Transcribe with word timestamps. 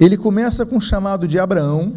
ele 0.00 0.16
começa 0.16 0.64
com 0.64 0.76
o 0.76 0.80
chamado 0.80 1.28
de 1.28 1.38
Abraão, 1.38 1.94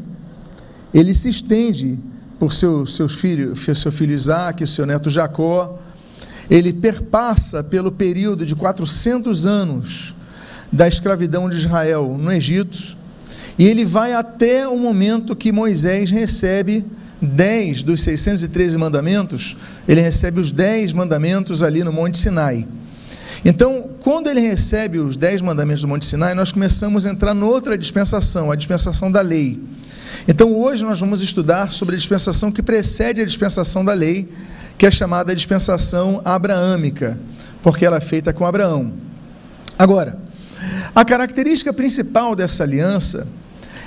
ele 0.93 1.13
se 1.13 1.29
estende 1.29 1.97
por 2.39 2.53
seu, 2.53 2.85
seus 2.85 3.15
filhos, 3.15 3.59
seu 3.77 3.91
filho 3.91 4.13
Isaac, 4.13 4.65
seu 4.67 4.85
neto 4.85 5.09
Jacó, 5.09 5.79
ele 6.49 6.71
perpassa 6.71 7.63
pelo 7.63 7.91
período 7.91 8.45
de 8.45 8.55
400 8.55 9.45
anos 9.45 10.15
da 10.71 10.87
escravidão 10.87 11.49
de 11.49 11.57
Israel 11.57 12.17
no 12.19 12.31
Egito, 12.31 12.95
e 13.57 13.65
ele 13.65 13.85
vai 13.85 14.13
até 14.13 14.67
o 14.67 14.77
momento 14.77 15.35
que 15.35 15.51
Moisés 15.51 16.11
recebe 16.11 16.85
10 17.21 17.83
dos 17.83 18.01
613 18.03 18.77
mandamentos, 18.77 19.55
ele 19.87 20.01
recebe 20.01 20.39
os 20.39 20.51
10 20.51 20.93
mandamentos 20.93 21.63
ali 21.63 21.83
no 21.83 21.91
Monte 21.91 22.17
Sinai. 22.17 22.67
Então, 23.47 23.91
quando 23.99 24.27
ele 24.27 24.39
recebe 24.39 24.97
os 24.97 25.15
10 25.15 25.43
mandamentos 25.43 25.83
do 25.83 25.87
Monte 25.87 26.03
Sinai, 26.03 26.33
nós 26.33 26.51
começamos 26.51 27.05
a 27.05 27.11
entrar 27.11 27.35
noutra 27.35 27.77
dispensação, 27.77 28.51
a 28.51 28.55
dispensação 28.55 29.11
da 29.11 29.21
lei. 29.21 29.61
Então, 30.27 30.51
hoje 30.51 30.83
nós 30.83 30.99
vamos 30.99 31.21
estudar 31.21 31.71
sobre 31.71 31.93
a 31.93 31.97
dispensação 31.97 32.51
que 32.51 32.63
precede 32.63 33.21
a 33.21 33.25
dispensação 33.25 33.85
da 33.85 33.93
lei, 33.93 34.27
que 34.79 34.87
é 34.87 34.89
chamada 34.89 35.35
dispensação 35.35 36.23
abraâmica, 36.25 37.19
porque 37.61 37.85
ela 37.85 37.97
é 37.97 38.01
feita 38.01 38.33
com 38.33 38.47
Abraão. 38.47 38.93
Agora, 39.77 40.17
a 40.95 41.05
característica 41.05 41.71
principal 41.71 42.35
dessa 42.35 42.63
aliança 42.63 43.27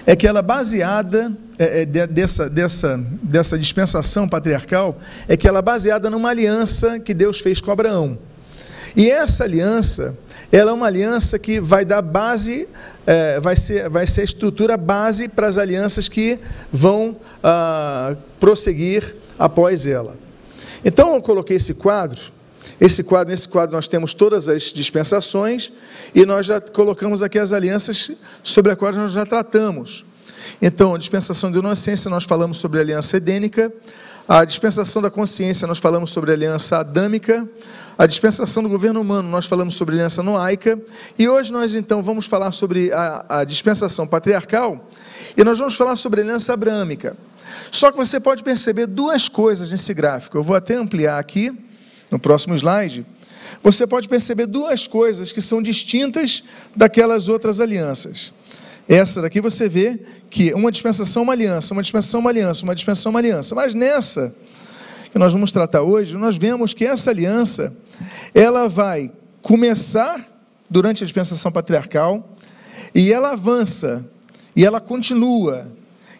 é 0.06 0.14
que 0.14 0.28
ela 0.28 0.38
é 0.38 0.42
baseada 0.42 1.32
é, 1.58 1.82
é, 1.82 1.84
dessa, 2.06 2.48
dessa, 2.48 2.96
dessa 3.20 3.58
dispensação 3.58 4.28
patriarcal 4.28 5.00
é 5.26 5.36
que 5.36 5.48
ela 5.48 5.58
é 5.58 5.62
baseada 5.62 6.08
numa 6.08 6.30
aliança 6.30 7.00
que 7.00 7.12
Deus 7.12 7.40
fez 7.40 7.60
com 7.60 7.72
Abraão. 7.72 8.18
E 8.98 9.08
essa 9.08 9.44
aliança, 9.44 10.18
ela 10.50 10.72
é 10.72 10.74
uma 10.74 10.86
aliança 10.86 11.38
que 11.38 11.60
vai 11.60 11.84
dar 11.84 12.02
base, 12.02 12.66
é, 13.06 13.38
vai, 13.38 13.54
ser, 13.54 13.88
vai 13.88 14.08
ser 14.08 14.22
a 14.22 14.24
estrutura 14.24 14.76
base 14.76 15.28
para 15.28 15.46
as 15.46 15.56
alianças 15.56 16.08
que 16.08 16.36
vão 16.72 17.16
ah, 17.40 18.16
prosseguir 18.40 19.14
após 19.38 19.86
ela. 19.86 20.16
Então 20.84 21.14
eu 21.14 21.22
coloquei 21.22 21.58
esse 21.58 21.74
quadro. 21.74 22.20
Esse 22.80 23.04
quadro, 23.04 23.30
nesse 23.30 23.48
quadro 23.48 23.76
nós 23.76 23.86
temos 23.86 24.14
todas 24.14 24.48
as 24.48 24.64
dispensações 24.64 25.72
e 26.12 26.26
nós 26.26 26.44
já 26.44 26.60
colocamos 26.60 27.22
aqui 27.22 27.38
as 27.38 27.52
alianças 27.52 28.10
sobre 28.42 28.72
as 28.72 28.78
quais 28.78 28.96
nós 28.96 29.12
já 29.12 29.24
tratamos. 29.24 30.04
Então, 30.60 30.94
a 30.94 30.98
dispensação 30.98 31.52
de 31.52 31.58
inocência, 31.58 32.10
nós 32.10 32.24
falamos 32.24 32.58
sobre 32.58 32.78
a 32.78 32.82
aliança 32.82 33.16
edênica, 33.16 33.72
a 34.28 34.44
dispensação 34.44 35.00
da 35.00 35.10
consciência, 35.10 35.66
nós 35.66 35.78
falamos 35.78 36.10
sobre 36.10 36.30
a 36.30 36.34
aliança 36.34 36.76
adâmica, 36.76 37.48
a 37.96 38.04
dispensação 38.04 38.62
do 38.62 38.68
governo 38.68 39.00
humano, 39.00 39.26
nós 39.26 39.46
falamos 39.46 39.74
sobre 39.74 39.94
a 39.94 39.98
aliança 40.00 40.22
noaica, 40.22 40.78
e 41.18 41.26
hoje 41.26 41.50
nós 41.50 41.74
então 41.74 42.02
vamos 42.02 42.26
falar 42.26 42.52
sobre 42.52 42.92
a, 42.92 43.24
a 43.26 43.44
dispensação 43.44 44.06
patriarcal, 44.06 44.86
e 45.34 45.42
nós 45.42 45.58
vamos 45.58 45.76
falar 45.76 45.96
sobre 45.96 46.20
a 46.20 46.24
aliança 46.24 46.52
abrâmica. 46.52 47.16
Só 47.72 47.90
que 47.90 47.96
você 47.96 48.20
pode 48.20 48.44
perceber 48.44 48.86
duas 48.86 49.30
coisas 49.30 49.72
nesse 49.72 49.94
gráfico, 49.94 50.36
eu 50.36 50.42
vou 50.42 50.54
até 50.54 50.74
ampliar 50.74 51.18
aqui, 51.18 51.50
no 52.10 52.18
próximo 52.18 52.54
slide, 52.54 53.06
você 53.62 53.86
pode 53.86 54.10
perceber 54.10 54.44
duas 54.44 54.86
coisas 54.86 55.32
que 55.32 55.40
são 55.40 55.62
distintas 55.62 56.44
daquelas 56.76 57.30
outras 57.30 57.62
alianças. 57.62 58.32
Essa 58.88 59.20
daqui 59.20 59.40
você 59.40 59.68
vê 59.68 60.00
que 60.30 60.54
uma 60.54 60.72
dispensação, 60.72 61.22
uma 61.22 61.34
aliança, 61.34 61.74
uma 61.74 61.82
dispensação, 61.82 62.20
uma 62.20 62.30
aliança, 62.30 62.64
uma 62.64 62.74
dispensação, 62.74 63.10
uma 63.10 63.18
aliança. 63.18 63.54
Mas 63.54 63.74
nessa 63.74 64.34
que 65.12 65.18
nós 65.18 65.32
vamos 65.32 65.52
tratar 65.52 65.82
hoje, 65.82 66.16
nós 66.16 66.36
vemos 66.36 66.72
que 66.72 66.84
essa 66.84 67.10
aliança, 67.10 67.76
ela 68.34 68.68
vai 68.68 69.12
começar 69.42 70.20
durante 70.70 71.02
a 71.02 71.06
dispensação 71.06 71.52
patriarcal 71.52 72.34
e 72.94 73.12
ela 73.12 73.32
avança 73.32 74.04
e 74.56 74.64
ela 74.64 74.80
continua 74.80 75.66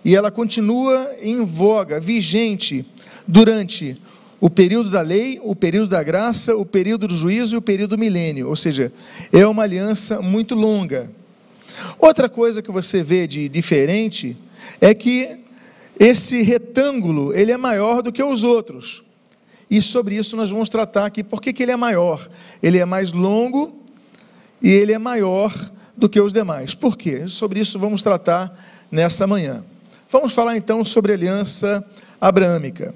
e 0.05 0.14
ela 0.14 0.30
continua 0.30 1.10
em 1.20 1.44
voga, 1.44 1.98
vigente 1.98 2.86
durante 3.27 4.00
o 4.41 4.48
período 4.48 4.91
da 4.91 5.00
lei, 5.00 5.41
o 5.43 5.54
período 5.54 5.88
da 5.88 6.03
graça, 6.03 6.54
o 6.56 6.64
período 6.64 7.09
do 7.09 7.16
juízo 7.16 7.56
e 7.56 7.59
o 7.59 7.62
período 7.62 7.97
do 7.97 7.98
milênio. 7.98 8.48
Ou 8.48 8.56
seja, 8.56 8.93
é 9.32 9.47
uma 9.47 9.64
aliança 9.64 10.22
muito 10.22 10.54
longa. 10.54 11.10
Outra 11.99 12.29
coisa 12.29 12.62
que 12.62 12.71
você 12.71 13.03
vê 13.03 13.27
de 13.27 13.49
diferente 13.49 14.37
é 14.81 14.95
que 14.95 15.39
esse 15.99 16.43
retângulo 16.43 17.34
ele 17.34 17.53
é 17.53 17.56
maior 17.56 18.03
do 18.03 18.12
que 18.12 18.23
os 18.23 18.45
outros. 18.45 19.03
E 19.71 19.83
sobre 19.83 20.17
isso 20.17 20.37
nós 20.37 20.51
vamos 20.51 20.69
tratar 20.69 21.06
aqui. 21.06 21.23
Por 21.23 21.43
que, 21.43 21.53
que 21.53 21.62
ele 21.62 21.73
é 21.73 21.77
maior? 21.77 22.29
Ele 22.62 22.79
é 22.79 22.84
mais 22.84 23.12
longo 23.12 23.83
e 24.62 24.69
ele 24.69 24.93
é 24.93 24.99
maior 24.99 25.53
do 25.97 26.09
que 26.09 26.21
os 26.21 26.33
demais. 26.33 26.75
Por 26.75 26.97
quê? 26.97 27.29
Sobre 27.29 27.61
isso 27.61 27.79
vamos 27.79 28.00
tratar 28.00 28.87
nessa 28.91 29.27
manhã. 29.27 29.65
Vamos 30.11 30.33
falar 30.33 30.56
então 30.56 30.85
sobre 30.85 31.12
a 31.12 31.15
aliança 31.15 31.85
abraâmica. 32.21 32.95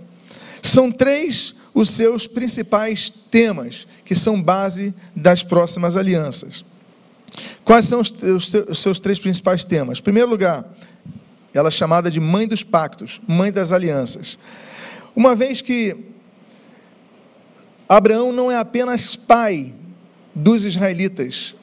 São 0.62 0.90
três 0.90 1.54
os 1.74 1.90
seus 1.90 2.26
principais 2.26 3.12
temas, 3.30 3.86
que 4.04 4.14
são 4.14 4.40
base 4.40 4.94
das 5.14 5.42
próximas 5.42 5.96
alianças. 5.96 6.64
Quais 7.64 7.86
são 7.86 8.00
os, 8.00 8.52
seus 8.78 8.98
três 8.98 9.18
principais 9.18 9.64
temas? 9.64 9.98
Em 9.98 10.02
primeiro 10.02 10.28
lugar, 10.28 10.64
ela 11.54 11.68
é 11.68 11.70
chamada 11.70 12.10
de 12.10 12.20
mãe 12.20 12.46
dos 12.46 12.64
pactos, 12.64 13.20
mãe 13.26 13.52
das 13.52 13.72
alianças. 13.72 14.38
Uma 15.14 15.34
vez 15.34 15.60
que 15.60 15.96
Abraão 17.88 18.32
não 18.32 18.50
é 18.50 18.56
apenas 18.56 19.14
pai 19.14 19.74
dos 20.34 20.64
israelitas, 20.64 21.54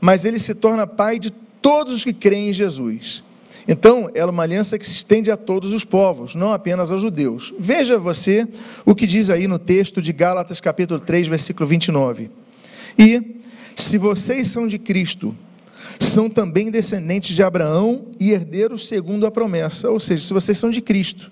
mas 0.00 0.24
ele 0.24 0.38
se 0.38 0.54
torna 0.54 0.86
pai 0.86 1.18
de 1.18 1.30
todos 1.30 1.94
os 1.94 2.04
que 2.04 2.12
creem 2.12 2.50
em 2.50 2.52
Jesus. 2.52 3.22
Então, 3.66 4.10
ela 4.14 4.30
é 4.30 4.32
uma 4.32 4.42
aliança 4.42 4.78
que 4.78 4.86
se 4.86 4.94
estende 4.94 5.30
a 5.30 5.36
todos 5.36 5.74
os 5.74 5.84
povos, 5.84 6.34
não 6.34 6.52
apenas 6.52 6.90
aos 6.90 7.02
judeus. 7.02 7.52
Veja 7.58 7.98
você 7.98 8.48
o 8.84 8.94
que 8.94 9.06
diz 9.06 9.28
aí 9.28 9.46
no 9.46 9.58
texto 9.58 10.00
de 10.00 10.10
Gálatas, 10.10 10.60
capítulo 10.60 10.98
3, 10.98 11.28
versículo 11.28 11.68
29. 11.68 12.30
E 12.98 13.38
se 13.78 13.96
vocês 13.96 14.48
são 14.48 14.66
de 14.66 14.76
Cristo, 14.76 15.36
são 16.00 16.28
também 16.28 16.68
descendentes 16.68 17.34
de 17.36 17.44
Abraão 17.44 18.06
e 18.18 18.32
herdeiros 18.32 18.88
segundo 18.88 19.24
a 19.24 19.30
promessa. 19.30 19.88
Ou 19.88 20.00
seja, 20.00 20.24
se 20.24 20.34
vocês 20.34 20.58
são 20.58 20.68
de 20.68 20.80
Cristo, 20.80 21.30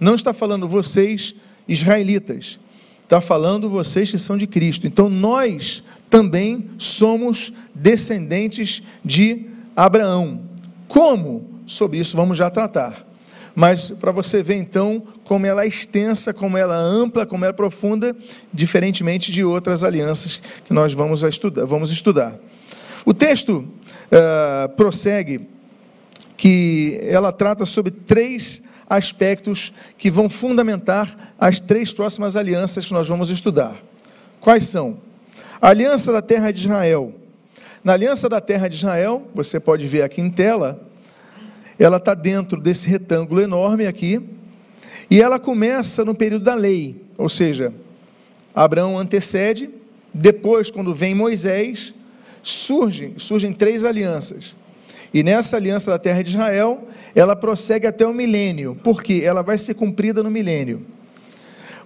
não 0.00 0.16
está 0.16 0.32
falando 0.32 0.66
vocês, 0.66 1.36
israelitas, 1.68 2.58
está 3.04 3.20
falando 3.20 3.70
vocês 3.70 4.10
que 4.10 4.18
são 4.18 4.36
de 4.36 4.44
Cristo. 4.44 4.88
Então 4.88 5.08
nós 5.08 5.84
também 6.10 6.68
somos 6.78 7.52
descendentes 7.72 8.82
de 9.04 9.46
Abraão. 9.76 10.42
Como? 10.88 11.48
Sobre 11.64 11.98
isso 11.98 12.16
vamos 12.16 12.36
já 12.36 12.50
tratar. 12.50 13.06
Mas 13.54 13.90
para 13.90 14.10
você 14.10 14.42
ver 14.42 14.56
então 14.56 15.02
como 15.24 15.46
ela 15.46 15.64
é 15.64 15.68
extensa, 15.68 16.34
como 16.34 16.56
ela 16.56 16.74
é 16.74 16.78
ampla, 16.78 17.24
como 17.24 17.44
ela 17.44 17.52
é 17.52 17.56
profunda, 17.56 18.16
diferentemente 18.52 19.30
de 19.30 19.44
outras 19.44 19.84
alianças 19.84 20.40
que 20.64 20.72
nós 20.72 20.92
vamos, 20.92 21.22
estudar, 21.22 21.64
vamos 21.64 21.90
estudar. 21.90 22.36
O 23.06 23.14
texto 23.14 23.58
uh, 23.58 24.68
prossegue 24.76 25.48
que 26.36 26.98
ela 27.02 27.32
trata 27.32 27.64
sobre 27.64 27.92
três 27.92 28.60
aspectos 28.88 29.72
que 29.96 30.10
vão 30.10 30.28
fundamentar 30.28 31.34
as 31.38 31.60
três 31.60 31.92
próximas 31.92 32.36
alianças 32.36 32.84
que 32.84 32.92
nós 32.92 33.08
vamos 33.08 33.30
estudar. 33.30 33.76
Quais 34.40 34.66
são? 34.66 34.98
A 35.60 35.68
aliança 35.68 36.12
da 36.12 36.20
terra 36.20 36.50
de 36.50 36.60
Israel. 36.60 37.14
Na 37.82 37.92
aliança 37.92 38.28
da 38.28 38.40
terra 38.40 38.68
de 38.68 38.76
Israel, 38.76 39.28
você 39.34 39.60
pode 39.60 39.86
ver 39.86 40.02
aqui 40.02 40.20
em 40.20 40.30
tela, 40.30 40.83
ela 41.78 41.96
está 41.96 42.14
dentro 42.14 42.60
desse 42.60 42.88
retângulo 42.88 43.40
enorme 43.40 43.86
aqui, 43.86 44.20
e 45.10 45.20
ela 45.20 45.38
começa 45.38 46.04
no 46.04 46.14
período 46.14 46.44
da 46.44 46.54
lei, 46.54 46.96
ou 47.18 47.28
seja, 47.28 47.72
Abraão 48.54 48.98
antecede, 48.98 49.70
depois, 50.12 50.70
quando 50.70 50.94
vem 50.94 51.14
Moisés, 51.14 51.92
surgem, 52.42 53.14
surgem 53.16 53.52
três 53.52 53.84
alianças. 53.84 54.54
E 55.12 55.22
nessa 55.22 55.56
aliança 55.56 55.90
da 55.90 55.98
terra 55.98 56.22
de 56.22 56.30
Israel, 56.30 56.86
ela 57.14 57.34
prossegue 57.34 57.86
até 57.86 58.06
o 58.06 58.14
milênio, 58.14 58.76
porque 58.82 59.22
ela 59.24 59.42
vai 59.42 59.58
ser 59.58 59.74
cumprida 59.74 60.22
no 60.22 60.30
milênio. 60.30 60.84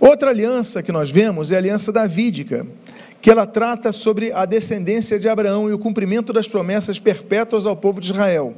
Outra 0.01 0.31
aliança 0.31 0.83
que 0.83 0.93
nós 0.93 1.11
vemos 1.11 1.51
é 1.51 1.57
a 1.57 1.59
aliança 1.59 1.91
davídica, 1.91 2.67
que 3.21 3.31
ela 3.31 3.47
trata 3.47 3.91
sobre 3.93 4.33
a 4.33 4.45
descendência 4.45 5.19
de 5.19 5.29
Abraão 5.29 5.69
e 5.69 5.73
o 5.73 5.79
cumprimento 5.79 6.33
das 6.33 6.47
promessas 6.47 6.99
perpétuas 6.99 7.67
ao 7.67 7.77
povo 7.77 8.01
de 8.01 8.13
Israel. 8.13 8.55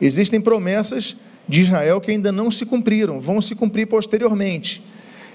Existem 0.00 0.40
promessas 0.40 1.16
de 1.48 1.62
Israel 1.62 2.00
que 2.00 2.10
ainda 2.10 2.32
não 2.32 2.50
se 2.50 2.66
cumpriram, 2.66 3.20
vão 3.20 3.40
se 3.40 3.54
cumprir 3.54 3.86
posteriormente. 3.86 4.84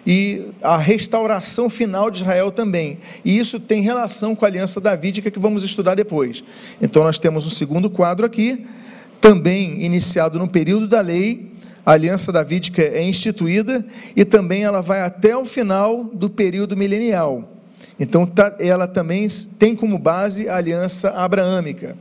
E 0.06 0.48
a 0.62 0.78
restauração 0.78 1.70
final 1.70 2.10
de 2.10 2.18
Israel 2.22 2.52
também. 2.52 2.98
E 3.24 3.38
isso 3.38 3.60
tem 3.60 3.82
relação 3.82 4.36
com 4.36 4.46
a 4.46 4.48
aliança 4.48 4.82
davídica 4.82 5.30
que 5.30 5.40
vamos 5.40 5.64
estudar 5.64 5.96
depois. 5.96 6.44
Então 6.82 7.04
nós 7.04 7.20
temos 7.20 7.46
um 7.46 7.52
segundo 7.52 7.90
quadro 7.90 8.26
aqui, 8.26 8.66
também 9.20 9.84
iniciado 9.84 10.40
no 10.40 10.48
período 10.48 10.88
da 10.88 11.02
lei, 11.02 11.52
a 11.86 11.94
aliança 11.94 12.32
davídica 12.32 12.82
é 12.82 13.04
instituída 13.04 13.86
e 14.16 14.24
também 14.24 14.64
ela 14.64 14.82
vai 14.82 15.02
até 15.02 15.36
o 15.36 15.46
final 15.46 16.04
do 16.04 16.30
período 16.30 16.78
milenial. 16.78 17.50
Então 18.00 18.26
tá, 18.26 18.56
ela 18.60 18.88
também 18.88 19.28
tem 19.58 19.76
como 19.76 19.98
base 19.98 20.48
a 20.48 20.58
aliança 20.58 21.10
abraâmica. 21.12 21.96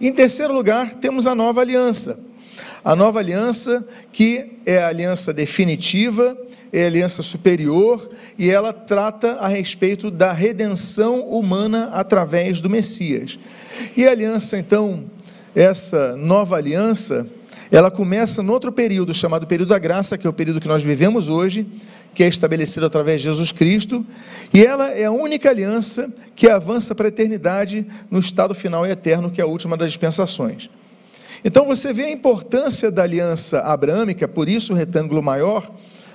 Em 0.00 0.12
terceiro 0.12 0.54
lugar, 0.54 0.94
temos 0.94 1.26
a 1.26 1.34
nova 1.34 1.60
aliança. 1.60 2.18
A 2.84 2.94
nova 2.94 3.18
aliança, 3.18 3.84
que 4.12 4.58
é 4.64 4.78
a 4.78 4.88
aliança 4.88 5.32
definitiva, 5.32 6.38
é 6.72 6.84
a 6.84 6.86
aliança 6.86 7.22
superior, 7.22 8.08
e 8.38 8.48
ela 8.48 8.72
trata 8.72 9.32
a 9.34 9.48
respeito 9.48 10.10
da 10.10 10.32
redenção 10.32 11.20
humana 11.22 11.90
através 11.92 12.60
do 12.60 12.70
Messias. 12.70 13.38
E 13.96 14.06
a 14.06 14.12
aliança, 14.12 14.56
então, 14.56 15.04
essa 15.54 16.16
nova 16.16 16.56
aliança, 16.56 17.26
ela 17.70 17.90
começa 17.90 18.42
no 18.42 18.52
outro 18.52 18.72
período, 18.72 19.12
chamado 19.12 19.46
período 19.46 19.70
da 19.70 19.78
graça, 19.78 20.16
que 20.16 20.26
é 20.26 20.30
o 20.30 20.32
período 20.32 20.60
que 20.60 20.68
nós 20.68 20.82
vivemos 20.82 21.28
hoje, 21.28 21.66
que 22.14 22.22
é 22.24 22.28
estabelecido 22.28 22.86
através 22.86 23.20
de 23.20 23.28
Jesus 23.28 23.52
Cristo, 23.52 24.04
e 24.52 24.64
ela 24.64 24.90
é 24.90 25.04
a 25.04 25.10
única 25.10 25.50
aliança 25.50 26.12
que 26.34 26.48
avança 26.48 26.94
para 26.94 27.06
a 27.06 27.08
eternidade 27.08 27.86
no 28.10 28.18
estado 28.18 28.54
final 28.54 28.86
e 28.86 28.90
eterno, 28.90 29.30
que 29.30 29.40
é 29.40 29.44
a 29.44 29.46
última 29.46 29.76
das 29.76 29.90
dispensações. 29.90 30.70
Então 31.44 31.66
você 31.66 31.92
vê 31.92 32.04
a 32.04 32.10
importância 32.10 32.90
da 32.90 33.02
aliança 33.02 33.60
abrâmica, 33.60 34.26
por 34.26 34.48
isso 34.48 34.72
o 34.72 34.76
retângulo 34.76 35.22
maior, 35.22 35.70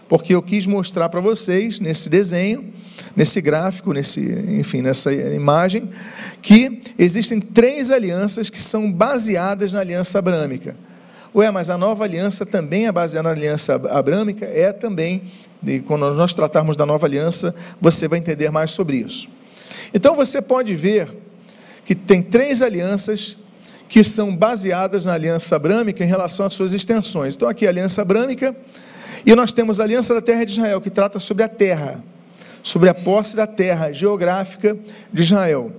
porque 0.09 0.35
eu 0.35 0.41
quis 0.41 0.67
mostrar 0.67 1.07
para 1.09 1.21
vocês 1.21 1.79
nesse 1.79 2.09
desenho, 2.09 2.73
nesse 3.15 3.39
gráfico, 3.39 3.93
nesse, 3.93 4.19
enfim, 4.19 4.81
nessa 4.81 5.13
imagem, 5.13 5.89
que 6.41 6.81
existem 6.99 7.39
três 7.39 7.89
alianças 7.89 8.49
que 8.49 8.61
são 8.61 8.91
baseadas 8.91 9.71
na 9.71 9.79
aliança 9.79 10.19
abrâmica. 10.19 10.75
Ué, 11.35 11.49
mas 11.49 11.69
a 11.69 11.77
nova 11.77 12.03
aliança 12.03 12.45
também 12.45 12.85
é 12.85 12.91
baseada 12.91 13.29
na 13.29 13.35
aliança 13.35 13.75
abrâmica? 13.89 14.45
É 14.45 14.71
também. 14.71 15.23
E 15.65 15.79
quando 15.79 16.13
nós 16.13 16.33
tratarmos 16.33 16.75
da 16.75 16.85
nova 16.85 17.07
aliança, 17.07 17.55
você 17.81 18.07
vai 18.07 18.19
entender 18.19 18.51
mais 18.51 18.71
sobre 18.71 18.97
isso. 18.97 19.27
Então 19.93 20.15
você 20.15 20.41
pode 20.41 20.75
ver 20.75 21.09
que 21.85 21.95
tem 21.95 22.21
três 22.21 22.61
alianças 22.61 23.37
que 23.87 24.03
são 24.03 24.35
baseadas 24.35 25.05
na 25.05 25.13
aliança 25.13 25.55
abrâmica 25.55 26.03
em 26.03 26.07
relação 26.07 26.45
às 26.45 26.53
suas 26.53 26.73
extensões. 26.73 27.35
Então, 27.35 27.47
aqui 27.47 27.67
a 27.67 27.69
aliança 27.69 28.01
abrâmica, 28.01 28.55
e 29.25 29.35
nós 29.35 29.53
temos 29.53 29.79
a 29.79 29.83
aliança 29.83 30.15
da 30.15 30.21
terra 30.21 30.43
de 30.43 30.51
Israel, 30.51 30.81
que 30.81 30.89
trata 30.89 31.19
sobre 31.19 31.43
a 31.43 31.47
terra, 31.47 32.03
sobre 32.63 32.89
a 32.89 32.93
posse 32.93 33.35
da 33.35 33.45
terra 33.45 33.91
geográfica 33.91 34.75
de 35.11 35.21
Israel. 35.21 35.71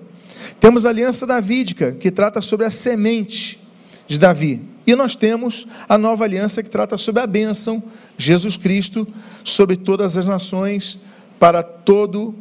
Temos 0.61 0.87
a 0.87 0.91
aliança 0.91 1.27
davídica, 1.27 1.93
que 1.93 2.11
trata 2.11 2.41
sobre 2.41 2.67
a 2.67 2.71
semente 2.71 3.61
de 4.07 4.19
Davi. 4.19 4.63
E 4.87 4.95
nós 4.95 5.17
temos 5.17 5.67
a 5.89 5.97
nova 5.97 6.25
aliança 6.25 6.63
que 6.63 6.71
trata 6.71 6.97
sobre 6.97 7.23
a 7.23 7.27
bênção, 7.27 7.83
Jesus 8.19 8.57
Cristo, 8.57 9.07
sobre 9.43 9.77
todas 9.77 10.17
as 10.17 10.27
nações, 10.27 10.99
para 11.39 11.63
todo 11.63 12.35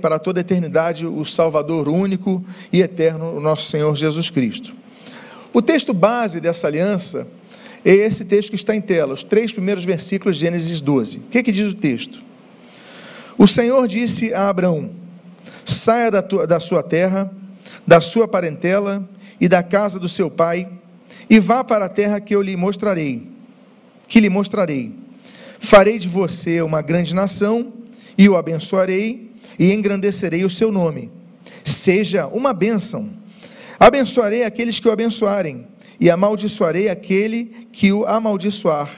para 0.00 0.16
toda 0.20 0.38
a 0.38 0.42
eternidade, 0.42 1.04
o 1.04 1.24
Salvador 1.24 1.88
único 1.88 2.44
e 2.72 2.80
eterno, 2.80 3.36
o 3.36 3.40
nosso 3.40 3.68
Senhor 3.68 3.96
Jesus 3.96 4.30
Cristo. 4.30 4.72
O 5.52 5.60
texto 5.60 5.92
base 5.92 6.40
dessa 6.40 6.68
aliança 6.68 7.26
é 7.84 7.92
esse 7.92 8.24
texto 8.24 8.50
que 8.50 8.56
está 8.56 8.76
em 8.76 8.80
tela, 8.80 9.12
os 9.12 9.24
três 9.24 9.52
primeiros 9.52 9.84
versículos 9.84 10.36
de 10.36 10.44
Gênesis 10.44 10.80
12. 10.80 11.16
O 11.16 11.20
que, 11.22 11.38
é 11.38 11.42
que 11.42 11.50
diz 11.50 11.72
o 11.72 11.74
texto? 11.74 12.22
O 13.36 13.46
Senhor 13.46 13.88
disse 13.88 14.32
a 14.32 14.48
Abraão: 14.48 14.90
saia 15.64 16.10
da, 16.10 16.22
tua, 16.22 16.46
da 16.46 16.60
sua 16.60 16.82
terra, 16.82 17.32
da 17.84 18.00
sua 18.00 18.28
parentela 18.28 19.08
e 19.40 19.48
da 19.48 19.62
casa 19.62 19.98
do 19.98 20.08
seu 20.08 20.30
pai, 20.30 20.68
e 21.30 21.38
vá 21.38 21.64
para 21.64 21.84
a 21.84 21.88
terra 21.88 22.20
que 22.20 22.34
eu 22.34 22.42
lhe 22.42 22.56
mostrarei, 22.56 23.26
que 24.06 24.20
lhe 24.20 24.28
mostrarei. 24.28 24.92
Farei 25.58 25.98
de 25.98 26.08
você 26.08 26.60
uma 26.60 26.82
grande 26.82 27.14
nação, 27.14 27.72
e 28.18 28.28
o 28.28 28.36
abençoarei, 28.36 29.30
e 29.58 29.72
engrandecerei 29.72 30.44
o 30.44 30.50
seu 30.50 30.72
nome. 30.72 31.10
Seja 31.64 32.26
uma 32.26 32.52
bênção 32.52 33.20
Abençoarei 33.80 34.44
aqueles 34.44 34.78
que 34.78 34.86
o 34.86 34.92
abençoarem, 34.92 35.66
e 35.98 36.10
amaldiçoarei 36.10 36.90
aquele 36.90 37.66
que 37.72 37.90
o 37.90 38.04
amaldiçoar. 38.04 38.90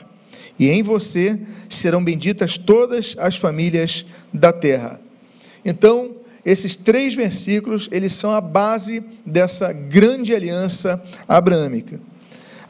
E 0.58 0.68
em 0.68 0.82
você 0.82 1.38
serão 1.68 2.02
benditas 2.02 2.58
todas 2.58 3.14
as 3.16 3.36
famílias 3.36 4.04
da 4.34 4.52
terra. 4.52 5.00
Então, 5.64 6.16
esses 6.44 6.74
três 6.74 7.14
versículos, 7.14 7.88
eles 7.92 8.12
são 8.12 8.32
a 8.32 8.40
base 8.40 9.04
dessa 9.24 9.72
grande 9.72 10.34
aliança 10.34 11.00
abraâmica. 11.28 12.00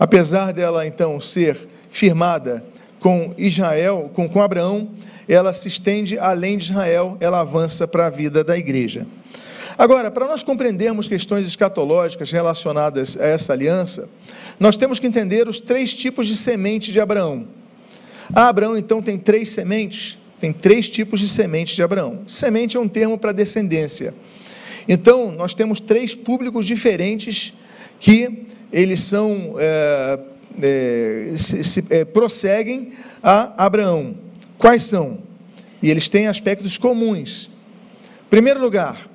Apesar 0.03 0.53
dela 0.53 0.85
então 0.85 1.21
ser 1.21 1.57
firmada 1.89 2.65
com 2.99 3.33
Israel, 3.39 4.11
com, 4.13 4.29
com 4.29 4.43
Abraão, 4.43 4.91
ela 5.29 5.53
se 5.53 5.69
estende 5.69 6.19
além 6.19 6.59
de 6.59 6.73
Israel, 6.73 7.17
ela 7.21 7.39
avança 7.39 7.87
para 7.87 8.07
a 8.07 8.11
vida 8.11 8.43
da 8.43 8.59
igreja. 8.59 9.07
Agora, 9.79 10.11
para 10.11 10.27
nós 10.27 10.43
compreendermos 10.43 11.07
questões 11.07 11.47
escatológicas 11.47 12.33
relacionadas 12.33 13.17
a 13.17 13.27
essa 13.27 13.53
aliança, 13.53 14.09
nós 14.59 14.77
temos 14.77 14.99
que 14.99 15.07
entender 15.07 15.47
os 15.47 15.61
três 15.61 15.95
tipos 15.95 16.27
de 16.27 16.35
semente 16.35 16.91
de 16.91 16.99
Abraão. 16.99 17.47
A 18.35 18.49
Abraão, 18.49 18.77
então, 18.77 19.01
tem 19.01 19.17
três 19.17 19.51
sementes, 19.51 20.19
tem 20.41 20.53
três 20.53 20.89
tipos 20.89 21.21
de 21.21 21.29
semente 21.29 21.77
de 21.77 21.83
Abraão. 21.85 22.23
Semente 22.27 22.77
é 22.77 22.81
um 22.81 22.89
termo 22.89 23.17
para 23.17 23.31
descendência. 23.31 24.13
Então, 24.89 25.31
nós 25.31 25.55
temos 25.55 25.79
três 25.79 26.13
públicos 26.13 26.67
diferentes 26.67 27.55
que 28.01 28.51
eles 28.73 29.01
são 29.03 29.57
é, 29.59 30.19
é, 30.61 31.33
se, 31.37 31.63
se, 31.63 31.85
é, 31.91 32.05
prosseguem 32.05 32.93
a 33.23 33.65
Abraão. 33.65 34.15
Quais 34.59 34.85
são? 34.85 35.19
E 35.83 35.91
eles 35.91 36.09
têm 36.09 36.29
aspectos 36.29 36.79
comuns. 36.79 37.51
Primeiro 38.31 38.61
lugar, 38.61 39.11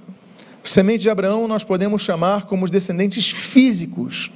Semente 0.67 1.03
de 1.03 1.09
Abraão 1.09 1.47
nós 1.47 1.63
podemos 1.63 2.01
chamar 2.01 2.43
como 2.43 2.65
os 2.65 2.71
descendentes 2.71 3.29
físicos 3.29 4.29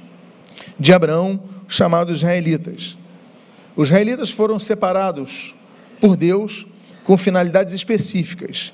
de 0.78 0.92
Abraão, 0.92 1.42
chamados 1.68 2.16
israelitas. 2.16 2.96
Os 3.76 3.88
israelitas 3.88 4.30
foram 4.30 4.58
separados 4.58 5.54
por 6.00 6.16
Deus 6.16 6.66
com 7.04 7.18
finalidades 7.18 7.74
específicas. 7.74 8.72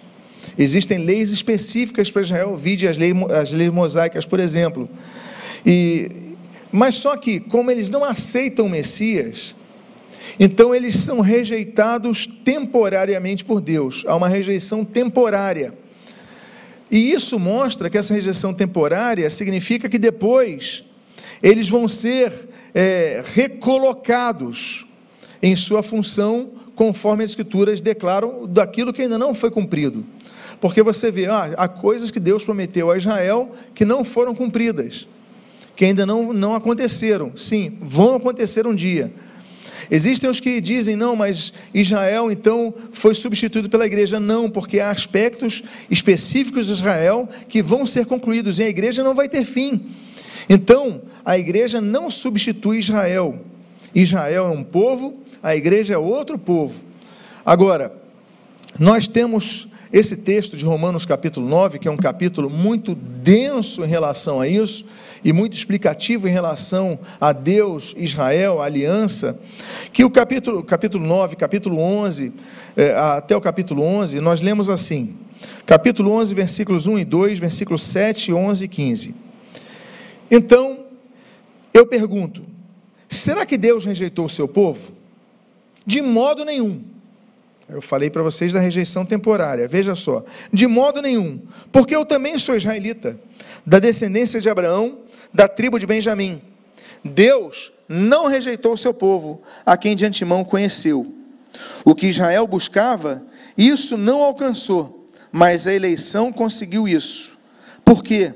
Existem 0.56 0.98
leis 0.98 1.32
específicas 1.32 2.10
para 2.12 2.22
Israel, 2.22 2.56
vide 2.56 2.86
as 2.86 2.96
leis, 2.96 3.14
as 3.40 3.50
leis 3.50 3.72
mosaicas, 3.72 4.24
por 4.24 4.38
exemplo. 4.38 4.88
E, 5.66 6.27
mas 6.70 6.96
só 6.96 7.16
que, 7.16 7.40
como 7.40 7.70
eles 7.70 7.88
não 7.88 8.04
aceitam 8.04 8.66
o 8.66 8.70
Messias, 8.70 9.54
então 10.38 10.74
eles 10.74 10.96
são 10.96 11.20
rejeitados 11.20 12.26
temporariamente 12.26 13.44
por 13.44 13.60
Deus. 13.60 14.04
Há 14.06 14.14
uma 14.14 14.28
rejeição 14.28 14.84
temporária. 14.84 15.74
E 16.90 17.12
isso 17.12 17.38
mostra 17.38 17.90
que 17.90 17.98
essa 17.98 18.14
rejeição 18.14 18.54
temporária 18.54 19.28
significa 19.30 19.88
que 19.88 19.98
depois 19.98 20.84
eles 21.42 21.68
vão 21.68 21.88
ser 21.88 22.32
é, 22.74 23.22
recolocados 23.34 24.87
em 25.42 25.54
sua 25.54 25.82
função, 25.82 26.50
conforme 26.75 27.25
as 27.25 27.30
Escrituras 27.30 27.80
declaram, 27.80 28.46
daquilo 28.46 28.92
que 28.92 29.02
ainda 29.02 29.18
não 29.18 29.34
foi 29.34 29.50
cumprido. 29.50 30.04
Porque 30.60 30.82
você 30.82 31.10
vê, 31.10 31.26
ah, 31.26 31.54
há 31.56 31.68
coisas 31.68 32.10
que 32.10 32.18
Deus 32.18 32.44
prometeu 32.44 32.90
a 32.90 32.96
Israel 32.96 33.52
que 33.75 33.84
não 33.84 34.04
foram 34.04 34.34
cumpridas, 34.34 35.06
que 35.78 35.85
ainda 35.85 36.04
não, 36.04 36.32
não 36.32 36.56
aconteceram. 36.56 37.30
Sim, 37.37 37.78
vão 37.80 38.16
acontecer 38.16 38.66
um 38.66 38.75
dia. 38.75 39.12
Existem 39.88 40.28
os 40.28 40.40
que 40.40 40.61
dizem, 40.61 40.97
não, 40.97 41.14
mas 41.14 41.52
Israel 41.73 42.32
então 42.32 42.75
foi 42.90 43.14
substituído 43.14 43.70
pela 43.70 43.87
igreja. 43.87 44.18
Não, 44.18 44.50
porque 44.50 44.80
há 44.80 44.90
aspectos 44.90 45.62
específicos 45.88 46.66
de 46.66 46.73
Israel 46.73 47.28
que 47.49 47.62
vão 47.62 47.87
ser 47.87 48.06
concluídos 48.06 48.58
e 48.58 48.64
a 48.64 48.68
igreja 48.68 49.04
não 49.04 49.14
vai 49.14 49.28
ter 49.28 49.44
fim. 49.44 49.94
Então, 50.49 51.00
a 51.25 51.38
igreja 51.38 51.80
não 51.80 52.11
substitui 52.11 52.80
Israel. 52.80 53.38
Israel 53.94 54.47
é 54.47 54.50
um 54.50 54.64
povo, 54.64 55.23
a 55.40 55.54
igreja 55.54 55.94
é 55.94 55.99
outro 55.99 56.37
povo. 56.37 56.82
Agora, 57.47 57.92
nós 58.76 59.06
temos 59.06 59.68
esse 59.92 60.16
texto 60.16 60.57
de 60.57 60.64
Romanos 60.64 61.07
capítulo 61.07 61.49
9, 61.49 61.78
que 61.78 61.88
é 61.88 61.90
um 61.90 61.97
capítulo 61.97 62.50
muito 62.50 62.95
denso 62.95 63.85
em 63.85 63.88
relação 63.88 64.40
a 64.40 64.47
isso, 64.47 64.85
e 65.25 65.33
muito 65.33 65.54
explicativo 65.54 66.28
em 66.28 66.30
relação 66.30 66.99
a 67.21 67.33
Deus, 67.33 67.95
Israel, 67.97 68.61
a 68.61 68.66
aliança, 68.66 69.40
que 69.92 70.04
o 70.04 70.11
capítulo, 70.11 70.62
capítulo 70.62 71.07
9, 71.07 71.37
capítulo 71.37 71.80
11, 71.80 72.33
é, 72.76 72.95
até 72.95 73.37
o 73.37 73.40
capítulo 73.40 73.83
11, 73.83 74.21
nós 74.21 74.40
lemos 74.40 74.68
assim, 74.68 75.16
capítulo 75.64 76.12
11, 76.12 76.35
versículos 76.35 76.87
1 76.87 76.99
e 76.99 77.04
2, 77.04 77.38
versículos 77.38 77.83
7, 77.85 78.33
11 78.33 78.64
e 78.64 78.68
15. 78.68 79.14
Então, 80.30 80.85
eu 81.73 81.87
pergunto, 81.87 82.42
será 83.09 83.47
que 83.47 83.57
Deus 83.57 83.85
rejeitou 83.85 84.26
o 84.26 84.30
seu 84.30 84.47
povo? 84.47 84.92
De 85.87 86.02
modo 86.02 86.45
nenhum. 86.45 86.83
Eu 87.68 87.82
falei 87.82 88.08
para 88.08 88.22
vocês 88.22 88.52
da 88.52 88.60
rejeição 88.60 89.04
temporária, 89.04 89.68
veja 89.68 89.94
só. 89.94 90.25
De 90.52 90.66
modo 90.66 91.02
nenhum, 91.02 91.40
porque 91.70 91.94
eu 91.94 92.04
também 92.04 92.38
sou 92.38 92.56
israelita, 92.56 93.18
da 93.66 93.78
descendência 93.78 94.40
de 94.40 94.48
Abraão, 94.48 95.00
da 95.32 95.46
tribo 95.46 95.78
de 95.78 95.87
Benjamim. 95.87 96.40
Deus 97.04 97.72
não 97.88 98.26
rejeitou 98.26 98.72
o 98.72 98.78
seu 98.78 98.94
povo, 98.94 99.42
a 99.64 99.76
quem 99.76 99.94
de 99.94 100.06
antemão 100.06 100.44
conheceu. 100.44 101.14
O 101.84 101.94
que 101.94 102.06
Israel 102.06 102.46
buscava, 102.46 103.22
isso 103.56 103.96
não 103.96 104.22
alcançou, 104.22 105.06
mas 105.30 105.66
a 105.66 105.75
eleição 105.75 106.32
conseguiu 106.32 106.88
isso. 106.88 107.37
Por 107.84 108.02
quê? 108.02 108.34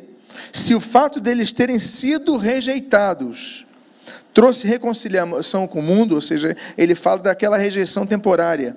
se 0.52 0.74
o 0.74 0.80
fato 0.80 1.20
deles 1.20 1.52
terem 1.52 1.78
sido 1.78 2.36
rejeitados 2.36 3.66
trouxe 4.34 4.66
reconciliação 4.66 5.66
com 5.66 5.80
o 5.80 5.82
mundo, 5.82 6.14
ou 6.14 6.20
seja, 6.20 6.56
ele 6.76 6.94
fala 6.94 7.20
daquela 7.20 7.58
rejeição 7.58 8.06
temporária 8.06 8.76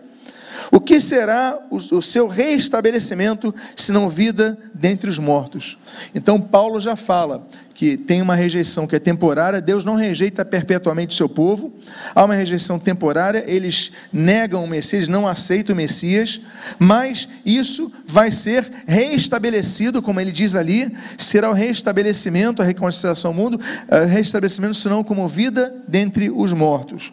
o 0.72 0.80
que 0.80 1.00
será 1.00 1.60
o, 1.70 2.02
seu 2.02 2.28
reestabelecimento, 2.28 3.54
se 3.76 3.92
não 3.92 4.10
vida 4.10 4.58
dentre 4.74 5.10
os 5.10 5.20
mortos? 5.20 5.78
Então, 6.14 6.40
Paulo 6.40 6.80
já 6.80 6.96
fala 6.96 7.48
que 7.74 7.98
tem 7.98 8.22
uma 8.22 8.36
rejeição 8.36 8.88
que 8.88 8.96
é 8.96 9.00
temporária, 9.00 9.60
Deus 9.60 9.84
não 9.84 9.96
rejeita 9.96 10.46
perpetuamente 10.46 11.14
o 11.14 11.18
seu 11.18 11.28
povo, 11.28 11.74
há 12.16 12.24
uma 12.24 12.34
rejeição 12.34 12.80
temporária, 12.80 13.44
eles 13.46 13.92
negam 14.14 14.64
o 14.64 14.68
Messias, 14.68 15.10
não 15.10 15.28
aceitam 15.28 15.74
o 15.74 15.78
Messias, 15.78 16.40
mas 16.80 17.28
isso 17.46 17.92
vai 18.08 18.32
ser 18.32 18.72
reestabelecido, 18.88 20.02
como 20.02 20.22
ele 20.22 20.32
diz 20.32 20.56
ali, 20.56 20.96
será 21.18 21.50
o 21.50 21.54
reestabelecimento, 21.54 22.62
a 22.62 22.66
reconciliação 22.66 23.32
ao 23.32 23.36
mundo, 23.36 23.60
o 23.90 24.06
reestabelecimento, 24.06 24.76
senão 24.76 25.04
como 25.04 25.28
vida 25.28 25.76
dentre 25.86 26.30
os 26.30 26.54
mortos. 26.54 27.12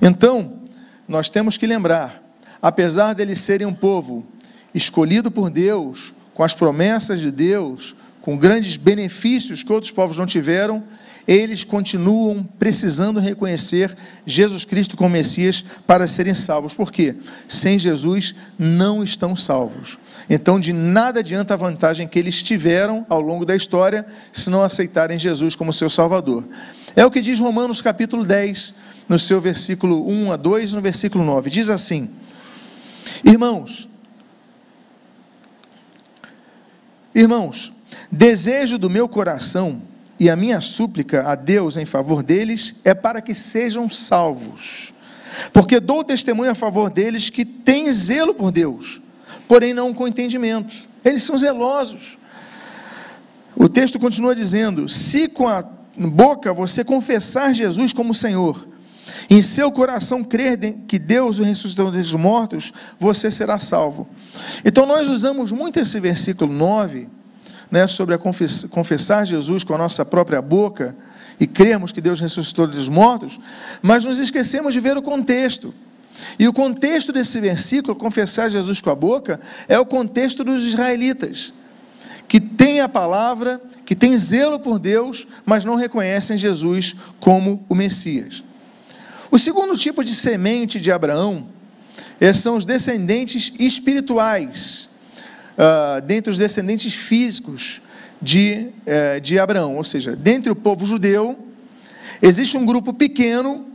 Então, 0.00 0.54
nós 1.06 1.28
temos 1.28 1.56
que 1.56 1.66
lembrar 1.66 2.27
apesar 2.60 3.14
deles 3.14 3.40
serem 3.40 3.66
um 3.66 3.74
povo 3.74 4.26
escolhido 4.74 5.30
por 5.30 5.50
Deus, 5.50 6.12
com 6.34 6.44
as 6.44 6.54
promessas 6.54 7.20
de 7.20 7.30
Deus, 7.30 7.96
com 8.20 8.36
grandes 8.36 8.76
benefícios 8.76 9.62
que 9.62 9.72
outros 9.72 9.90
povos 9.90 10.18
não 10.18 10.26
tiveram, 10.26 10.84
eles 11.26 11.62
continuam 11.62 12.42
precisando 12.58 13.20
reconhecer 13.20 13.94
Jesus 14.24 14.64
Cristo 14.64 14.96
como 14.96 15.10
Messias 15.10 15.62
para 15.86 16.06
serem 16.06 16.32
salvos. 16.32 16.72
Por 16.72 16.90
quê? 16.90 17.14
Sem 17.46 17.78
Jesus 17.78 18.34
não 18.58 19.04
estão 19.04 19.36
salvos. 19.36 19.98
Então, 20.28 20.58
de 20.58 20.72
nada 20.72 21.20
adianta 21.20 21.52
a 21.52 21.56
vantagem 21.56 22.08
que 22.08 22.18
eles 22.18 22.42
tiveram 22.42 23.04
ao 23.10 23.20
longo 23.20 23.44
da 23.44 23.54
história 23.54 24.06
se 24.32 24.48
não 24.48 24.62
aceitarem 24.62 25.18
Jesus 25.18 25.54
como 25.54 25.70
seu 25.70 25.90
Salvador. 25.90 26.44
É 26.96 27.04
o 27.04 27.10
que 27.10 27.20
diz 27.20 27.38
Romanos 27.38 27.82
capítulo 27.82 28.24
10, 28.24 28.72
no 29.06 29.18
seu 29.18 29.38
versículo 29.38 30.08
1 30.08 30.32
a 30.32 30.36
2, 30.36 30.72
no 30.72 30.80
versículo 30.80 31.24
9. 31.24 31.50
Diz 31.50 31.68
assim: 31.68 32.08
Irmãos, 33.24 33.88
irmãos, 37.14 37.72
desejo 38.10 38.78
do 38.78 38.88
meu 38.88 39.08
coração 39.08 39.82
e 40.18 40.28
a 40.28 40.36
minha 40.36 40.60
súplica 40.60 41.28
a 41.28 41.34
Deus 41.34 41.76
em 41.76 41.84
favor 41.84 42.22
deles 42.22 42.74
é 42.84 42.94
para 42.94 43.20
que 43.20 43.34
sejam 43.34 43.88
salvos. 43.88 44.92
Porque 45.52 45.78
dou 45.78 46.02
testemunho 46.02 46.50
a 46.50 46.54
favor 46.54 46.90
deles 46.90 47.30
que 47.30 47.44
têm 47.44 47.92
zelo 47.92 48.34
por 48.34 48.50
Deus, 48.50 49.00
porém 49.46 49.72
não 49.72 49.94
com 49.94 50.08
entendimento. 50.08 50.74
Eles 51.04 51.22
são 51.22 51.38
zelosos. 51.38 52.18
O 53.54 53.68
texto 53.68 53.98
continua 53.98 54.34
dizendo: 54.34 54.88
se 54.88 55.28
com 55.28 55.46
a 55.46 55.62
boca 55.96 56.52
você 56.52 56.82
confessar 56.82 57.54
Jesus 57.54 57.92
como 57.92 58.14
Senhor 58.14 58.66
em 59.28 59.42
seu 59.42 59.70
coração 59.70 60.22
crer 60.24 60.58
que 60.86 60.98
Deus 60.98 61.38
o 61.38 61.42
ressuscitou 61.42 61.90
dos 61.90 62.12
mortos, 62.14 62.72
você 62.98 63.30
será 63.30 63.58
salvo. 63.58 64.08
Então 64.64 64.86
nós 64.86 65.08
usamos 65.08 65.52
muito 65.52 65.78
esse 65.80 65.98
versículo 66.00 66.52
9, 66.52 67.08
né, 67.70 67.86
sobre 67.86 68.14
a 68.14 68.18
confessar 68.18 69.26
Jesus 69.26 69.62
com 69.64 69.74
a 69.74 69.78
nossa 69.78 70.04
própria 70.04 70.40
boca 70.40 70.96
e 71.38 71.46
crermos 71.46 71.92
que 71.92 72.00
Deus 72.00 72.20
ressuscitou 72.20 72.66
dos 72.66 72.88
mortos, 72.88 73.38
mas 73.82 74.04
nos 74.04 74.18
esquecemos 74.18 74.74
de 74.74 74.80
ver 74.80 74.96
o 74.96 75.02
contexto. 75.02 75.74
E 76.38 76.48
o 76.48 76.52
contexto 76.52 77.12
desse 77.12 77.40
versículo, 77.40 77.94
confessar 77.94 78.50
Jesus 78.50 78.80
com 78.80 78.90
a 78.90 78.94
boca, 78.94 79.40
é 79.68 79.78
o 79.78 79.86
contexto 79.86 80.42
dos 80.42 80.64
israelitas, 80.64 81.52
que 82.26 82.40
têm 82.40 82.80
a 82.80 82.88
palavra, 82.88 83.60
que 83.84 83.94
têm 83.94 84.18
zelo 84.18 84.58
por 84.58 84.78
Deus, 84.78 85.26
mas 85.46 85.64
não 85.64 85.76
reconhecem 85.76 86.36
Jesus 86.36 86.96
como 87.20 87.64
o 87.68 87.74
Messias. 87.74 88.42
O 89.30 89.38
segundo 89.38 89.76
tipo 89.76 90.02
de 90.02 90.14
semente 90.14 90.80
de 90.80 90.90
Abraão 90.90 91.48
são 92.34 92.56
os 92.56 92.64
descendentes 92.64 93.52
espirituais, 93.58 94.88
uh, 95.56 96.00
dentre 96.00 96.30
os 96.30 96.38
descendentes 96.38 96.94
físicos 96.94 97.80
de, 98.20 98.68
uh, 98.86 99.20
de 99.20 99.38
Abraão. 99.38 99.76
Ou 99.76 99.84
seja, 99.84 100.16
dentre 100.16 100.50
o 100.50 100.56
povo 100.56 100.86
judeu, 100.86 101.38
existe 102.22 102.56
um 102.56 102.64
grupo 102.64 102.92
pequeno 102.92 103.66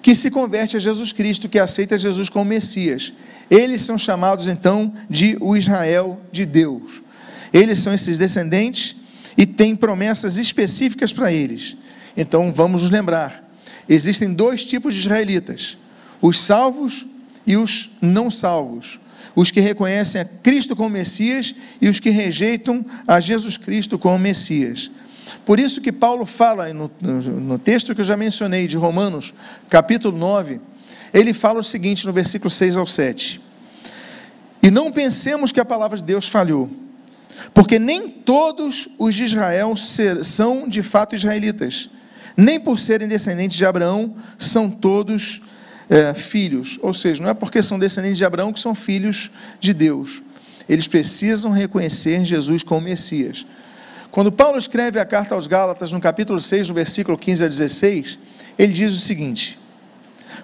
que 0.00 0.14
se 0.14 0.30
converte 0.30 0.76
a 0.76 0.80
Jesus 0.80 1.12
Cristo, 1.12 1.48
que 1.48 1.58
aceita 1.58 1.98
Jesus 1.98 2.28
como 2.28 2.44
Messias. 2.44 3.12
Eles 3.50 3.82
são 3.82 3.98
chamados 3.98 4.46
então 4.46 4.94
de 5.10 5.36
o 5.40 5.56
Israel 5.56 6.20
de 6.30 6.46
Deus. 6.46 7.02
Eles 7.52 7.80
são 7.80 7.92
esses 7.92 8.16
descendentes 8.16 8.94
e 9.36 9.44
têm 9.44 9.74
promessas 9.74 10.36
específicas 10.36 11.12
para 11.12 11.32
eles. 11.32 11.76
Então 12.16 12.52
vamos 12.52 12.82
nos 12.82 12.90
lembrar 12.90 13.47
existem 13.88 14.32
dois 14.32 14.64
tipos 14.64 14.94
de 14.94 15.00
israelitas: 15.00 15.78
os 16.20 16.40
salvos 16.40 17.06
e 17.46 17.56
os 17.56 17.90
não 18.00 18.30
salvos. 18.30 19.00
Os 19.34 19.50
que 19.50 19.60
reconhecem 19.60 20.20
a 20.20 20.24
Cristo 20.24 20.76
como 20.76 20.90
Messias 20.90 21.54
e 21.80 21.88
os 21.88 21.98
que 21.98 22.10
rejeitam 22.10 22.84
a 23.06 23.20
Jesus 23.20 23.56
Cristo 23.56 23.98
como 23.98 24.18
Messias. 24.18 24.90
Por 25.44 25.58
isso 25.58 25.80
que 25.80 25.92
Paulo 25.92 26.26
fala 26.26 26.72
no, 26.72 26.90
no, 27.00 27.58
texto 27.58 27.94
que 27.94 28.00
eu 28.00 28.04
já 28.04 28.16
mencionei, 28.16 28.66
de 28.66 28.76
Romanos, 28.76 29.34
capítulo 29.68 30.16
9, 30.16 30.60
ele 31.12 31.32
fala 31.32 31.60
o 31.60 31.64
seguinte 31.64 32.06
no 32.06 32.12
versículo 32.12 32.50
6 32.50 32.76
ao 32.76 32.86
7. 32.86 33.40
E 34.62 34.70
não 34.70 34.90
pensemos 34.90 35.52
que 35.52 35.60
a 35.60 35.64
palavra 35.64 35.98
de 35.98 36.04
Deus 36.04 36.28
falhou, 36.28 36.68
porque 37.54 37.78
nem 37.78 38.08
todos 38.08 38.88
os 38.98 39.14
de 39.14 39.24
Israel 39.24 39.76
ser, 39.76 40.24
são 40.24 40.68
de 40.68 40.82
fato 40.82 41.14
israelitas 41.14 41.90
nem 42.38 42.60
por 42.60 42.78
serem 42.78 43.08
descendentes 43.08 43.56
de 43.56 43.66
Abraão 43.66 44.14
são 44.38 44.70
todos 44.70 45.42
é, 45.90 46.14
filhos. 46.14 46.78
Ou 46.80 46.94
seja, 46.94 47.20
não 47.20 47.30
é 47.30 47.34
porque 47.34 47.60
são 47.60 47.80
descendentes 47.80 48.16
de 48.16 48.24
Abraão 48.24 48.52
que 48.52 48.60
são 48.60 48.76
filhos 48.76 49.28
de 49.58 49.74
Deus. 49.74 50.22
Eles 50.68 50.86
precisam 50.86 51.50
reconhecer 51.50 52.24
Jesus 52.24 52.62
como 52.62 52.82
Messias. 52.82 53.44
Quando 54.12 54.30
Paulo 54.30 54.56
escreve 54.56 55.00
a 55.00 55.04
carta 55.04 55.34
aos 55.34 55.48
Gálatas, 55.48 55.90
no 55.90 56.00
capítulo 56.00 56.40
6, 56.40 56.68
no 56.68 56.74
versículo 56.74 57.18
15 57.18 57.44
a 57.44 57.48
16, 57.48 58.18
ele 58.56 58.72
diz 58.72 58.92
o 58.92 59.00
seguinte: 59.00 59.58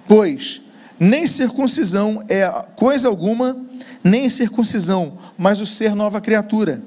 Pois 0.08 0.60
nem 0.98 1.28
circuncisão 1.28 2.24
é 2.28 2.48
coisa 2.74 3.08
alguma, 3.08 3.56
nem 4.02 4.28
circuncisão, 4.28 5.18
mas 5.38 5.60
o 5.60 5.66
ser 5.66 5.94
nova 5.94 6.20
criatura. 6.20 6.82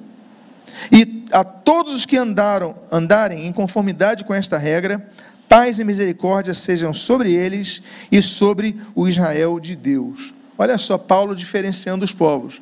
E 0.92 1.17
a 1.32 1.44
todos 1.44 1.94
os 1.94 2.06
que 2.06 2.18
andaram, 2.18 2.76
andarem 2.92 3.46
em 3.46 3.54
conformidade 3.54 4.24
com 4.24 4.34
esta 4.34 4.58
regra, 4.58 5.10
paz 5.48 5.80
e 5.80 5.84
misericórdia 5.84 6.54
sejam 6.54 6.94
sobre 6.94 7.34
eles 7.34 7.82
e 8.12 8.22
sobre 8.22 8.78
o 8.96 9.08
Israel 9.08 9.60
de 9.60 9.76
Deus. 9.76 10.34
Olha 10.58 10.78
só, 10.78 10.98
Paulo 10.98 11.36
diferenciando 11.36 12.04
os 12.04 12.14
povos. 12.14 12.62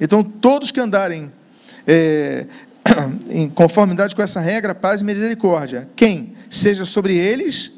Então, 0.00 0.22
todos 0.22 0.70
que 0.70 0.80
andarem 0.80 1.32
é, 1.86 2.46
em 3.28 3.48
conformidade 3.48 4.14
com 4.14 4.22
essa 4.22 4.40
regra, 4.40 4.74
paz 4.74 5.00
e 5.00 5.04
misericórdia. 5.04 5.88
Quem? 5.96 6.34
Seja 6.48 6.84
sobre 6.84 7.16
eles, 7.16 7.72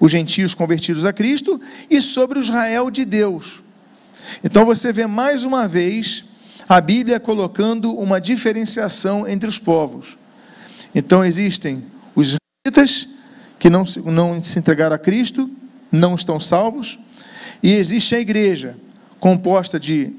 os 0.00 0.10
gentios 0.10 0.54
convertidos 0.54 1.04
a 1.04 1.12
Cristo, 1.12 1.60
e 1.90 2.00
sobre 2.00 2.38
o 2.38 2.42
Israel 2.42 2.90
de 2.90 3.04
Deus. 3.04 3.62
Então, 4.42 4.64
você 4.64 4.92
vê 4.92 5.06
mais 5.06 5.44
uma 5.44 5.68
vez 5.68 6.24
a 6.74 6.80
Bíblia 6.80 7.20
colocando 7.20 7.94
uma 7.94 8.18
diferenciação 8.18 9.28
entre 9.28 9.46
os 9.46 9.58
povos. 9.58 10.16
Então 10.94 11.22
existem 11.22 11.84
os 12.14 12.36
israelitas 12.64 13.08
que 13.58 13.68
não, 13.68 13.84
não 14.06 14.42
se 14.42 14.58
entregaram 14.58 14.96
a 14.96 14.98
Cristo, 14.98 15.50
não 15.90 16.14
estão 16.14 16.40
salvos, 16.40 16.98
e 17.62 17.72
existe 17.72 18.14
a 18.14 18.20
igreja 18.20 18.76
composta 19.20 19.78
de 19.78 20.14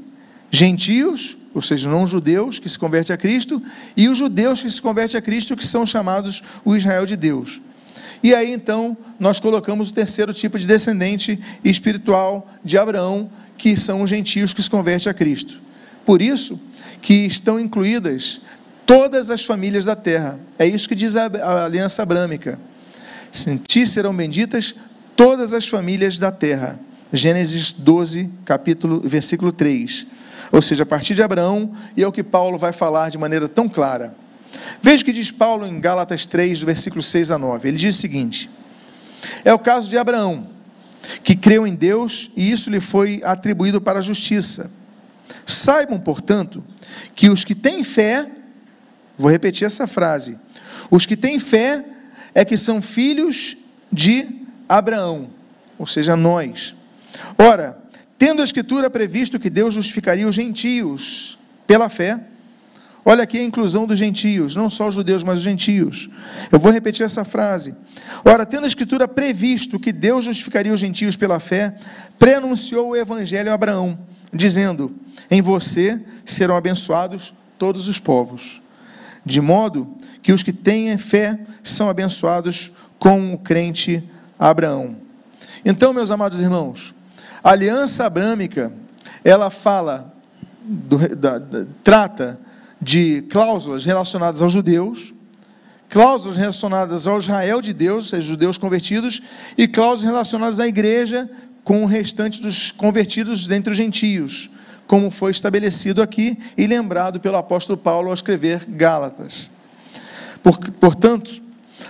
gentios, 0.52 1.36
ou 1.56 1.62
seja, 1.62 1.90
não 1.90 2.06
judeus 2.06 2.60
que 2.60 2.70
se 2.70 2.78
convertem 2.78 3.16
a 3.16 3.18
Cristo, 3.18 3.60
e 3.98 4.08
os 4.08 4.18
judeus 4.18 4.62
que 4.62 4.70
se 4.70 4.82
convertem 4.82 5.18
a 5.18 5.22
Cristo, 5.22 5.58
que 5.58 5.66
são 5.66 5.88
chamados 5.88 6.44
o 6.64 6.76
Israel 6.76 7.08
de 7.08 7.16
Deus. 7.16 7.60
E 8.22 8.34
aí 8.36 8.54
então 8.54 8.96
nós 9.20 9.40
colocamos 9.40 9.90
o 9.90 9.94
terceiro 9.94 10.32
tipo 10.34 10.60
de 10.60 10.68
descendente 10.68 11.40
espiritual 11.64 12.48
de 12.64 12.78
Abraão, 12.78 13.32
que 13.58 13.76
são 13.76 14.04
os 14.04 14.10
gentios 14.10 14.54
que 14.54 14.62
se 14.62 14.70
convertem 14.70 15.10
a 15.10 15.14
Cristo. 15.14 15.64
Por 16.06 16.22
isso 16.22 16.60
que 17.02 17.26
estão 17.26 17.60
incluídas 17.60 18.42
todas 18.86 19.32
as 19.32 19.44
famílias 19.46 19.86
da 19.86 19.96
terra. 19.96 20.40
É 20.58 20.66
isso 20.66 20.88
que 20.88 20.96
diz 20.96 21.16
a, 21.16 21.26
a 21.26 21.66
aliança 21.66 22.04
abrâmica. 22.04 22.60
Em 23.48 23.58
ti 23.58 23.88
serão 23.88 24.16
benditas 24.16 24.76
todas 25.16 25.54
as 25.54 25.68
famílias 25.68 26.18
da 26.18 26.32
terra. 26.32 26.80
Gênesis 27.12 27.72
12, 27.72 28.30
capítulo, 28.46 29.00
versículo 29.02 29.52
3. 29.52 30.08
Ou 30.52 30.62
seja, 30.62 30.84
a 30.84 30.86
partir 30.86 31.16
de 31.16 31.24
Abraão, 31.24 31.72
e 31.96 32.04
é 32.04 32.08
o 32.08 32.12
que 32.12 32.24
Paulo 32.24 32.58
vai 32.58 32.74
falar 32.74 33.10
de 33.10 33.18
maneira 33.18 33.48
tão 33.48 33.68
clara. 33.68 34.16
Veja 34.82 35.02
o 35.02 35.06
que 35.06 35.12
diz 35.12 35.32
Paulo 35.32 35.66
em 35.66 35.80
Gálatas 35.80 36.26
3, 36.26 36.62
versículo 36.62 37.02
6 37.02 37.32
a 37.32 37.38
9. 37.38 37.68
Ele 37.68 37.78
diz 37.78 37.98
o 37.98 38.00
seguinte: 38.00 38.50
É 39.44 39.54
o 39.54 39.60
caso 39.60 39.90
de 39.90 39.98
Abraão, 39.98 40.48
que 41.24 41.36
creu 41.36 41.66
em 41.66 41.76
Deus 41.76 42.30
e 42.36 42.52
isso 42.52 42.70
lhe 42.70 42.80
foi 42.80 43.22
atribuído 43.24 43.82
para 43.82 44.00
a 44.00 44.02
justiça. 44.02 44.70
Saibam, 45.46 46.00
portanto, 46.00 46.64
que 47.16 47.30
os 47.30 47.44
que 47.44 47.56
têm 47.56 47.84
fé, 47.84 48.30
Vou 49.18 49.30
repetir 49.30 49.66
essa 49.66 49.86
frase. 49.86 50.38
Os 50.90 51.06
que 51.06 51.16
têm 51.16 51.40
fé 51.40 51.84
é 52.34 52.44
que 52.44 52.58
são 52.58 52.82
filhos 52.82 53.56
de 53.92 54.28
Abraão, 54.68 55.30
ou 55.78 55.86
seja, 55.86 56.16
nós. 56.16 56.74
Ora, 57.38 57.78
tendo 58.18 58.42
a 58.42 58.46
Escritura 58.46 58.90
previsto 58.90 59.40
que 59.40 59.50
Deus 59.50 59.74
justificaria 59.74 60.28
os 60.28 60.34
gentios 60.34 61.38
pela 61.68 61.90
fé, 61.90 62.20
olha 63.06 63.24
aqui 63.24 63.38
a 63.38 63.44
inclusão 63.44 63.86
dos 63.86 64.00
gentios, 64.00 64.56
não 64.56 64.70
só 64.70 64.88
os 64.88 64.96
judeus, 64.96 65.24
mas 65.24 65.40
os 65.40 65.44
gentios. 65.44 66.10
Eu 66.52 66.58
vou 66.58 66.72
repetir 66.72 67.06
essa 67.06 67.24
frase. 67.24 67.76
Ora, 68.26 68.46
tendo 68.46 68.64
a 68.64 68.68
Escritura 68.68 69.08
previsto 69.08 69.80
que 69.80 69.92
Deus 69.92 70.26
justificaria 70.26 70.74
os 70.74 70.80
gentios 70.80 71.16
pela 71.16 71.40
fé, 71.40 71.76
preanunciou 72.18 72.90
o 72.90 72.96
Evangelho 72.96 73.52
a 73.52 73.54
Abraão, 73.54 74.00
dizendo: 74.34 74.96
Em 75.30 75.42
você 75.42 76.00
serão 76.26 76.56
abençoados 76.56 77.34
todos 77.58 77.88
os 77.88 78.00
povos. 78.00 78.62
De 79.26 79.40
modo 79.40 79.96
que 80.22 80.32
os 80.34 80.44
que 80.44 80.54
têm 80.54 80.98
fé 80.98 81.40
são 81.64 81.90
abençoados 81.90 82.72
com 83.00 83.34
o 83.34 83.38
crente 83.38 84.04
Abraão. 84.38 84.96
Então, 85.66 85.94
meus 85.94 86.12
amados 86.12 86.42
irmãos, 86.42 86.94
a 87.44 87.52
aliança 87.52 88.06
abrâmica, 88.06 88.72
ela 89.24 89.50
fala, 89.50 90.14
do, 90.62 90.98
da, 91.16 91.40
da, 91.40 91.66
trata 91.84 92.40
de 92.82 93.24
cláusulas 93.30 93.86
relacionadas 93.86 94.42
aos 94.42 94.52
judeus, 94.52 95.14
cláusulas 95.90 96.38
relacionadas 96.38 97.08
ao 97.08 97.20
Israel 97.20 97.62
de 97.62 97.74
Deus, 97.74 98.10
seja, 98.10 98.28
judeus 98.28 98.58
convertidos, 98.58 99.22
e 99.58 99.68
cláusulas 99.68 100.12
relacionadas 100.12 100.60
à 100.60 100.68
igreja 100.68 101.30
com 101.64 101.84
o 101.84 101.86
restante 101.88 102.42
dos 102.42 102.72
convertidos 102.72 103.48
dentre 103.48 103.72
os 103.72 103.78
gentios, 103.78 104.50
como 104.88 105.10
foi 105.10 105.32
estabelecido 105.32 106.02
aqui 106.02 106.38
e 106.58 106.68
lembrado 106.68 107.20
pelo 107.20 107.38
apóstolo 107.38 107.78
Paulo 107.78 108.10
ao 108.10 108.14
escrever 108.14 108.66
Gálatas. 108.68 109.50
Por, 110.42 110.58
portanto, 110.74 111.42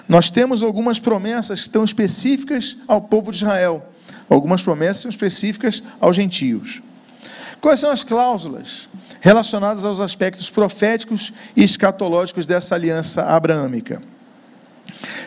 nós 0.08 0.30
temos 0.30 0.62
algumas 0.62 1.00
promessas 1.00 1.60
que 1.60 1.66
estão 1.68 1.84
específicas 1.84 2.78
ao 2.88 3.02
povo 3.02 3.32
de 3.32 3.38
Israel, 3.38 3.84
algumas 4.30 4.62
promessas 4.62 5.06
específicas 5.06 5.84
aos 6.00 6.16
gentios. 6.16 6.82
Quais 7.60 7.80
são 7.80 7.92
as 7.92 8.04
cláusulas 8.04 8.90
relacionadas 9.22 9.86
aos 9.86 10.02
aspectos 10.02 10.50
proféticos 10.50 11.34
e 11.56 11.64
escatológicos 11.64 12.46
dessa 12.46 12.76
aliança 12.76 13.24
abraâmica? 13.24 14.02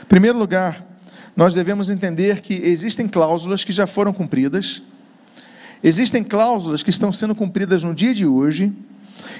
Em 0.03 0.07
primeiro 0.07 0.39
lugar, 0.39 0.85
nós 1.35 1.55
devemos 1.55 1.91
entender 1.91 2.41
que 2.41 2.55
existem 2.55 3.09
cláusulas 3.09 3.65
que 3.65 3.73
já 3.73 3.87
foram 3.87 4.13
cumpridas, 4.13 4.83
existem 5.83 6.23
cláusulas 6.23 6.83
que 6.83 6.90
estão 6.90 7.12
sendo 7.12 7.35
cumpridas 7.35 7.83
no 7.83 7.95
dia 7.95 8.14
de 8.14 8.26
hoje, 8.26 8.73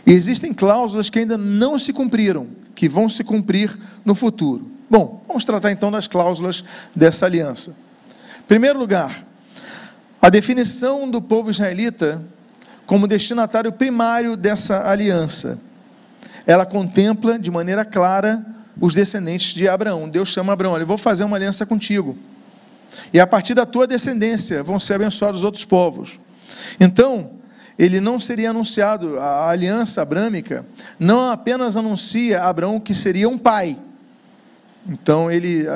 e 0.07 0.13
existem 0.13 0.53
cláusulas 0.53 1.11
que 1.11 1.19
ainda 1.19 1.37
não 1.37 1.79
se 1.79 1.93
cumpriram, 1.93 2.47
que 2.75 2.89
vão 2.89 3.09
se 3.09 3.25
cumprir 3.25 3.77
no 4.05 4.15
futuro. 4.15 4.71
Bom, 4.89 5.23
vamos 5.27 5.45
tratar 5.45 5.73
então 5.73 5.91
das 5.91 6.07
cláusulas 6.07 6.65
dessa 6.95 7.27
aliança. 7.27 7.71
Em 8.39 8.47
primeiro 8.47 8.79
lugar, 8.79 9.27
a 10.23 10.31
definição 10.31 11.11
do 11.11 11.21
povo 11.21 11.51
israelita 11.51 12.23
como 12.87 13.09
destinatário 13.09 13.73
primário 13.73 14.37
dessa 14.37 14.89
aliança. 14.89 15.59
Ela 16.47 16.65
contempla 16.65 17.39
de 17.39 17.51
maneira 17.51 17.85
clara 17.85 18.47
os 18.81 18.95
descendentes 18.95 19.53
de 19.53 19.69
Abraão. 19.69 20.09
Deus 20.09 20.29
chama 20.29 20.53
Abraão, 20.53 20.75
olha, 20.75 20.85
vou 20.85 20.97
fazer 20.97 21.25
uma 21.25 21.37
aliança 21.37 21.67
contigo. 21.67 22.17
E 23.13 23.19
a 23.19 23.27
partir 23.27 23.55
da 23.55 23.67
tua 23.67 23.87
descendência 23.87 24.63
vão 24.63 24.79
ser 24.79 24.95
abençoados 24.95 25.41
os 25.41 25.45
outros 25.45 25.65
povos. 25.65 26.19
Então, 26.81 27.31
ele 27.79 28.01
não 28.01 28.19
seria 28.19 28.51
anunciado, 28.51 29.19
a 29.19 29.51
aliança 29.51 30.01
abrâmica 30.01 30.65
não 30.99 31.31
apenas 31.31 31.77
anuncia 31.77 32.41
a 32.41 32.49
Abraão 32.49 32.81
que 32.81 32.95
seria 32.95 33.29
um 33.29 33.37
pai. 33.37 33.79
Então 34.89 35.31
ele 35.31 35.67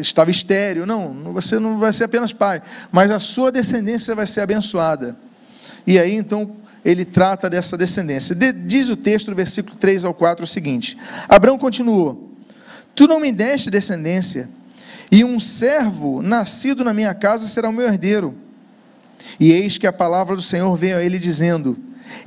estava 0.00 0.30
estéreo. 0.30 0.86
Não, 0.86 1.12
você 1.32 1.58
não 1.58 1.78
vai 1.78 1.92
ser 1.92 2.04
apenas 2.04 2.32
pai, 2.32 2.62
mas 2.90 3.10
a 3.10 3.20
sua 3.20 3.52
descendência 3.52 4.14
vai 4.14 4.26
ser 4.26 4.40
abençoada. 4.40 5.16
E 5.86 5.98
aí 5.98 6.14
então 6.14 6.56
ele 6.84 7.04
trata 7.04 7.50
dessa 7.50 7.76
descendência. 7.76 8.34
De, 8.34 8.52
diz 8.52 8.88
o 8.88 8.96
texto, 8.96 9.26
do 9.26 9.36
versículo 9.36 9.76
3 9.76 10.04
ao 10.04 10.14
4, 10.14 10.44
o 10.44 10.46
seguinte: 10.46 10.96
Abraão 11.28 11.58
continuou: 11.58 12.30
Tu 12.94 13.06
não 13.06 13.20
me 13.20 13.30
deste 13.30 13.70
descendência, 13.70 14.48
e 15.10 15.22
um 15.22 15.38
servo 15.38 16.22
nascido 16.22 16.82
na 16.82 16.94
minha 16.94 17.12
casa 17.12 17.46
será 17.46 17.68
o 17.68 17.72
meu 17.72 17.86
herdeiro. 17.86 18.45
E 19.38 19.52
eis 19.52 19.78
que 19.78 19.86
a 19.86 19.92
palavra 19.92 20.36
do 20.36 20.42
Senhor 20.42 20.74
veio 20.76 20.96
a 20.96 21.02
ele 21.02 21.18
dizendo: 21.18 21.76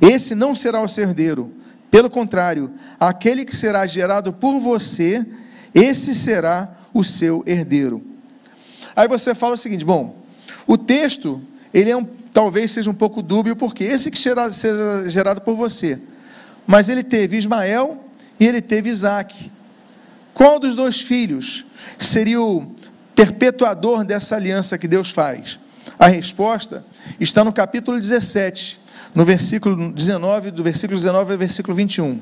Esse 0.00 0.34
não 0.34 0.54
será 0.54 0.82
o 0.82 0.88
seu 0.88 1.04
herdeiro, 1.04 1.52
pelo 1.90 2.08
contrário, 2.08 2.70
aquele 2.98 3.44
que 3.44 3.56
será 3.56 3.84
gerado 3.86 4.32
por 4.32 4.58
você, 4.60 5.26
esse 5.74 6.14
será 6.14 6.76
o 6.94 7.02
seu 7.02 7.42
herdeiro. 7.46 8.02
Aí 8.94 9.08
você 9.08 9.34
fala 9.34 9.54
o 9.54 9.58
seguinte: 9.58 9.84
bom, 9.84 10.16
o 10.66 10.78
texto, 10.78 11.42
ele 11.74 11.90
é 11.90 11.96
um, 11.96 12.04
talvez 12.32 12.70
seja 12.70 12.90
um 12.90 12.94
pouco 12.94 13.22
dúbio, 13.22 13.56
porque 13.56 13.84
esse 13.84 14.10
que 14.10 14.18
será, 14.18 14.52
seja 14.52 15.08
gerado 15.08 15.40
por 15.40 15.54
você, 15.56 15.98
mas 16.66 16.88
ele 16.88 17.02
teve 17.02 17.36
Ismael 17.36 18.04
e 18.38 18.46
ele 18.46 18.60
teve 18.60 18.88
Isaac. 18.88 19.50
Qual 20.32 20.58
dos 20.58 20.76
dois 20.76 21.00
filhos 21.00 21.66
seria 21.98 22.40
o 22.40 22.72
perpetuador 23.14 24.04
dessa 24.04 24.36
aliança 24.36 24.78
que 24.78 24.86
Deus 24.86 25.10
faz? 25.10 25.58
A 25.98 26.06
resposta 26.06 26.84
está 27.18 27.44
no 27.44 27.52
capítulo 27.52 28.00
17, 28.00 28.80
no 29.14 29.24
versículo 29.24 29.92
19, 29.92 30.50
do 30.50 30.62
versículo 30.62 30.96
19 30.96 31.32
ao 31.32 31.38
versículo 31.38 31.74
21. 31.74 32.20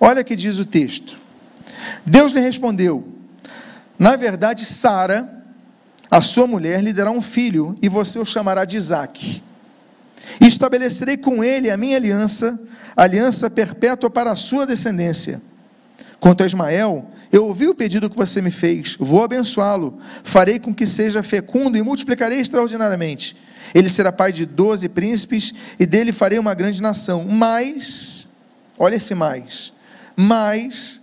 Olha 0.00 0.24
que 0.24 0.36
diz 0.36 0.58
o 0.58 0.64
texto. 0.64 1.16
Deus 2.04 2.32
lhe 2.32 2.40
respondeu: 2.40 3.06
Na 3.98 4.16
verdade, 4.16 4.64
Sara, 4.64 5.42
a 6.10 6.20
sua 6.20 6.46
mulher, 6.46 6.82
lhe 6.82 6.92
dará 6.92 7.10
um 7.10 7.22
filho, 7.22 7.76
e 7.82 7.88
você 7.88 8.18
o 8.18 8.24
chamará 8.24 8.64
de 8.64 8.76
Isaque. 8.76 9.42
E 10.40 10.46
estabelecerei 10.46 11.16
com 11.16 11.42
ele 11.42 11.70
a 11.70 11.76
minha 11.76 11.96
aliança, 11.96 12.58
aliança 12.96 13.50
perpétua 13.50 14.10
para 14.10 14.32
a 14.32 14.36
sua 14.36 14.66
descendência. 14.66 15.40
Quanto 16.26 16.42
a 16.42 16.46
Ismael, 16.46 17.08
eu 17.30 17.46
ouvi 17.46 17.68
o 17.68 17.74
pedido 17.74 18.10
que 18.10 18.16
você 18.16 18.42
me 18.42 18.50
fez, 18.50 18.96
vou 18.98 19.22
abençoá-lo, 19.22 19.96
farei 20.24 20.58
com 20.58 20.74
que 20.74 20.84
seja 20.84 21.22
fecundo 21.22 21.78
e 21.78 21.82
multiplicarei 21.82 22.40
extraordinariamente. 22.40 23.36
Ele 23.72 23.88
será 23.88 24.10
pai 24.10 24.32
de 24.32 24.44
doze 24.44 24.88
príncipes, 24.88 25.54
e 25.78 25.86
dele 25.86 26.10
farei 26.10 26.36
uma 26.40 26.52
grande 26.52 26.82
nação. 26.82 27.24
Mas, 27.24 28.26
olha 28.76 28.96
esse 28.96 29.14
mais, 29.14 29.72
mas 30.16 31.00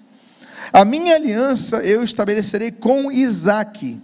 a 0.74 0.84
minha 0.84 1.16
aliança 1.16 1.78
eu 1.78 2.04
estabelecerei 2.04 2.70
com 2.70 3.10
Isaque, 3.10 4.02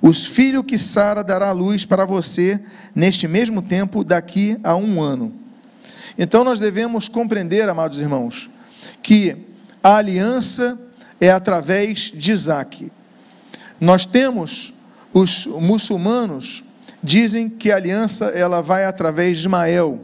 os 0.00 0.24
filhos 0.24 0.64
que 0.66 0.78
Sara 0.78 1.22
dará 1.22 1.50
à 1.50 1.52
luz 1.52 1.84
para 1.84 2.06
você 2.06 2.58
neste 2.94 3.28
mesmo 3.28 3.60
tempo, 3.60 4.02
daqui 4.02 4.56
a 4.64 4.74
um 4.74 5.02
ano. 5.02 5.34
Então 6.16 6.44
nós 6.44 6.58
devemos 6.58 7.10
compreender, 7.10 7.68
amados 7.68 8.00
irmãos, 8.00 8.48
que 9.02 9.49
a 9.82 9.96
aliança 9.96 10.78
é 11.20 11.30
através 11.30 12.12
de 12.14 12.32
Isaac. 12.32 12.90
Nós 13.80 14.04
temos 14.04 14.72
os 15.12 15.46
muçulmanos 15.46 16.62
dizem 17.02 17.48
que 17.48 17.72
a 17.72 17.76
aliança 17.76 18.26
ela 18.26 18.60
vai 18.60 18.84
através 18.84 19.38
de 19.38 19.44
Ismael, 19.44 20.00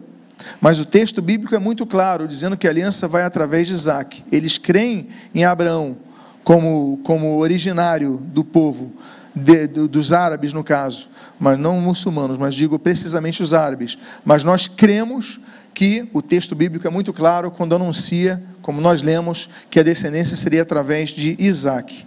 mas 0.61 0.81
o 0.81 0.85
texto 0.85 1.23
bíblico 1.23 1.55
é 1.55 1.59
muito 1.59 1.87
claro, 1.87 2.27
dizendo 2.27 2.57
que 2.57 2.67
a 2.67 2.71
aliança 2.71 3.07
vai 3.07 3.23
através 3.23 3.69
de 3.69 3.75
Isaac. 3.75 4.25
Eles 4.31 4.59
creem 4.59 5.09
em 5.35 5.45
Abraão 5.45 5.97
como, 6.43 7.01
como 7.03 7.39
originário 7.39 8.23
do 8.27 8.45
povo, 8.45 8.93
de, 9.35 9.67
dos 9.67 10.13
árabes 10.13 10.53
no 10.53 10.65
caso, 10.65 11.09
mas 11.39 11.59
não 11.59 11.81
muçulmanos, 11.81 12.39
mas 12.39 12.55
digo 12.55 12.79
precisamente 12.79 13.43
os 13.43 13.53
árabes. 13.53 13.99
Mas 14.25 14.45
nós 14.45 14.67
cremos 14.67 15.39
que 15.77 16.09
o 16.15 16.23
texto 16.23 16.55
bíblico 16.55 16.87
é 16.87 16.91
muito 16.91 17.13
claro 17.13 17.51
quando 17.51 17.75
anuncia, 17.75 18.43
como 18.63 18.81
nós 18.81 19.03
lemos, 19.03 19.47
que 19.69 19.79
a 19.79 19.83
descendência 19.83 20.35
seria 20.35 20.63
através 20.63 21.11
de 21.11 21.37
Isaac. 21.39 22.07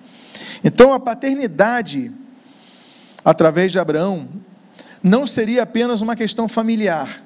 Então 0.63 0.91
a 0.91 0.99
paternidade 0.99 2.11
através 3.23 3.71
de 3.71 3.77
Abraão 3.77 4.27
não 5.03 5.27
seria 5.27 5.61
apenas 5.61 6.01
uma 6.01 6.15
questão 6.15 6.47
familiar. 6.47 7.23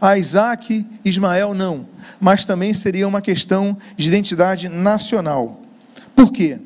A 0.00 0.18
Isaac, 0.18 0.84
Ismael 1.04 1.54
não, 1.54 1.86
mas 2.20 2.44
também 2.44 2.74
seria 2.74 3.06
uma 3.06 3.20
questão 3.20 3.78
de 3.96 4.08
identidade 4.08 4.68
nacional. 4.68 5.62
Por 6.16 6.32
quê? 6.32 6.58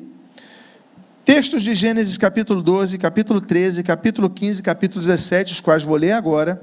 Textos 1.23 1.61
de 1.61 1.75
Gênesis 1.75 2.17
capítulo 2.17 2.63
12, 2.63 2.97
capítulo 2.97 3.39
13, 3.39 3.83
capítulo 3.83 4.27
15, 4.27 4.63
capítulo 4.63 4.99
17, 4.99 5.53
os 5.53 5.61
quais 5.61 5.83
vou 5.83 5.97
ler 5.97 6.13
agora, 6.13 6.59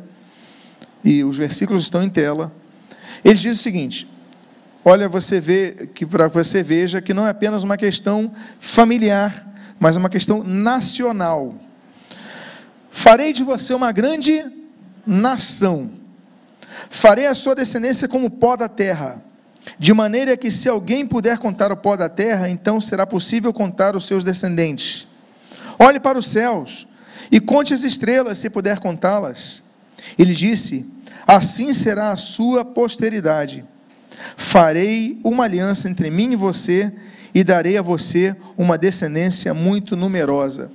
e 1.07 1.23
os 1.23 1.38
versículos 1.38 1.85
estão 1.85 2.03
em 2.03 2.11
tela, 2.11 2.53
eles 3.25 3.38
dizem 3.38 3.53
o 3.53 3.62
seguinte: 3.62 4.09
olha, 4.85 5.09
você 5.09 5.40
vê 5.40 5.88
que 5.95 6.05
para 6.05 6.27
você 6.27 6.64
veja 6.64 7.01
que 7.01 7.14
não 7.14 7.25
é 7.25 7.31
apenas 7.31 7.62
uma 7.62 7.77
questão 7.77 8.33
familiar, 8.59 9.47
mas 9.79 9.97
uma 9.97 10.11
questão 10.11 10.42
nacional. 10.42 11.55
Farei 12.90 13.33
de 13.33 13.45
você 13.45 13.73
uma 13.73 13.92
grande 13.92 14.45
nação. 15.07 15.92
Farei 16.90 17.29
a 17.29 17.37
sua 17.37 17.55
descendência 17.55 18.09
como 18.09 18.29
pó 18.29 18.57
da 18.57 18.69
terra. 18.69 19.23
de 19.81 19.92
maneira 19.92 20.37
que 20.37 20.49
se 20.49 20.69
alguém 20.69 21.05
puder 21.05 21.38
contar 21.38 21.73
o 21.73 21.77
pó 21.77 21.97
da 21.97 22.09
terra, 22.09 22.49
então 22.49 22.81
será 22.81 23.05
possível 23.05 23.53
contar 23.53 23.97
os 23.97 24.07
seus 24.07 24.23
descendentes. 24.23 25.09
Olhe 25.77 25.99
para 25.99 26.16
os 26.16 26.29
céus 26.29 26.87
e 27.33 27.40
conte 27.40 27.75
as 27.75 27.83
estrelas, 27.83 28.38
se 28.38 28.49
puder 28.49 28.79
contá-las. 28.79 29.65
Ele 30.19 30.35
disse: 30.35 30.87
Assim 31.27 31.75
será 31.75 32.12
a 32.12 32.16
sua 32.16 32.64
posteridade. 32.64 33.64
Farei 34.37 35.19
uma 35.25 35.45
aliança 35.45 35.88
entre 35.88 36.11
mim 36.11 36.33
e 36.33 36.37
você, 36.37 36.92
e 37.35 37.42
darei 37.42 37.77
a 37.77 37.83
você 37.83 38.35
uma 38.57 38.79
descendência 38.79 39.53
muito 39.53 39.97
numerosa. 39.97 40.71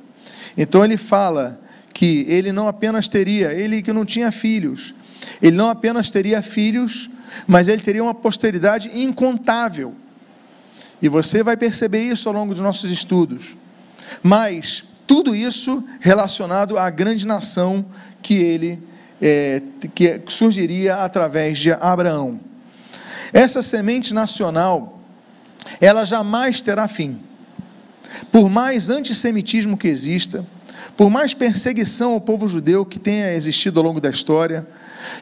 Então 0.58 0.84
ele 0.84 0.98
fala 0.98 1.60
que 1.94 2.26
ele 2.28 2.52
não 2.52 2.68
apenas 2.68 3.08
teria, 3.08 3.54
ele 3.54 3.82
que 3.82 3.94
não 3.94 4.06
tinha 4.06 4.32
filhos, 4.32 4.94
ele 5.42 5.56
não 5.56 5.70
apenas 5.70 6.10
teria 6.10 6.42
filhos, 6.42 7.10
mas 7.48 7.68
ele 7.68 7.82
teria 7.82 8.04
uma 8.04 8.14
posteridade 8.14 8.92
incontável. 8.94 9.96
E 11.02 11.10
você 11.10 11.42
vai 11.42 11.58
perceber 11.58 12.04
isso 12.04 12.30
ao 12.30 12.36
longo 12.36 12.54
dos 12.54 12.62
nossos 12.62 12.92
estudos. 12.92 13.56
Mas 14.22 14.84
tudo 15.08 15.36
isso 15.36 15.84
relacionado 16.00 16.78
à 16.78 16.90
grande 16.90 17.26
nação 17.26 17.86
que 18.22 18.36
ele 18.36 18.82
é, 19.22 19.62
que 19.94 20.22
surgiria 20.28 20.96
através 20.96 21.60
de 21.60 21.72
Abraão. 21.72 22.40
Essa 23.32 23.62
semente 23.62 24.14
nacional, 24.14 25.00
ela 25.80 26.04
jamais 26.04 26.62
terá 26.62 26.88
fim. 26.88 27.20
Por 28.32 28.50
mais 28.50 28.90
antissemitismo 28.90 29.78
que 29.78 29.88
exista, 29.88 30.46
por 30.98 31.10
mais 31.10 31.34
perseguição 31.34 32.14
ao 32.14 32.22
povo 32.22 32.48
judeu 32.48 32.86
que 32.86 33.00
tenha 33.00 33.34
existido 33.34 33.80
ao 33.80 33.86
longo 33.86 34.02
da 34.02 34.10
história, 34.10 34.68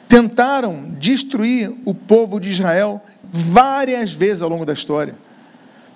tentaram 0.08 0.84
destruir 0.98 1.72
o 1.86 1.94
povo 1.94 2.40
de 2.40 2.50
Israel 2.50 3.02
várias 3.24 4.12
vezes 4.12 4.42
ao 4.42 4.50
longo 4.50 4.66
da 4.66 4.74
história. 4.74 5.16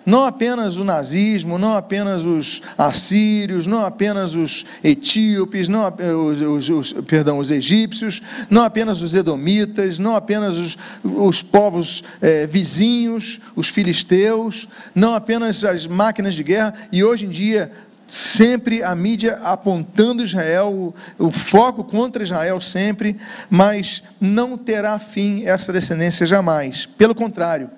Não 0.05 0.25
apenas 0.25 0.77
o 0.77 0.83
nazismo, 0.83 1.57
não 1.57 1.75
apenas 1.75 2.25
os 2.25 2.61
assírios, 2.77 3.65
não 3.65 3.85
apenas 3.85 4.35
os 4.35 4.65
etíopes, 4.83 5.67
não 5.67 5.91
os, 6.29 6.41
os, 6.41 6.69
os, 6.69 6.93
perdão, 7.03 7.37
os 7.37 7.51
egípcios, 7.51 8.21
não 8.49 8.63
apenas 8.63 9.01
os 9.01 9.15
edomitas, 9.15 9.97
não 9.99 10.15
apenas 10.15 10.57
os, 10.57 10.77
os 11.03 11.41
povos 11.41 12.03
é, 12.21 12.45
vizinhos, 12.45 13.39
os 13.55 13.69
filisteus, 13.69 14.67
não 14.93 15.15
apenas 15.15 15.63
as 15.63 15.87
máquinas 15.87 16.35
de 16.35 16.43
guerra, 16.43 16.73
e 16.91 17.03
hoje 17.03 17.25
em 17.25 17.29
dia 17.29 17.71
sempre 18.07 18.83
a 18.83 18.93
mídia 18.93 19.39
apontando 19.43 20.23
Israel, 20.23 20.93
o, 21.17 21.25
o, 21.27 21.31
foco 21.31 21.83
contra 21.83 22.21
Israel 22.21 22.59
sempre, 22.59 23.17
mas 23.49 24.03
não 24.19 24.57
terá 24.57 24.99
fim 24.99 25.45
essa 25.45 25.73
descendência 25.73 26.25
jamais. 26.25 26.85
Pelo 26.85 27.15
contrário, 27.15 27.71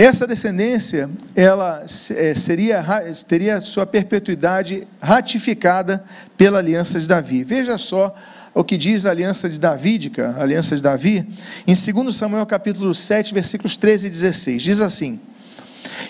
essa 0.00 0.28
descendência, 0.28 1.10
ela 1.34 1.84
é, 2.14 2.32
seria, 2.32 2.86
teria 3.26 3.60
sua 3.60 3.84
perpetuidade 3.84 4.86
ratificada 5.02 6.04
pela 6.36 6.60
aliança 6.60 7.00
de 7.00 7.08
Davi. 7.08 7.42
Veja 7.42 7.76
só 7.76 8.14
o 8.54 8.62
que 8.62 8.76
diz 8.76 9.04
a 9.04 9.10
aliança 9.10 9.50
de 9.50 9.58
Davídica, 9.58 10.36
a 10.38 10.42
aliança 10.42 10.76
de 10.76 10.82
Davi, 10.84 11.26
em 11.66 11.74
2 11.74 12.14
Samuel 12.14 12.46
capítulo 12.46 12.94
7, 12.94 13.34
versículos 13.34 13.76
13 13.76 14.06
e 14.06 14.10
16. 14.10 14.62
Diz 14.62 14.80
assim: 14.80 15.18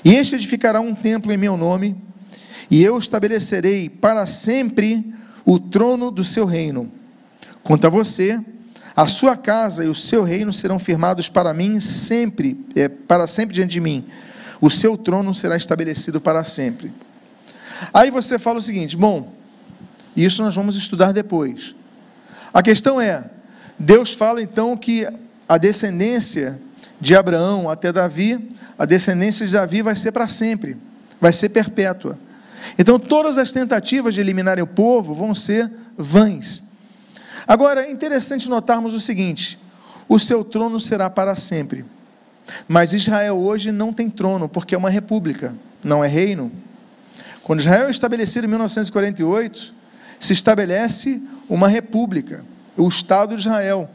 E 0.05 0.15
este 0.17 0.35
edificará 0.35 0.83
um 0.83 0.95
templo 0.95 1.33
em 1.33 1.39
meu 1.39 1.57
nome, 1.57 1.97
e 2.71 2.83
eu 2.85 2.99
estabelecerei 2.99 3.89
para 3.89 4.27
sempre 4.27 5.15
o 5.47 5.59
trono 5.59 6.11
do 6.11 6.25
seu 6.25 6.45
reino. 6.45 6.93
Quanto 7.63 7.87
a 7.87 7.91
você, 7.91 8.39
a 8.99 9.07
sua 9.07 9.37
casa 9.37 9.85
e 9.85 9.89
o 9.89 9.95
seu 9.95 10.25
reino 10.25 10.53
serão 10.53 10.77
firmados 10.77 11.29
para 11.29 11.55
mim 11.55 11.79
sempre, 11.79 12.59
é, 12.75 12.89
para 12.89 13.29
sempre 13.29 13.55
diante 13.55 13.71
de 13.71 13.81
mim. 13.81 14.05
O 14.61 14.69
seu 14.69 14.99
trono 14.99 15.33
será 15.33 15.57
estabelecido 15.57 16.21
para 16.21 16.43
sempre. 16.43 16.93
Aí 17.95 18.11
você 18.11 18.41
fala 18.41 18.59
o 18.59 18.61
seguinte: 18.61 18.97
bom, 18.97 19.33
isso 20.17 20.43
nós 20.43 20.53
vamos 20.57 20.75
estudar 20.75 21.13
depois. 21.13 21.77
A 22.53 22.61
questão 22.61 23.01
é: 23.01 23.31
Deus 23.79 24.13
fala 24.13 24.43
então 24.43 24.77
que 24.77 25.07
a 25.49 25.59
descendência 25.59 26.61
de 27.01 27.15
Abraão 27.15 27.71
até 27.71 27.93
Davi, 27.93 28.49
a 28.77 28.85
descendência 28.85 29.47
de 29.47 29.53
Davi 29.53 29.81
vai 29.81 29.95
ser 29.95 30.11
para 30.11 30.27
sempre, 30.27 30.77
vai 31.21 31.33
ser 31.33 31.51
perpétua. 31.51 32.19
Então 32.77 32.99
todas 32.99 33.39
as 33.39 33.53
tentativas 33.53 34.13
de 34.13 34.21
eliminarem 34.21 34.65
o 34.65 34.67
povo 34.67 35.15
vão 35.15 35.37
ser 35.37 35.71
vãs. 35.97 36.67
Agora, 37.49 37.87
é 37.87 37.91
interessante 37.91 38.51
notarmos 38.51 38.93
o 38.93 39.01
seguinte: 39.01 39.59
o 40.07 40.19
seu 40.19 40.45
trono 40.45 40.79
será 40.79 41.09
para 41.09 41.35
sempre. 41.35 41.87
Mas 42.67 42.93
Israel 42.93 43.39
hoje 43.39 43.73
não 43.73 43.93
tem 43.93 44.11
trono, 44.11 44.49
porque 44.49 44.75
é 44.75 44.79
uma 44.79 44.91
república, 44.91 45.55
não 45.83 46.05
é 46.05 46.09
reino. 46.09 46.53
Quando 47.43 47.61
Israel 47.61 47.89
é 47.89 47.91
estabelecido 47.91 48.47
em 48.47 48.51
1948, 48.51 49.75
se 50.21 50.33
estabelece 50.35 51.23
uma 51.49 51.69
república, 51.69 52.45
o 52.77 52.87
Estado 52.87 53.35
de 53.35 53.41
Israel. 53.41 53.89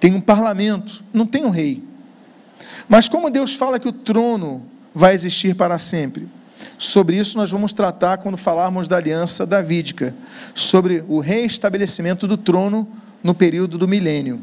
Tem 0.00 0.14
um 0.14 0.20
parlamento, 0.20 1.02
não 1.12 1.26
tem 1.26 1.44
um 1.44 1.50
rei. 1.50 1.82
Mas 2.88 3.08
como 3.08 3.30
Deus 3.30 3.54
fala 3.54 3.78
que 3.78 3.88
o 3.88 3.92
trono 3.92 4.64
vai 4.94 5.14
existir 5.14 5.54
para 5.54 5.78
sempre, 5.78 6.28
Sobre 6.78 7.16
isso 7.16 7.36
nós 7.36 7.50
vamos 7.50 7.72
tratar 7.72 8.18
quando 8.18 8.36
falarmos 8.36 8.86
da 8.86 8.96
aliança 8.96 9.44
davídica, 9.44 10.14
sobre 10.54 11.04
o 11.08 11.18
reestabelecimento 11.18 12.28
do 12.28 12.36
trono 12.36 12.88
no 13.22 13.34
período 13.34 13.76
do 13.76 13.88
milênio. 13.88 14.40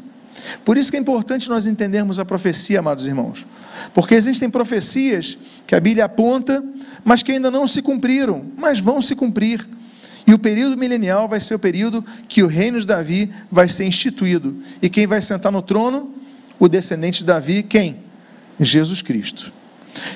Por 0.62 0.76
isso 0.76 0.90
que 0.90 0.98
é 0.98 1.00
importante 1.00 1.48
nós 1.48 1.66
entendermos 1.66 2.20
a 2.20 2.24
profecia, 2.26 2.80
amados 2.80 3.06
irmãos, 3.06 3.46
porque 3.94 4.14
existem 4.14 4.50
profecias 4.50 5.38
que 5.66 5.74
a 5.74 5.80
Bíblia 5.80 6.04
aponta, 6.04 6.62
mas 7.02 7.22
que 7.22 7.32
ainda 7.32 7.50
não 7.50 7.66
se 7.66 7.80
cumpriram, 7.80 8.44
mas 8.54 8.78
vão 8.78 9.00
se 9.00 9.16
cumprir. 9.16 9.66
E 10.26 10.34
o 10.34 10.38
período 10.38 10.76
milenial 10.76 11.26
vai 11.26 11.40
ser 11.40 11.54
o 11.54 11.58
período 11.58 12.04
que 12.28 12.42
o 12.42 12.48
reino 12.48 12.78
de 12.78 12.86
Davi 12.86 13.32
vai 13.50 13.68
ser 13.68 13.86
instituído. 13.86 14.56
E 14.82 14.90
quem 14.90 15.06
vai 15.06 15.22
sentar 15.22 15.50
no 15.50 15.62
trono? 15.62 16.12
O 16.58 16.68
descendente 16.68 17.20
de 17.20 17.24
Davi, 17.24 17.62
quem? 17.62 17.96
Jesus 18.60 19.00
Cristo. 19.00 19.52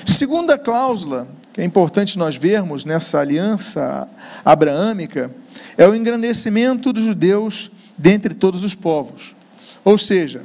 Segunda 0.05 0.57
cláusula 0.57 1.27
que 1.53 1.61
é 1.61 1.63
importante 1.63 2.17
nós 2.17 2.35
vermos 2.37 2.85
nessa 2.85 3.19
aliança 3.19 4.07
abraâmica, 4.43 5.31
é 5.77 5.85
o 5.87 5.93
engrandecimento 5.93 6.93
dos 6.93 7.03
judeus 7.03 7.69
dentre 7.97 8.33
todos 8.33 8.63
os 8.63 8.73
povos. 8.73 9.35
Ou 9.83 9.97
seja, 9.97 10.43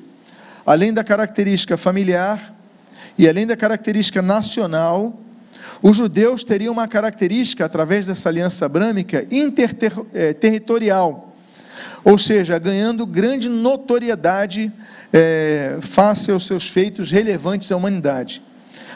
além 0.64 0.92
da 0.92 1.04
característica 1.04 1.76
familiar 1.76 2.52
e 3.16 3.28
além 3.28 3.46
da 3.46 3.56
característica 3.56 4.20
nacional, 4.20 5.16
os 5.82 5.96
judeus 5.96 6.42
teriam 6.42 6.72
uma 6.72 6.88
característica, 6.88 7.64
através 7.64 8.06
dessa 8.06 8.28
aliança 8.28 8.66
abrâmica, 8.66 9.26
interterritorial, 9.30 11.22
eh, 11.22 11.26
ou 12.02 12.18
seja, 12.18 12.58
ganhando 12.58 13.06
grande 13.06 13.48
notoriedade 13.48 14.72
é, 15.12 15.78
face 15.80 16.30
aos 16.30 16.46
seus 16.46 16.68
feitos 16.68 17.10
relevantes 17.10 17.70
à 17.70 17.76
humanidade. 17.76 18.42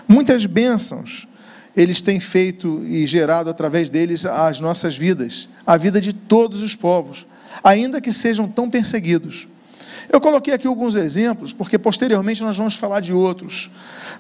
Muitas 0.09 0.47
bênçãos 0.47 1.29
eles 1.77 2.03
têm 2.03 2.19
feito 2.19 2.85
e 2.85 3.07
gerado 3.07 3.51
através 3.51 3.89
deles 3.89 4.27
as 4.27 4.61
nossas 4.61 4.97
vidas, 4.97 5.49
a 5.67 5.77
vida 5.77 6.01
de 6.01 6.13
todos 6.13 6.63
os 6.63 6.75
povos, 6.75 7.27
ainda 7.63 8.01
que 8.01 8.13
sejam 8.13 8.49
tão 8.49 8.69
perseguidos. 8.69 9.49
Eu 10.13 10.21
coloquei 10.21 10.53
aqui 10.53 10.67
alguns 10.67 10.97
exemplos, 10.97 11.53
porque 11.53 11.79
posteriormente 11.79 12.43
nós 12.43 12.57
vamos 12.57 12.75
falar 12.75 13.01
de 13.01 13.13
outros. 13.13 13.71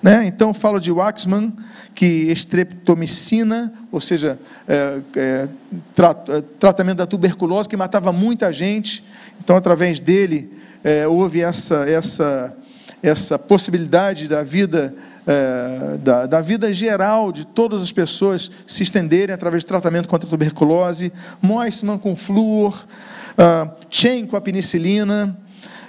Né? 0.00 0.24
Então, 0.26 0.54
falo 0.54 0.78
de 0.78 0.92
Waxman, 0.92 1.52
que 1.94 2.30
estreptomicina, 2.30 3.72
ou 3.90 4.00
seja, 4.00 4.38
é, 4.68 5.00
é, 5.16 5.48
tra 5.94 6.14
é, 6.28 6.40
tratamento 6.60 6.98
da 6.98 7.06
tuberculose, 7.06 7.68
que 7.68 7.76
matava 7.76 8.12
muita 8.12 8.52
gente. 8.52 9.04
Então, 9.42 9.56
através 9.56 9.98
dele, 9.98 10.52
é, 10.84 11.08
houve 11.08 11.40
essa, 11.40 11.88
essa, 11.88 12.56
essa 13.02 13.38
possibilidade 13.38 14.28
da 14.28 14.42
vida 14.42 14.94
é, 15.26 15.98
da, 15.98 16.26
da, 16.26 16.40
vida 16.40 16.72
geral 16.72 17.30
de 17.30 17.46
todas 17.46 17.82
as 17.82 17.92
pessoas 17.92 18.50
se 18.66 18.82
estenderem 18.82 19.34
através 19.34 19.62
de 19.62 19.66
tratamento 19.66 20.08
contra 20.08 20.26
a 20.26 20.30
tuberculose, 20.30 21.12
Moisman 21.40 21.98
com 21.98 22.16
flúor, 22.16 22.84
uh, 23.32 23.70
Chen 23.88 24.26
com 24.26 24.36
a 24.36 24.40
penicilina, 24.40 25.36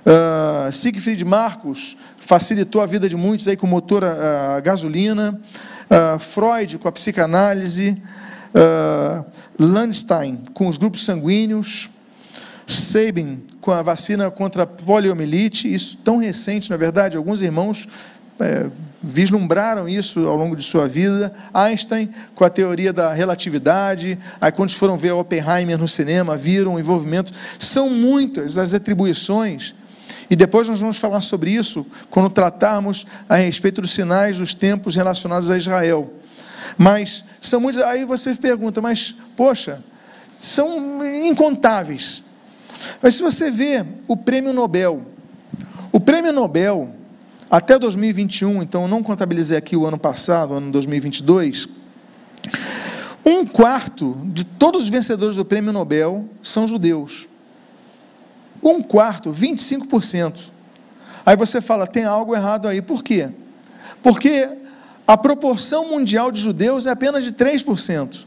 uh, 0.06 0.71
Siegfried 0.71 1.24
Marcos 1.26 1.97
facilitou 2.17 2.82
a 2.82 2.86
vida 2.86 3.10
de 3.10 3.15
muitos 3.15 3.47
aí 3.47 3.56
com 3.56 3.65
motor 3.65 4.04
a, 4.04 4.58
a 4.58 4.60
gasolina, 4.60 5.39
uh, 5.89 6.19
Freud 6.19 6.78
com 6.78 6.88
a 6.88 6.91
psicanálise, 6.91 7.97
uh, 8.54 9.26
Landstein 9.58 10.39
com 10.54 10.67
os 10.67 10.78
grupos 10.78 11.06
sanguíneos, 11.06 11.89
Sabin 12.72 13.44
com 13.60 13.72
a 13.72 13.82
vacina 13.82 14.30
contra 14.32 14.64
a 14.64 14.68
poliomielite, 14.68 15.72
isso 15.72 15.98
tão 16.04 16.18
recente, 16.18 16.70
na 16.70 16.78
verdade, 16.78 17.18
alguns 17.18 17.42
irmãos 17.42 17.88
é, 18.40 18.68
vislumbraram 19.02 19.88
isso 19.88 20.28
ao 20.28 20.36
longo 20.36 20.56
de 20.56 20.64
sua 20.64 20.88
vida. 20.88 21.34
Einstein, 21.54 22.10
com 22.36 22.44
a 22.44 22.50
teoria 22.50 22.92
da 22.92 23.14
relatividade, 23.14 24.18
aí 24.40 24.52
quando 24.52 24.72
foram 24.72 24.98
ver 24.98 25.12
Oppenheimer 25.12 25.78
no 25.78 25.88
cinema, 25.88 26.38
viram 26.38 26.76
o 26.76 26.80
envolvimento. 26.80 27.32
São 27.60 27.90
muitas 27.90 28.58
as 28.58 28.74
atribuições 28.74 29.76
E 30.30 30.36
depois 30.36 30.68
nós 30.68 30.80
vamos 30.80 30.98
falar 30.98 31.22
sobre 31.22 31.52
isso 31.52 31.86
quando 32.10 32.30
tratarmos 32.30 33.06
a 33.28 33.36
respeito 33.36 33.82
dos 33.82 33.92
sinais 33.92 34.38
dos 34.38 34.54
tempos 34.56 34.96
relacionados 34.96 35.52
a 35.52 35.58
Israel. 35.58 36.14
Mas 36.78 37.26
são 37.42 37.60
muitos. 37.60 37.82
Aí 37.82 38.06
você 38.06 38.34
pergunta, 38.34 38.82
mas 38.82 39.14
poxa, 39.36 39.84
são 40.32 41.06
incontáveis. 41.26 42.24
Mas 43.02 43.15
se 43.15 43.22
você 43.22 43.52
vê 43.52 43.86
o 44.08 44.15
prêmio 44.15 44.54
Nobel, 44.54 45.04
o 45.91 46.00
prêmio 46.00 46.32
Nobel, 46.32 46.96
até 47.50 47.78
2021, 47.78 48.62
então 48.62 48.84
eu 48.84 48.88
não 48.88 49.04
contabilizei 49.04 49.58
aqui 49.58 49.76
o 49.76 49.86
ano 49.86 49.98
passado, 49.98 50.54
o 50.54 50.58
ano 50.58 50.72
2022, 50.72 51.67
um 53.26 53.46
quarto 53.46 54.17
de 54.26 54.44
todos 54.44 54.84
os 54.84 54.89
vencedores 54.89 55.36
do 55.36 55.46
prêmio 55.46 55.72
Nobel 55.72 56.26
são 56.41 56.65
judeus. 56.65 57.28
Um 58.63 58.82
quarto, 58.82 59.32
25%. 59.32 60.39
Aí 61.26 61.36
você 61.36 61.62
fala, 61.62 61.86
tem 61.86 62.06
algo 62.06 62.36
errado 62.36 62.67
aí. 62.67 62.82
Por 62.82 63.04
quê? 63.04 63.30
Porque 64.02 64.50
a 65.06 65.17
proporção 65.17 65.89
mundial 65.89 66.32
de 66.32 66.39
judeus 66.39 66.86
é 66.86 66.91
apenas 66.91 67.24
de 67.24 67.32
3%. 67.32 68.26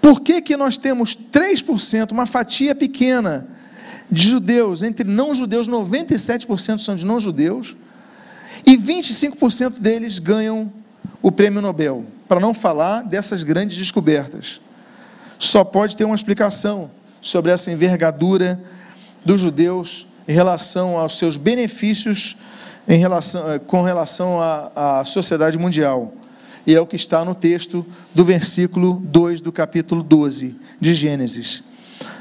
Por 0.00 0.20
que, 0.20 0.40
que 0.40 0.56
nós 0.56 0.76
temos 0.76 1.16
3%, 1.16 2.12
uma 2.12 2.24
fatia 2.24 2.74
pequena, 2.74 3.48
de 4.10 4.22
judeus, 4.22 4.82
entre 4.82 5.08
não 5.08 5.34
judeus, 5.34 5.68
97% 5.68 6.78
são 6.78 6.96
de 6.96 7.04
não 7.04 7.20
judeus, 7.20 7.76
e 8.66 8.76
25% 8.76 9.78
deles 9.78 10.18
ganham 10.18 10.72
o 11.22 11.30
prêmio 11.30 11.60
Nobel, 11.60 12.04
para 12.26 12.40
não 12.40 12.54
falar 12.54 13.02
dessas 13.02 13.42
grandes 13.42 13.76
descobertas. 13.76 14.60
Só 15.38 15.62
pode 15.62 15.96
ter 15.96 16.04
uma 16.04 16.14
explicação 16.14 16.90
sobre 17.20 17.50
essa 17.50 17.70
envergadura 17.70 18.60
dos 19.24 19.40
judeus 19.40 20.06
em 20.26 20.32
relação 20.32 20.98
aos 20.98 21.18
seus 21.18 21.36
benefícios 21.36 22.36
em 22.86 22.98
relação, 22.98 23.50
eh, 23.50 23.58
com 23.58 23.82
relação 23.82 24.40
à, 24.40 25.00
à 25.00 25.04
sociedade 25.04 25.58
mundial. 25.58 26.14
E 26.66 26.74
é 26.74 26.80
o 26.80 26.86
que 26.86 26.96
está 26.96 27.24
no 27.24 27.34
texto 27.34 27.84
do 28.14 28.24
versículo 28.24 29.00
2 29.04 29.40
do 29.40 29.52
capítulo 29.52 30.02
12 30.02 30.56
de 30.80 30.94
Gênesis. 30.94 31.62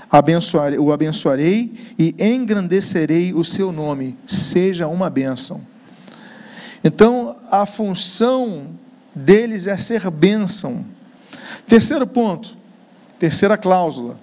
Abençoarei, 0.09 0.79
o 0.79 0.91
abençoarei 0.91 1.73
e 1.99 2.15
engrandecerei 2.19 3.33
o 3.33 3.43
seu 3.43 3.71
nome, 3.71 4.17
seja 4.25 4.87
uma 4.87 5.09
bênção. 5.09 5.61
Então, 6.83 7.35
a 7.51 7.65
função 7.65 8.67
deles 9.13 9.67
é 9.67 9.75
ser 9.75 10.09
bênção. 10.09 10.85
Terceiro 11.67 12.07
ponto, 12.07 12.55
terceira 13.19 13.57
cláusula. 13.57 14.17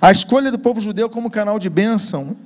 A 0.00 0.12
escolha 0.12 0.50
do 0.50 0.58
povo 0.58 0.80
judeu 0.80 1.08
como 1.08 1.30
canal 1.30 1.58
de 1.58 1.70
bênção 1.70 2.36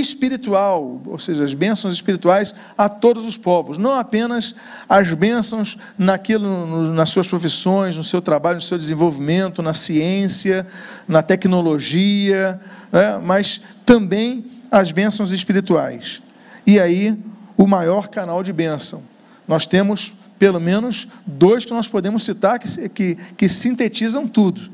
espiritual, 0.00 1.02
ou 1.04 1.18
seja, 1.18 1.44
as 1.44 1.52
bênçãos 1.52 1.92
espirituais 1.92 2.54
a 2.78 2.88
todos 2.88 3.26
os 3.26 3.36
povos, 3.36 3.76
não 3.76 3.94
apenas 3.94 4.54
as 4.88 5.12
bênçãos 5.12 5.76
naquilo, 5.98 6.92
nas 6.94 7.10
suas 7.10 7.28
profissões, 7.28 7.96
no 7.96 8.02
seu 8.02 8.22
trabalho, 8.22 8.56
no 8.56 8.62
seu 8.62 8.78
desenvolvimento, 8.78 9.62
na 9.62 9.74
ciência, 9.74 10.66
na 11.06 11.22
tecnologia, 11.22 12.58
né, 12.90 13.20
mas 13.22 13.60
também 13.84 14.46
as 14.70 14.90
bênçãos 14.92 15.30
espirituais. 15.30 16.22
E 16.66 16.80
aí, 16.80 17.18
o 17.56 17.66
maior 17.66 18.08
canal 18.08 18.42
de 18.42 18.52
bênção. 18.52 19.02
Nós 19.46 19.66
temos 19.66 20.14
pelo 20.38 20.58
menos 20.58 21.06
dois 21.26 21.64
que 21.64 21.72
nós 21.72 21.86
podemos 21.86 22.24
citar 22.24 22.58
que, 22.58 22.88
que, 22.88 23.14
que 23.36 23.48
sintetizam 23.48 24.26
tudo. 24.26 24.70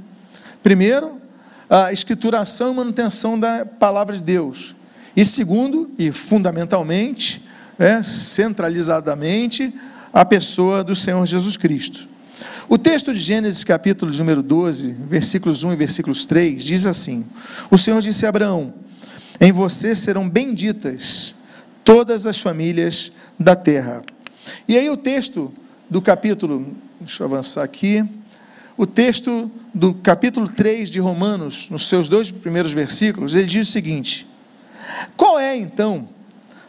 Primeiro, 0.62 1.20
a 1.68 1.92
escrituração 1.92 2.72
e 2.72 2.74
manutenção 2.76 3.38
da 3.38 3.66
palavra 3.66 4.16
de 4.16 4.22
Deus. 4.22 4.74
E 5.16 5.24
segundo, 5.24 5.90
e 5.98 6.10
fundamentalmente, 6.12 7.42
é, 7.78 8.02
centralizadamente, 8.02 9.72
a 10.12 10.24
pessoa 10.24 10.82
do 10.82 10.94
Senhor 10.94 11.24
Jesus 11.26 11.56
Cristo. 11.56 12.08
O 12.68 12.76
texto 12.76 13.14
de 13.14 13.20
Gênesis, 13.20 13.64
capítulo 13.64 14.12
número 14.12 14.42
12, 14.42 14.94
versículos 15.08 15.64
1 15.64 15.72
e 15.72 15.76
versículos 15.76 16.26
3, 16.26 16.62
diz 16.62 16.86
assim: 16.86 17.24
O 17.70 17.78
Senhor 17.78 18.00
disse 18.00 18.26
a 18.26 18.28
Abraão: 18.28 18.74
Em 19.40 19.50
você 19.50 19.94
serão 19.94 20.28
benditas 20.28 21.34
todas 21.82 22.26
as 22.26 22.38
famílias 22.38 23.10
da 23.40 23.56
terra. 23.56 24.02
E 24.68 24.76
aí 24.76 24.90
o 24.90 24.96
texto 24.96 25.52
do 25.88 26.02
capítulo, 26.02 26.76
deixa 27.00 27.22
eu 27.22 27.26
avançar 27.26 27.64
aqui, 27.64 28.04
o 28.76 28.86
texto 28.86 29.50
do 29.74 29.94
capítulo 29.94 30.48
3 30.48 30.90
de 30.90 31.00
Romanos, 31.00 31.68
nos 31.70 31.88
seus 31.88 32.08
dois 32.08 32.30
primeiros 32.30 32.72
versículos, 32.72 33.34
ele 33.34 33.46
diz 33.46 33.68
o 33.68 33.72
seguinte: 33.72 34.27
qual 35.16 35.38
é, 35.38 35.56
então, 35.56 36.08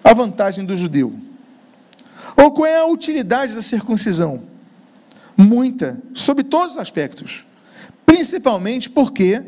a 0.04 0.14
vantagem 0.14 0.66
do 0.66 0.76
judeu? 0.76 1.14
Ou 2.36 2.52
qual 2.52 2.66
é 2.66 2.80
a 2.80 2.86
utilidade 2.86 3.54
da 3.54 3.62
circuncisão? 3.62 4.44
Muita, 5.36 6.02
sob 6.14 6.44
todos 6.44 6.74
os 6.74 6.80
aspectos. 6.80 7.46
Principalmente 8.06 8.90
porque 8.90 9.44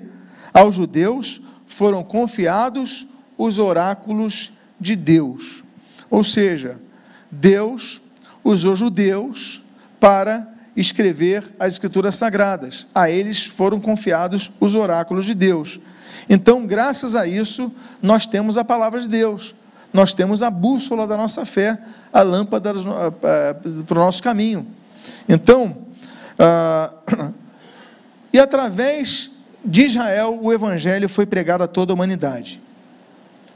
aos 0.54 0.76
judeus 0.76 1.42
foram 1.66 2.04
confiados 2.04 3.08
os 3.38 3.60
oráculos 3.60 4.52
de 4.80 4.96
Deus. 4.96 5.64
Ou 6.10 6.24
seja, 6.24 6.80
Deus 7.30 8.02
usou 8.44 8.76
judeus 8.76 9.64
para 10.00 10.48
escrever 10.76 11.44
as 11.60 11.74
escrituras 11.74 12.16
sagradas. 12.16 12.88
A 12.94 13.10
eles 13.10 13.46
foram 13.46 13.80
confiados 13.80 14.52
os 14.60 14.76
oráculos 14.76 15.26
de 15.26 15.34
Deus. 15.34 15.80
Então, 16.30 16.66
graças 16.66 17.16
a 17.16 17.28
isso, 17.28 17.74
nós 18.02 18.26
temos 18.26 18.58
a 18.58 18.64
palavra 18.64 19.02
de 19.02 19.10
Deus, 19.10 19.56
nós 19.94 20.14
temos 20.14 20.42
a 20.42 20.50
bússola 20.50 21.06
da 21.06 21.18
nossa 21.18 21.46
fé, 21.46 21.78
a 22.14 22.22
lâmpada 22.22 22.74
para 23.86 23.98
o 23.98 24.00
nosso 24.00 24.24
caminho. 24.24 24.66
Então, 25.28 25.78
ah, 26.40 26.94
e 28.32 28.40
através 28.40 29.30
de 29.64 29.84
Israel, 29.84 30.40
o 30.42 30.52
evangelho 30.52 31.10
foi 31.10 31.26
pregado 31.26 31.64
a 31.64 31.68
toda 31.68 31.92
a 31.92 31.96
humanidade. 31.96 32.62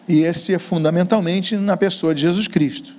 E 0.07 0.21
esse 0.21 0.53
é 0.53 0.59
fundamentalmente 0.59 1.55
na 1.55 1.75
pessoa 1.75 2.13
de 2.13 2.21
Jesus 2.21 2.47
Cristo. 2.47 2.93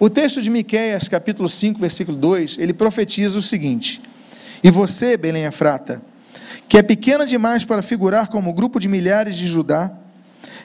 O 0.00 0.08
texto 0.08 0.40
de 0.40 0.48
Miqueias, 0.48 1.08
capítulo 1.08 1.48
5, 1.48 1.80
versículo 1.80 2.16
2, 2.16 2.56
ele 2.60 2.72
profetiza 2.72 3.36
o 3.36 3.42
seguinte: 3.42 4.00
E 4.62 4.70
você, 4.70 5.16
Belém 5.16 5.44
Efrata, 5.44 6.00
que 6.68 6.78
é 6.78 6.82
pequena 6.82 7.26
demais 7.26 7.64
para 7.64 7.82
figurar 7.82 8.28
como 8.28 8.52
grupo 8.52 8.78
de 8.78 8.88
milhares 8.88 9.34
de 9.36 9.48
Judá, 9.48 9.90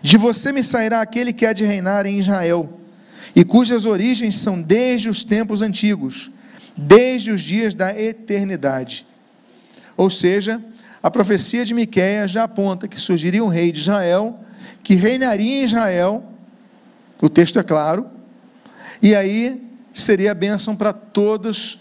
de 0.04 0.18
você 0.18 0.52
me 0.52 0.64
sairá 0.64 1.02
aquele 1.02 1.34
que 1.34 1.48
há 1.48 1.54
de 1.54 1.66
reinar 1.66 2.06
em 2.06 2.20
Israel, 2.20 2.78
e 3.36 3.44
cujas 3.44 3.88
origens 3.88 4.38
são 4.38 4.62
desde 4.62 5.10
os 5.10 5.24
tempos 5.24 5.64
antigos, 5.64 6.30
desde 6.78 7.32
os 7.32 7.42
dias 7.42 7.74
da 7.74 8.00
eternidade. 8.00 9.04
Ou 9.98 10.12
seja, 10.12 10.62
a 11.02 11.10
profecia 11.10 11.66
de 11.66 11.74
Miqueias 11.74 12.30
já 12.30 12.44
aponta 12.44 12.88
que 12.88 13.02
surgiria 13.02 13.44
um 13.44 13.48
rei 13.48 13.72
de 13.72 13.80
Israel, 13.80 14.40
que 14.84 14.94
reinaria 14.94 15.62
em 15.62 15.64
Israel, 15.64 16.24
o 17.20 17.28
texto 17.28 17.58
é 17.58 17.64
claro, 17.64 18.12
e 19.04 19.14
aí 19.14 19.62
seria 19.94 20.32
a 20.32 20.36
bênção 20.36 20.76
para 20.76 20.92
todos, 20.92 21.78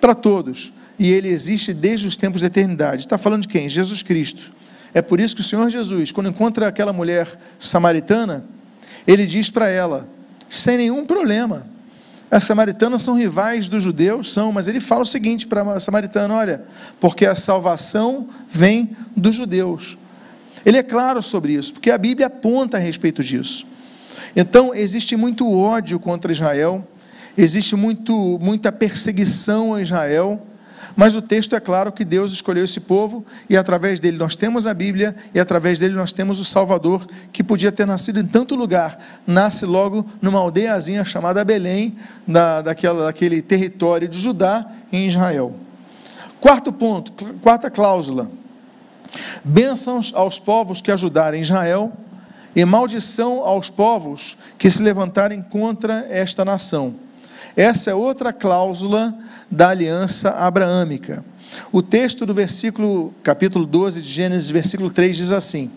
para 0.00 0.14
todos 0.14 0.72
e 1.02 1.10
ele 1.10 1.28
existe 1.28 1.72
desde 1.72 2.06
os 2.06 2.16
tempos 2.16 2.42
da 2.42 2.46
eternidade. 2.46 3.02
Está 3.02 3.18
falando 3.18 3.42
de 3.42 3.48
quem? 3.48 3.68
Jesus 3.68 4.04
Cristo. 4.04 4.52
É 4.94 5.02
por 5.02 5.20
isso 5.20 5.34
que 5.34 5.40
o 5.40 5.44
Senhor 5.44 5.68
Jesus, 5.68 6.12
quando 6.12 6.30
encontra 6.30 6.68
aquela 6.68 6.92
mulher 6.92 7.28
samaritana, 7.58 8.44
ele 9.04 9.26
diz 9.26 9.50
para 9.50 9.68
ela, 9.68 10.08
sem 10.48 10.76
nenhum 10.76 11.04
problema, 11.04 11.66
as 12.30 12.44
samaritanas 12.44 13.02
são 13.02 13.16
rivais 13.16 13.68
dos 13.68 13.82
judeus, 13.82 14.32
são, 14.32 14.52
mas 14.52 14.68
ele 14.68 14.78
fala 14.78 15.02
o 15.02 15.06
seguinte 15.06 15.44
para 15.44 15.62
a 15.62 15.80
samaritana: 15.80 16.34
olha, 16.34 16.62
porque 17.00 17.26
a 17.26 17.34
salvação 17.34 18.28
vem 18.48 18.96
dos 19.16 19.34
judeus. 19.34 19.98
Ele 20.64 20.78
é 20.78 20.84
claro 20.84 21.20
sobre 21.20 21.54
isso, 21.54 21.72
porque 21.72 21.90
a 21.90 21.98
Bíblia 21.98 22.28
aponta 22.28 22.76
a 22.76 22.80
respeito 22.80 23.24
disso. 23.24 23.66
Então, 24.34 24.74
existe 24.74 25.16
muito 25.16 25.50
ódio 25.50 25.98
contra 25.98 26.32
Israel, 26.32 26.86
existe 27.36 27.76
muito, 27.76 28.38
muita 28.40 28.72
perseguição 28.72 29.74
a 29.74 29.82
Israel, 29.82 30.40
mas 30.96 31.16
o 31.16 31.22
texto 31.22 31.56
é 31.56 31.60
claro 31.60 31.92
que 31.92 32.04
Deus 32.04 32.32
escolheu 32.32 32.64
esse 32.64 32.80
povo 32.80 33.24
e 33.48 33.56
através 33.56 34.00
dele 34.00 34.18
nós 34.18 34.36
temos 34.36 34.66
a 34.66 34.74
Bíblia 34.74 35.16
e 35.34 35.40
através 35.40 35.78
dele 35.78 35.94
nós 35.94 36.12
temos 36.12 36.38
o 36.38 36.44
Salvador 36.44 37.06
que 37.32 37.42
podia 37.42 37.72
ter 37.72 37.86
nascido 37.86 38.20
em 38.20 38.26
tanto 38.26 38.54
lugar. 38.54 38.98
Nasce 39.26 39.64
logo 39.64 40.06
numa 40.20 40.38
aldeiazinha 40.38 41.04
chamada 41.04 41.44
Belém, 41.44 41.96
da, 42.26 42.60
daquela, 42.62 43.06
daquele 43.06 43.40
território 43.40 44.08
de 44.08 44.18
Judá 44.18 44.66
em 44.92 45.08
Israel. 45.08 45.54
Quarto 46.40 46.72
ponto, 46.72 47.12
quarta 47.40 47.70
cláusula. 47.70 48.30
Bênçãos 49.44 50.12
aos 50.14 50.38
povos 50.38 50.80
que 50.80 50.90
ajudarem 50.90 51.42
Israel 51.42 51.92
e 52.54 52.64
maldição 52.64 53.42
aos 53.44 53.70
povos 53.70 54.36
que 54.58 54.70
se 54.70 54.82
levantarem 54.82 55.42
contra 55.42 56.06
esta 56.10 56.44
nação. 56.44 56.94
Essa 57.56 57.90
é 57.90 57.94
outra 57.94 58.32
cláusula 58.32 59.14
da 59.50 59.70
aliança 59.70 60.30
abraâmica. 60.30 61.24
O 61.70 61.82
texto 61.82 62.24
do 62.24 62.32
versículo, 62.32 63.12
capítulo 63.22 63.66
12 63.66 64.00
de 64.00 64.08
Gênesis, 64.08 64.50
versículo 64.50 64.90
3 64.90 65.16
diz 65.16 65.32
assim: 65.32 65.70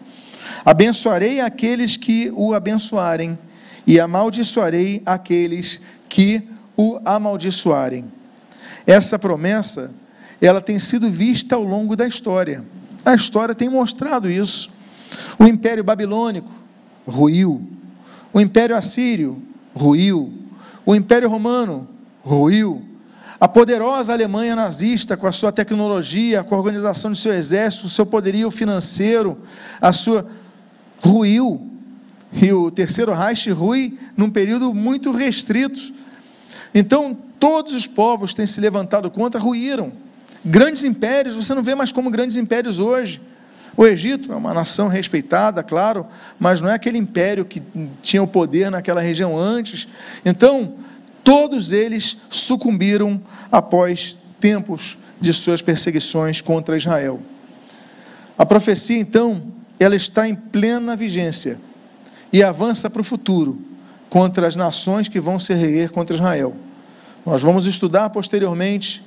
Abençoarei 0.63 1.41
aqueles 1.41 1.97
que 1.97 2.31
o 2.33 2.53
abençoarem, 2.53 3.37
e 3.85 3.99
amaldiçoarei 3.99 5.01
aqueles 5.05 5.81
que 6.07 6.47
o 6.77 6.99
amaldiçoarem. 7.03 8.05
Essa 8.87 9.19
promessa, 9.19 9.91
ela 10.41 10.61
tem 10.61 10.79
sido 10.79 11.09
vista 11.09 11.55
ao 11.55 11.63
longo 11.63 11.95
da 11.95 12.07
história. 12.07 12.63
A 13.03 13.13
história 13.13 13.53
tem 13.53 13.69
mostrado 13.69 14.29
isso. 14.29 14.69
O 15.37 15.45
Império 15.45 15.83
Babilônico 15.83 16.49
ruiu, 17.07 17.61
o 18.33 18.39
Império 18.39 18.75
Assírio 18.75 19.41
ruiu, 19.73 20.33
o 20.85 20.95
Império 20.95 21.29
Romano 21.29 21.87
ruiu, 22.23 22.83
a 23.39 23.47
poderosa 23.47 24.13
Alemanha 24.13 24.55
nazista, 24.55 25.17
com 25.17 25.27
a 25.27 25.31
sua 25.31 25.51
tecnologia, 25.51 26.43
com 26.43 26.55
a 26.55 26.57
organização 26.57 27.11
de 27.11 27.19
seu 27.19 27.33
exército, 27.33 27.89
seu 27.89 28.05
poderio 28.05 28.49
financeiro, 28.49 29.37
a 29.81 29.91
sua. 29.91 30.25
ruiu. 30.99 31.71
E 32.33 32.51
o 32.51 32.71
terceiro 32.71 33.13
Reich 33.13 33.49
rui 33.51 33.97
num 34.17 34.29
período 34.29 34.73
muito 34.73 35.11
restrito. 35.11 35.93
Então, 36.73 37.17
todos 37.39 37.73
os 37.75 37.87
povos 37.87 38.33
têm 38.33 38.45
se 38.45 38.59
levantado 38.59 39.09
contra, 39.11 39.39
ruíram. 39.39 39.93
Grandes 40.43 40.83
impérios, 40.83 41.35
você 41.35 41.53
não 41.53 41.63
vê 41.63 41.75
mais 41.75 41.91
como 41.91 42.09
grandes 42.09 42.37
impérios 42.37 42.79
hoje. 42.79 43.21
O 43.77 43.85
Egito 43.85 44.31
é 44.31 44.35
uma 44.35 44.53
nação 44.53 44.87
respeitada, 44.87 45.61
claro, 45.61 46.05
mas 46.39 46.61
não 46.61 46.69
é 46.69 46.73
aquele 46.73 46.97
império 46.97 47.43
que 47.43 47.61
tinha 48.01 48.23
o 48.23 48.27
poder 48.27 48.71
naquela 48.71 49.01
região 49.01 49.37
antes. 49.37 49.87
Então, 50.23 50.75
todos 51.23 51.71
eles 51.71 52.17
sucumbiram 52.29 53.21
após 53.51 54.17
tempos 54.39 54.97
de 55.19 55.33
suas 55.33 55.61
perseguições 55.61 56.39
contra 56.39 56.77
Israel. 56.77 57.19
A 58.37 58.45
profecia, 58.45 58.97
então, 58.97 59.41
ela 59.79 59.95
está 59.95 60.27
em 60.27 60.35
plena 60.35 60.95
vigência 60.95 61.57
e 62.31 62.43
avança 62.43 62.89
para 62.89 63.01
o 63.01 63.03
futuro 63.03 63.61
contra 64.09 64.47
as 64.47 64.55
nações 64.55 65.07
que 65.07 65.19
vão 65.19 65.39
se 65.39 65.51
erguer 65.51 65.89
contra 65.89 66.15
Israel. 66.15 66.55
Nós 67.25 67.41
vamos 67.41 67.65
estudar 67.65 68.09
posteriormente 68.09 69.03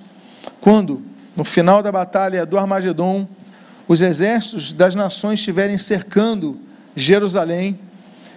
quando, 0.61 1.03
no 1.37 1.45
final 1.45 1.83
da 1.83 1.93
batalha 1.93 2.45
do 2.45 2.59
Armagedon, 2.59 3.27
os 3.89 4.03
exércitos 4.03 4.73
das 4.73 4.95
nações 4.95 5.39
estiverem 5.41 5.79
cercando 5.79 6.61
Jerusalém, 6.95 7.79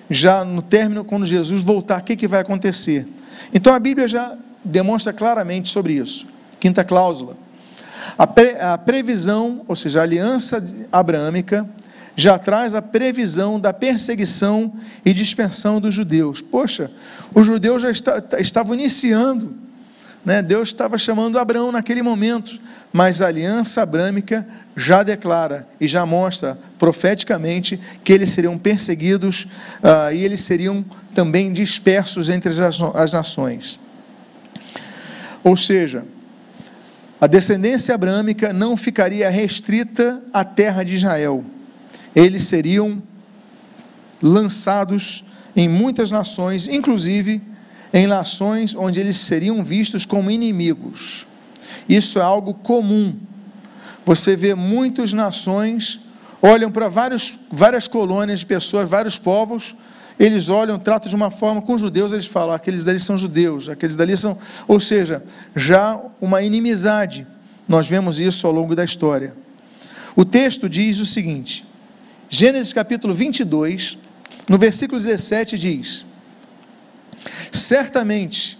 já 0.09 0.45
no 0.45 0.61
término, 0.61 1.03
quando 1.03 1.25
Jesus 1.25 1.61
voltar, 1.61 1.99
o 1.99 2.03
que, 2.03 2.15
que 2.15 2.27
vai 2.27 2.39
acontecer? 2.39 3.05
Então 3.53 3.73
a 3.73 3.79
Bíblia 3.79 4.07
já 4.07 4.37
demonstra 4.63 5.11
claramente 5.11 5.69
sobre 5.69 5.93
isso. 5.93 6.25
Quinta 6.59 6.83
cláusula. 6.83 7.35
A, 8.17 8.25
pre, 8.25 8.55
a 8.59 8.77
previsão, 8.77 9.63
ou 9.67 9.75
seja, 9.75 9.99
a 9.99 10.03
aliança 10.03 10.63
abraâmica, 10.91 11.67
já 12.15 12.37
traz 12.37 12.73
a 12.73 12.81
previsão 12.81 13.59
da 13.59 13.73
perseguição 13.73 14.73
e 15.05 15.13
dispersão 15.13 15.79
dos 15.79 15.93
judeus. 15.93 16.41
Poxa, 16.41 16.91
os 17.33 17.45
judeus 17.45 17.81
já 17.81 17.91
está, 17.91 18.21
estavam 18.39 18.73
iniciando 18.73 19.55
né? 20.23 20.41
Deus 20.41 20.69
estava 20.69 20.97
chamando 20.97 21.39
Abraão 21.39 21.71
naquele 21.71 22.01
momento, 22.01 22.59
mas 22.93 23.21
a 23.21 23.27
aliança 23.27 23.81
abrâmica 23.81 24.47
já 24.75 25.03
declara 25.03 25.67
e 25.79 25.87
já 25.87 26.05
mostra 26.05 26.57
profeticamente 26.77 27.79
que 28.03 28.13
eles 28.13 28.31
seriam 28.31 28.57
perseguidos 28.57 29.47
uh, 29.83 30.13
e 30.13 30.23
eles 30.23 30.41
seriam 30.41 30.85
também 31.13 31.51
dispersos 31.51 32.29
entre 32.29 32.49
as, 32.49 32.81
as 32.93 33.11
nações. 33.11 33.79
Ou 35.43 35.57
seja, 35.57 36.05
a 37.19 37.27
descendência 37.27 37.93
abrâmica 37.93 38.53
não 38.53 38.77
ficaria 38.77 39.29
restrita 39.29 40.21
à 40.31 40.43
terra 40.43 40.83
de 40.83 40.95
Israel, 40.95 41.43
eles 42.15 42.45
seriam 42.45 43.01
lançados 44.21 45.23
em 45.55 45.67
muitas 45.67 46.11
nações, 46.11 46.67
inclusive 46.67 47.41
em 47.93 48.07
nações 48.07 48.75
onde 48.75 48.99
eles 48.99 49.17
seriam 49.17 49.63
vistos 49.63 50.05
como 50.05 50.31
inimigos. 50.31 51.27
Isso 51.87 52.19
é 52.19 52.21
algo 52.21 52.53
comum. 52.53 53.15
Você 54.05 54.35
vê 54.35 54.55
muitas 54.55 55.13
nações 55.13 55.99
olham 56.41 56.71
para 56.71 56.89
vários, 56.89 57.37
várias 57.51 57.87
colônias 57.87 58.39
de 58.39 58.45
pessoas, 58.45 58.89
vários 58.89 59.19
povos, 59.19 59.75
eles 60.19 60.49
olham, 60.49 60.77
tratam 60.79 61.09
de 61.09 61.15
uma 61.15 61.31
forma, 61.31 61.61
com 61.61 61.73
os 61.73 61.81
judeus 61.81 62.11
eles 62.11 62.25
falam, 62.25 62.53
aqueles 62.53 62.83
dali 62.83 62.99
são 62.99 63.17
judeus, 63.17 63.69
aqueles 63.69 63.95
dali 63.95 64.15
são, 64.17 64.37
ou 64.67 64.79
seja, 64.79 65.23
já 65.55 65.99
uma 66.19 66.41
inimizade. 66.41 67.25
Nós 67.67 67.87
vemos 67.87 68.19
isso 68.19 68.45
ao 68.45 68.53
longo 68.53 68.75
da 68.75 68.83
história. 68.83 69.33
O 70.15 70.25
texto 70.25 70.67
diz 70.67 70.99
o 70.99 71.05
seguinte, 71.05 71.65
Gênesis 72.29 72.73
capítulo 72.73 73.13
22, 73.13 73.97
no 74.49 74.57
versículo 74.57 74.99
17 74.99 75.57
diz: 75.57 76.05
Certamente, 77.51 78.57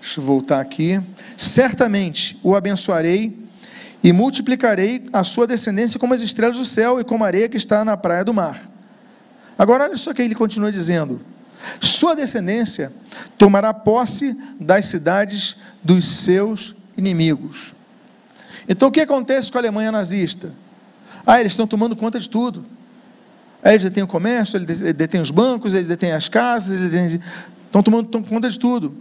deixa 0.00 0.20
eu 0.20 0.24
voltar 0.24 0.60
aqui, 0.60 1.00
certamente 1.36 2.38
o 2.42 2.54
abençoarei 2.54 3.46
e 4.02 4.12
multiplicarei 4.12 5.08
a 5.12 5.24
sua 5.24 5.46
descendência 5.46 5.98
como 5.98 6.14
as 6.14 6.20
estrelas 6.20 6.56
do 6.58 6.64
céu 6.64 7.00
e 7.00 7.04
como 7.04 7.24
a 7.24 7.26
areia 7.26 7.48
que 7.48 7.56
está 7.56 7.84
na 7.84 7.96
praia 7.96 8.24
do 8.24 8.32
mar. 8.32 8.60
Agora, 9.58 9.84
olha 9.84 9.96
só 9.96 10.12
que 10.12 10.22
ele 10.22 10.34
continua 10.34 10.70
dizendo: 10.70 11.20
sua 11.80 12.14
descendência 12.14 12.92
tomará 13.38 13.72
posse 13.72 14.36
das 14.60 14.86
cidades 14.86 15.56
dos 15.82 16.06
seus 16.22 16.74
inimigos. 16.96 17.74
Então, 18.68 18.88
o 18.88 18.92
que 18.92 19.00
acontece 19.00 19.50
com 19.50 19.58
a 19.58 19.60
Alemanha 19.60 19.92
nazista? 19.92 20.52
Ah, 21.26 21.40
eles 21.40 21.52
estão 21.52 21.66
tomando 21.66 21.96
conta 21.96 22.18
de 22.18 22.28
tudo. 22.28 22.64
Aí 23.62 23.72
eles 23.72 23.84
detêm 23.84 24.04
o 24.04 24.06
comércio, 24.06 24.56
eles 24.56 24.94
detêm 24.94 25.20
os 25.20 25.30
bancos, 25.30 25.74
eles 25.74 25.88
detêm 25.88 26.12
as 26.12 26.28
casas, 26.28 26.80
eles 26.80 26.90
detêm, 26.90 27.20
estão 27.66 27.82
tomando 27.82 28.22
conta 28.22 28.48
de 28.48 28.58
tudo. 28.58 28.94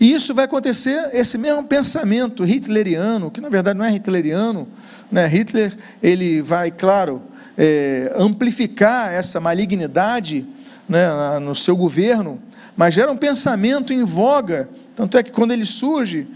E 0.00 0.12
isso 0.12 0.34
vai 0.34 0.44
acontecer, 0.44 1.10
esse 1.12 1.36
mesmo 1.36 1.64
pensamento 1.64 2.46
hitleriano, 2.46 3.30
que 3.30 3.40
na 3.40 3.48
verdade 3.48 3.78
não 3.78 3.84
é 3.84 3.92
hitleriano, 3.92 4.68
né? 5.10 5.26
Hitler 5.26 5.76
ele 6.02 6.40
vai, 6.40 6.70
claro, 6.70 7.22
é, 7.56 8.12
amplificar 8.16 9.12
essa 9.12 9.40
malignidade 9.40 10.46
né, 10.88 11.38
no 11.40 11.54
seu 11.54 11.76
governo, 11.76 12.40
mas 12.76 12.94
gera 12.94 13.10
um 13.10 13.16
pensamento 13.16 13.92
em 13.92 14.04
voga, 14.04 14.68
tanto 14.96 15.16
é 15.16 15.22
que 15.22 15.30
quando 15.30 15.52
ele 15.52 15.64
surge, 15.64 16.26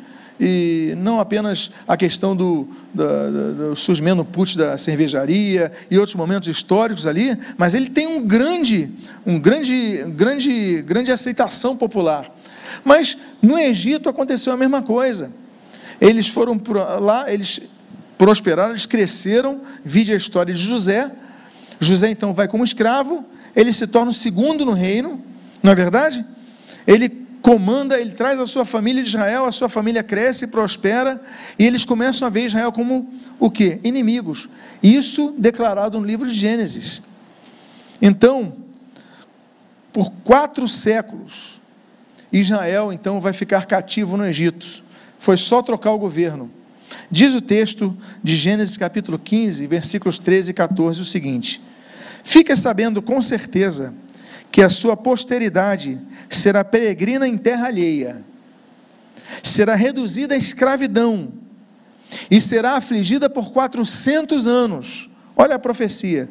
e 0.41 0.95
não 0.99 1.19
apenas 1.19 1.71
a 1.87 1.97
questão 1.97 2.37
do, 2.37 2.69
do, 2.95 3.75
do 3.75 4.25
put 4.25 4.57
da 4.57 4.79
cervejaria 4.79 5.73
e 5.91 5.99
outros 5.99 6.15
momentos 6.15 6.49
históricos 6.49 7.07
ali, 7.07 7.37
mas 7.57 7.75
ele 7.75 7.89
tem 7.89 8.07
um 8.07 8.25
grande, 8.25 8.91
um 9.27 9.39
grande, 9.39 10.05
grande, 10.09 10.83
grande 10.83 11.11
aceitação 11.11 11.77
popular. 11.77 12.33
Mas 12.85 13.17
no 13.43 13.59
Egito 13.59 14.09
aconteceu 14.09 14.53
a 14.53 14.57
mesma 14.57 14.83
coisa. 14.83 15.31
Eles 16.01 16.29
foram 16.29 16.61
lá, 17.01 17.33
eles 17.33 17.61
prosperaram, 18.17 18.71
eles 18.71 18.87
cresceram, 18.87 19.63
vide 19.85 20.13
a 20.13 20.17
história 20.17 20.55
de 20.55 20.61
José. 20.61 21.11
José 21.81 22.11
então 22.11 22.33
vai 22.33 22.47
como 22.47 22.65
escravo, 22.65 23.25
ele 23.55 23.73
se 23.73 23.87
torna 23.87 24.11
o 24.11 24.15
segundo 24.15 24.65
no 24.65 24.73
reino, 24.73 25.23
não 25.63 25.73
é 25.73 25.75
verdade? 25.75 26.25
Ele 26.87 27.28
comanda, 27.43 28.01
ele 28.01 28.11
traz 28.11 28.39
a 28.41 28.47
sua 28.47 28.65
família 28.65 29.03
de 29.03 29.09
Israel, 29.09 29.47
a 29.47 29.53
sua 29.53 29.69
família 29.69 30.03
cresce 30.03 30.47
prospera, 30.47 31.21
e 31.59 31.67
eles 31.67 31.85
começam 31.85 32.27
a 32.27 32.31
ver 32.31 32.47
Israel 32.47 32.73
como 32.73 33.13
o 33.39 33.51
que? 33.51 33.81
Inimigos. 33.85 34.49
Isso 34.83 35.35
declarado 35.39 35.99
no 35.99 36.07
livro 36.07 36.29
de 36.29 36.35
Gênesis. 36.35 37.03
Então, 38.01 38.55
por 39.93 40.11
quatro 40.25 40.69
séculos, 40.69 41.61
Israel 42.33 42.93
então 42.93 43.21
vai 43.21 43.33
ficar 43.33 43.67
cativo 43.67 44.17
no 44.17 44.27
Egito. 44.27 44.85
Foi 45.19 45.37
só 45.37 45.63
trocar 45.63 45.93
o 45.93 45.99
governo. 45.99 46.51
Diz 47.11 47.35
o 47.35 47.41
texto 47.41 47.97
de 48.23 48.37
Gênesis 48.37 48.77
capítulo 48.77 49.19
15, 49.19 49.67
versículos 49.67 50.19
13 50.19 50.51
e 50.51 50.55
14 50.55 51.01
o 51.01 51.05
seguinte: 51.05 51.61
Fica 52.23 52.55
sabendo 52.55 53.01
com 53.01 53.21
certeza 53.23 53.95
que 54.51 54.63
a 54.63 54.69
sua 54.69 54.97
posteridade 54.97 56.01
será 56.29 56.65
peregrina 56.65 57.29
em 57.29 57.37
terra 57.37 57.67
alheia, 57.67 58.25
será 59.43 59.75
reduzida 59.75 60.35
à 60.35 60.39
escravidão 60.39 61.33
e 62.31 62.41
será 62.41 62.73
afligida 62.73 63.29
por 63.29 63.53
quatrocentos 63.53 64.47
anos. 64.47 65.09
Olha 65.37 65.57
a 65.57 65.59
profecia. 65.59 66.29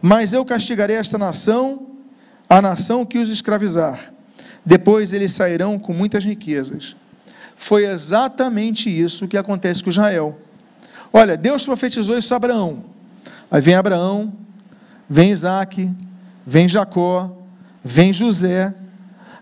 Mas 0.00 0.32
eu 0.32 0.44
castigarei 0.44 0.96
esta 0.96 1.18
nação, 1.18 1.86
a 2.48 2.60
nação 2.62 3.04
que 3.04 3.18
os 3.18 3.30
escravizar. 3.30 4.12
Depois 4.64 5.12
eles 5.12 5.32
sairão 5.32 5.78
com 5.78 5.92
muitas 5.92 6.24
riquezas. 6.24 6.96
Foi 7.56 7.86
exatamente 7.86 8.88
isso 8.88 9.28
que 9.28 9.36
acontece 9.36 9.82
com 9.82 9.90
Israel. 9.90 10.38
Olha, 11.12 11.36
Deus 11.36 11.64
profetizou 11.64 12.18
isso 12.18 12.32
a 12.34 12.36
Abraão. 12.36 12.84
Aí 13.50 13.60
vem 13.60 13.74
Abraão, 13.74 14.32
vem 15.08 15.30
Isaac, 15.30 15.90
vem 16.46 16.68
Jacó, 16.68 17.36
vem 17.82 18.12
José. 18.12 18.74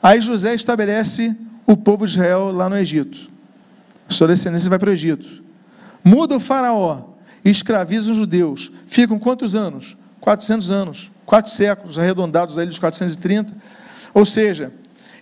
Aí 0.02 0.20
José 0.20 0.54
estabelece 0.54 1.34
o 1.66 1.76
povo 1.76 2.06
de 2.06 2.12
Israel 2.12 2.52
lá 2.52 2.68
no 2.68 2.76
Egito. 2.76 3.30
Sua 4.08 4.28
descendência 4.28 4.68
vai 4.68 4.78
para 4.78 4.90
o 4.90 4.92
Egito. 4.92 5.42
Muda 6.04 6.36
o 6.36 6.40
faraó, 6.40 7.02
escraviza 7.44 8.10
os 8.10 8.16
judeus. 8.16 8.70
Ficam 8.86 9.18
quantos 9.18 9.54
anos? 9.54 9.96
400 10.20 10.70
anos. 10.70 11.10
quatro 11.24 11.50
séculos, 11.50 11.98
arredondados 11.98 12.58
aí 12.58 12.66
dos 12.66 12.78
430. 12.78 13.54
Ou 14.12 14.26
seja, 14.26 14.72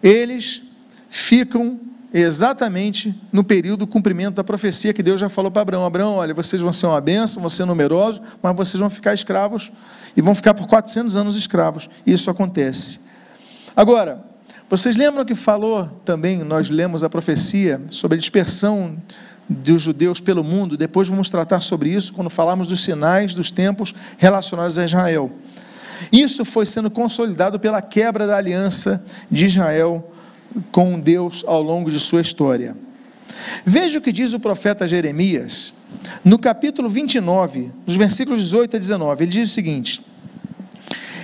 eles 0.02 0.62
ficam 1.08 1.78
exatamente 2.12 3.14
no 3.32 3.44
período 3.44 3.80
do 3.80 3.86
cumprimento 3.86 4.34
da 4.34 4.44
profecia 4.44 4.92
que 4.92 5.02
Deus 5.02 5.20
já 5.20 5.28
falou 5.28 5.50
para 5.50 5.62
Abraão: 5.62 5.84
Abraão, 5.84 6.14
olha, 6.14 6.34
vocês 6.34 6.60
vão 6.60 6.72
ser 6.72 6.86
uma 6.86 7.00
bênção, 7.00 7.40
vão 7.40 7.50
ser 7.50 7.64
numerosos, 7.64 8.20
mas 8.42 8.56
vocês 8.56 8.80
vão 8.80 8.90
ficar 8.90 9.14
escravos 9.14 9.72
e 10.16 10.20
vão 10.20 10.34
ficar 10.34 10.54
por 10.54 10.66
400 10.66 11.16
anos 11.16 11.36
escravos. 11.36 11.88
E 12.06 12.12
isso 12.12 12.30
acontece. 12.30 13.00
Agora, 13.76 14.24
vocês 14.68 14.96
lembram 14.96 15.24
que 15.24 15.34
falou 15.34 15.86
também, 16.04 16.44
nós 16.44 16.70
lemos 16.70 17.02
a 17.02 17.10
profecia 17.10 17.80
sobre 17.88 18.16
a 18.16 18.20
dispersão 18.20 18.96
dos 19.48 19.82
judeus 19.82 20.20
pelo 20.20 20.44
mundo, 20.44 20.76
depois 20.76 21.08
vamos 21.08 21.28
tratar 21.28 21.60
sobre 21.60 21.90
isso 21.90 22.12
quando 22.12 22.30
falarmos 22.30 22.68
dos 22.68 22.84
sinais 22.84 23.34
dos 23.34 23.50
tempos 23.50 23.92
relacionados 24.16 24.78
a 24.78 24.84
Israel. 24.84 25.32
Isso 26.12 26.44
foi 26.44 26.64
sendo 26.66 26.90
consolidado 26.90 27.58
pela 27.58 27.82
quebra 27.82 28.26
da 28.26 28.36
aliança 28.36 29.04
de 29.30 29.46
Israel 29.46 30.09
com 30.70 30.98
Deus 30.98 31.44
ao 31.46 31.62
longo 31.62 31.90
de 31.90 31.98
sua 31.98 32.20
história. 32.20 32.76
Veja 33.64 33.98
o 33.98 34.02
que 34.02 34.12
diz 34.12 34.32
o 34.32 34.40
profeta 34.40 34.86
Jeremias, 34.86 35.72
no 36.24 36.38
capítulo 36.38 36.88
29, 36.88 37.70
nos 37.86 37.96
versículos 37.96 38.40
18 38.40 38.76
a 38.76 38.78
19. 38.78 39.24
Ele 39.24 39.30
diz 39.30 39.50
o 39.50 39.54
seguinte: 39.54 40.04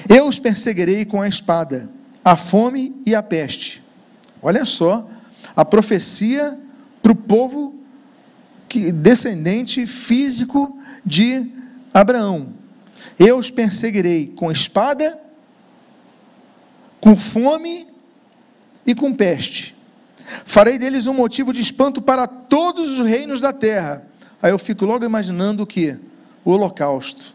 Eu 0.09 0.27
os 0.27 0.39
perseguirei 0.39 1.05
com 1.05 1.20
a 1.20 1.29
espada, 1.29 1.89
a 2.24 2.37
fome 2.37 2.95
e 3.05 3.14
a 3.14 3.22
peste. 3.22 3.83
Olha 4.41 4.64
só, 4.64 5.09
a 5.55 5.64
profecia 5.64 6.59
para 7.03 7.12
o 7.12 7.16
povo 7.16 7.74
que, 8.68 8.93
descendente 8.93 9.87
físico 9.87 10.79
de 11.05 11.51
Abraão. 11.93 12.49
Eu 13.18 13.39
os 13.39 13.51
perseguirei 13.51 14.27
com 14.27 14.51
espada, 14.51 15.18
com 17.01 17.16
fome 17.16 17.87
e 18.87 18.95
com 18.95 19.12
peste. 19.12 19.74
Farei 20.45 20.78
deles 20.78 21.07
um 21.07 21.14
motivo 21.14 21.53
de 21.53 21.61
espanto 21.61 22.03
para 22.03 22.26
todos 22.26 22.99
os 22.99 23.07
reinos 23.07 23.41
da 23.41 23.53
terra. 23.53 24.07
Aí 24.43 24.51
eu 24.51 24.59
fico 24.59 24.84
logo 24.84 25.05
imaginando 25.05 25.62
o 25.62 25.66
que? 25.66 25.97
O 26.45 26.53
holocausto. 26.53 27.34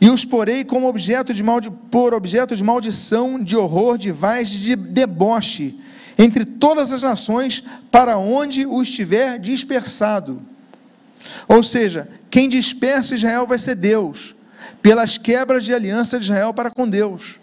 E 0.00 0.10
os 0.10 0.24
porei 0.24 0.64
como 0.64 0.88
objeto 0.88 1.32
de 1.32 1.42
maldi 1.42 1.70
por 1.90 2.12
objeto 2.12 2.56
de 2.56 2.64
maldição, 2.64 3.42
de 3.42 3.56
horror, 3.56 3.96
de 3.96 4.10
vaz, 4.10 4.48
de 4.48 4.74
deboche, 4.74 5.78
entre 6.18 6.44
todas 6.44 6.92
as 6.92 7.02
nações, 7.02 7.62
para 7.90 8.18
onde 8.18 8.66
o 8.66 8.82
estiver 8.82 9.38
dispersado. 9.38 10.42
Ou 11.48 11.62
seja, 11.62 12.08
quem 12.30 12.48
dispersa 12.48 13.14
Israel 13.14 13.46
vai 13.46 13.58
ser 13.58 13.74
Deus, 13.76 14.34
pelas 14.82 15.16
quebras 15.16 15.64
de 15.64 15.72
aliança 15.72 16.18
de 16.18 16.24
Israel 16.24 16.52
para 16.52 16.70
com 16.70 16.88
Deus. 16.88 17.38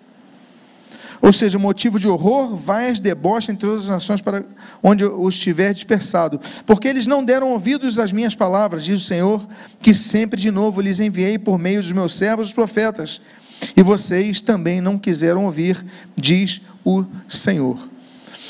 Ou 1.22 1.32
seja, 1.32 1.60
motivo 1.60 2.00
de 2.00 2.08
horror, 2.08 2.56
vais, 2.56 3.00
deboche 3.00 3.52
entre 3.52 3.68
todas 3.68 3.84
as 3.84 3.90
nações 3.90 4.22
para 4.22 4.44
onde 4.82 5.04
eu 5.04 5.30
estiver 5.30 5.72
dispersado. 5.74 6.40
Porque 6.66 6.88
eles 6.88 7.06
não 7.06 7.24
deram 7.24 7.52
ouvidos 7.52 8.00
às 8.00 8.12
minhas 8.12 8.34
palavras, 8.34 8.84
diz 8.84 9.04
o 9.04 9.06
Senhor, 9.06 9.48
que 9.82 9.94
sempre 9.94 10.40
de 10.40 10.50
novo 10.50 10.82
lhes 10.82 11.00
enviei 11.00 11.38
por 11.38 11.60
meio 11.60 11.82
dos 11.82 11.92
meus 11.92 12.16
servos, 12.16 12.48
os 12.48 12.54
profetas. 12.54 13.22
E 13.78 13.84
vocês 13.84 14.42
também 14.42 14.82
não 14.82 14.98
quiseram 14.98 15.46
ouvir, 15.46 15.86
diz 16.16 16.60
o 16.84 17.06
Senhor. 17.28 17.78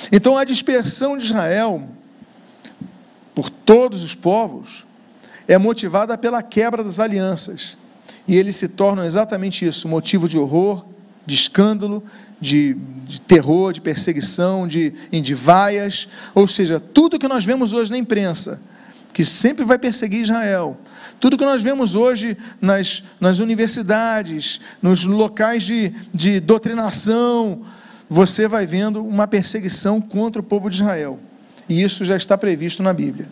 Então 0.09 0.38
a 0.38 0.45
dispersão 0.45 1.17
de 1.17 1.26
Israel 1.26 1.89
por 3.36 3.49
todos 3.49 4.01
os 4.03 4.15
povos 4.15 4.86
é 5.47 5.57
motivada 5.57 6.17
pela 6.17 6.41
quebra 6.41 6.84
das 6.84 6.99
alianças. 6.99 7.78
E 8.28 8.38
eles 8.38 8.55
se 8.55 8.67
tornam 8.67 9.03
exatamente 9.03 9.65
isso, 9.65 9.88
motivo 9.88 10.30
de 10.30 10.38
horror, 10.38 10.86
de 11.26 11.36
escândalo, 11.36 12.03
de, 12.39 12.76
de 13.05 13.22
terror, 13.22 13.72
de 13.72 13.80
perseguição, 13.80 14.67
de, 14.67 14.91
de 15.11 15.36
vaias, 15.36 16.07
ou 16.34 16.47
seja, 16.47 16.80
tudo 16.80 17.19
que 17.19 17.28
nós 17.28 17.45
vemos 17.45 17.72
hoje 17.72 17.91
na 17.91 17.97
imprensa, 17.97 18.59
que 19.13 19.24
sempre 19.24 19.63
vai 19.63 19.78
perseguir 19.78 20.24
Israel, 20.24 20.78
tudo 21.19 21.38
que 21.38 21.45
nós 21.45 21.61
vemos 21.61 21.93
hoje 21.93 22.36
nas, 22.59 23.03
nas 23.19 23.39
universidades, 23.39 24.59
nos 24.82 25.05
locais 25.05 25.63
de, 25.63 25.93
de 26.11 26.39
doutrinação, 26.39 27.61
você 28.09 28.47
vai 28.47 28.65
vendo 28.65 29.05
uma 29.05 29.28
perseguição 29.28 30.01
contra 30.01 30.41
o 30.41 30.43
povo 30.43 30.69
de 30.69 30.78
Israel. 30.78 31.19
E 31.69 31.82
isso 31.82 32.03
já 32.03 32.17
está 32.17 32.38
previsto 32.38 32.82
na 32.82 32.91
Bíblia. 32.91 33.28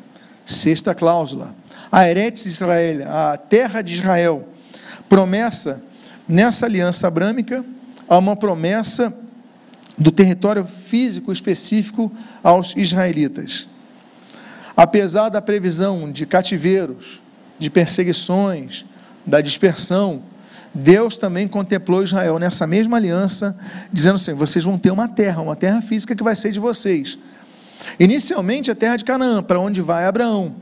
Sexta 0.46 0.94
cláusula. 0.94 1.56
A 1.92 2.08
Eretz 2.08 2.46
Israel, 2.46 3.12
a 3.12 3.38
terra 3.38 3.82
de 3.82 3.94
Israel, 3.94 4.48
promessa 5.10 5.84
nessa 6.28 6.66
aliança 6.68 7.08
abrâmica 7.08 7.66
há 8.10 8.18
uma 8.18 8.36
promessa 8.36 9.14
do 9.98 10.12
território 10.12 10.66
físico 10.66 11.32
específico 11.32 12.12
aos 12.42 12.76
israelitas. 12.76 13.68
Apesar 14.76 15.30
da 15.30 15.42
previsão 15.42 16.12
de 16.12 16.26
cativeiros, 16.26 17.22
de 17.60 17.70
perseguições, 17.70 18.86
da 19.26 19.42
dispersão, 19.42 20.24
Deus 20.74 21.18
também 21.18 21.48
contemplou 21.48 22.04
Israel 22.04 22.40
nessa 22.40 22.66
mesma 22.66 22.98
aliança, 22.98 23.58
dizendo 23.92 24.16
assim: 24.16 24.34
vocês 24.34 24.64
vão 24.64 24.78
ter 24.78 24.92
uma 24.92 25.08
terra, 25.08 25.42
uma 25.42 25.56
terra 25.56 25.82
física 25.82 26.16
que 26.16 26.24
vai 26.24 26.36
ser 26.36 26.52
de 26.52 26.60
vocês. 26.60 27.20
Inicialmente 28.00 28.72
a 28.72 28.76
terra 28.76 28.96
de 28.96 29.04
Canaã, 29.04 29.44
para 29.44 29.60
onde 29.60 29.82
vai 29.82 30.06
Abraão, 30.06 30.56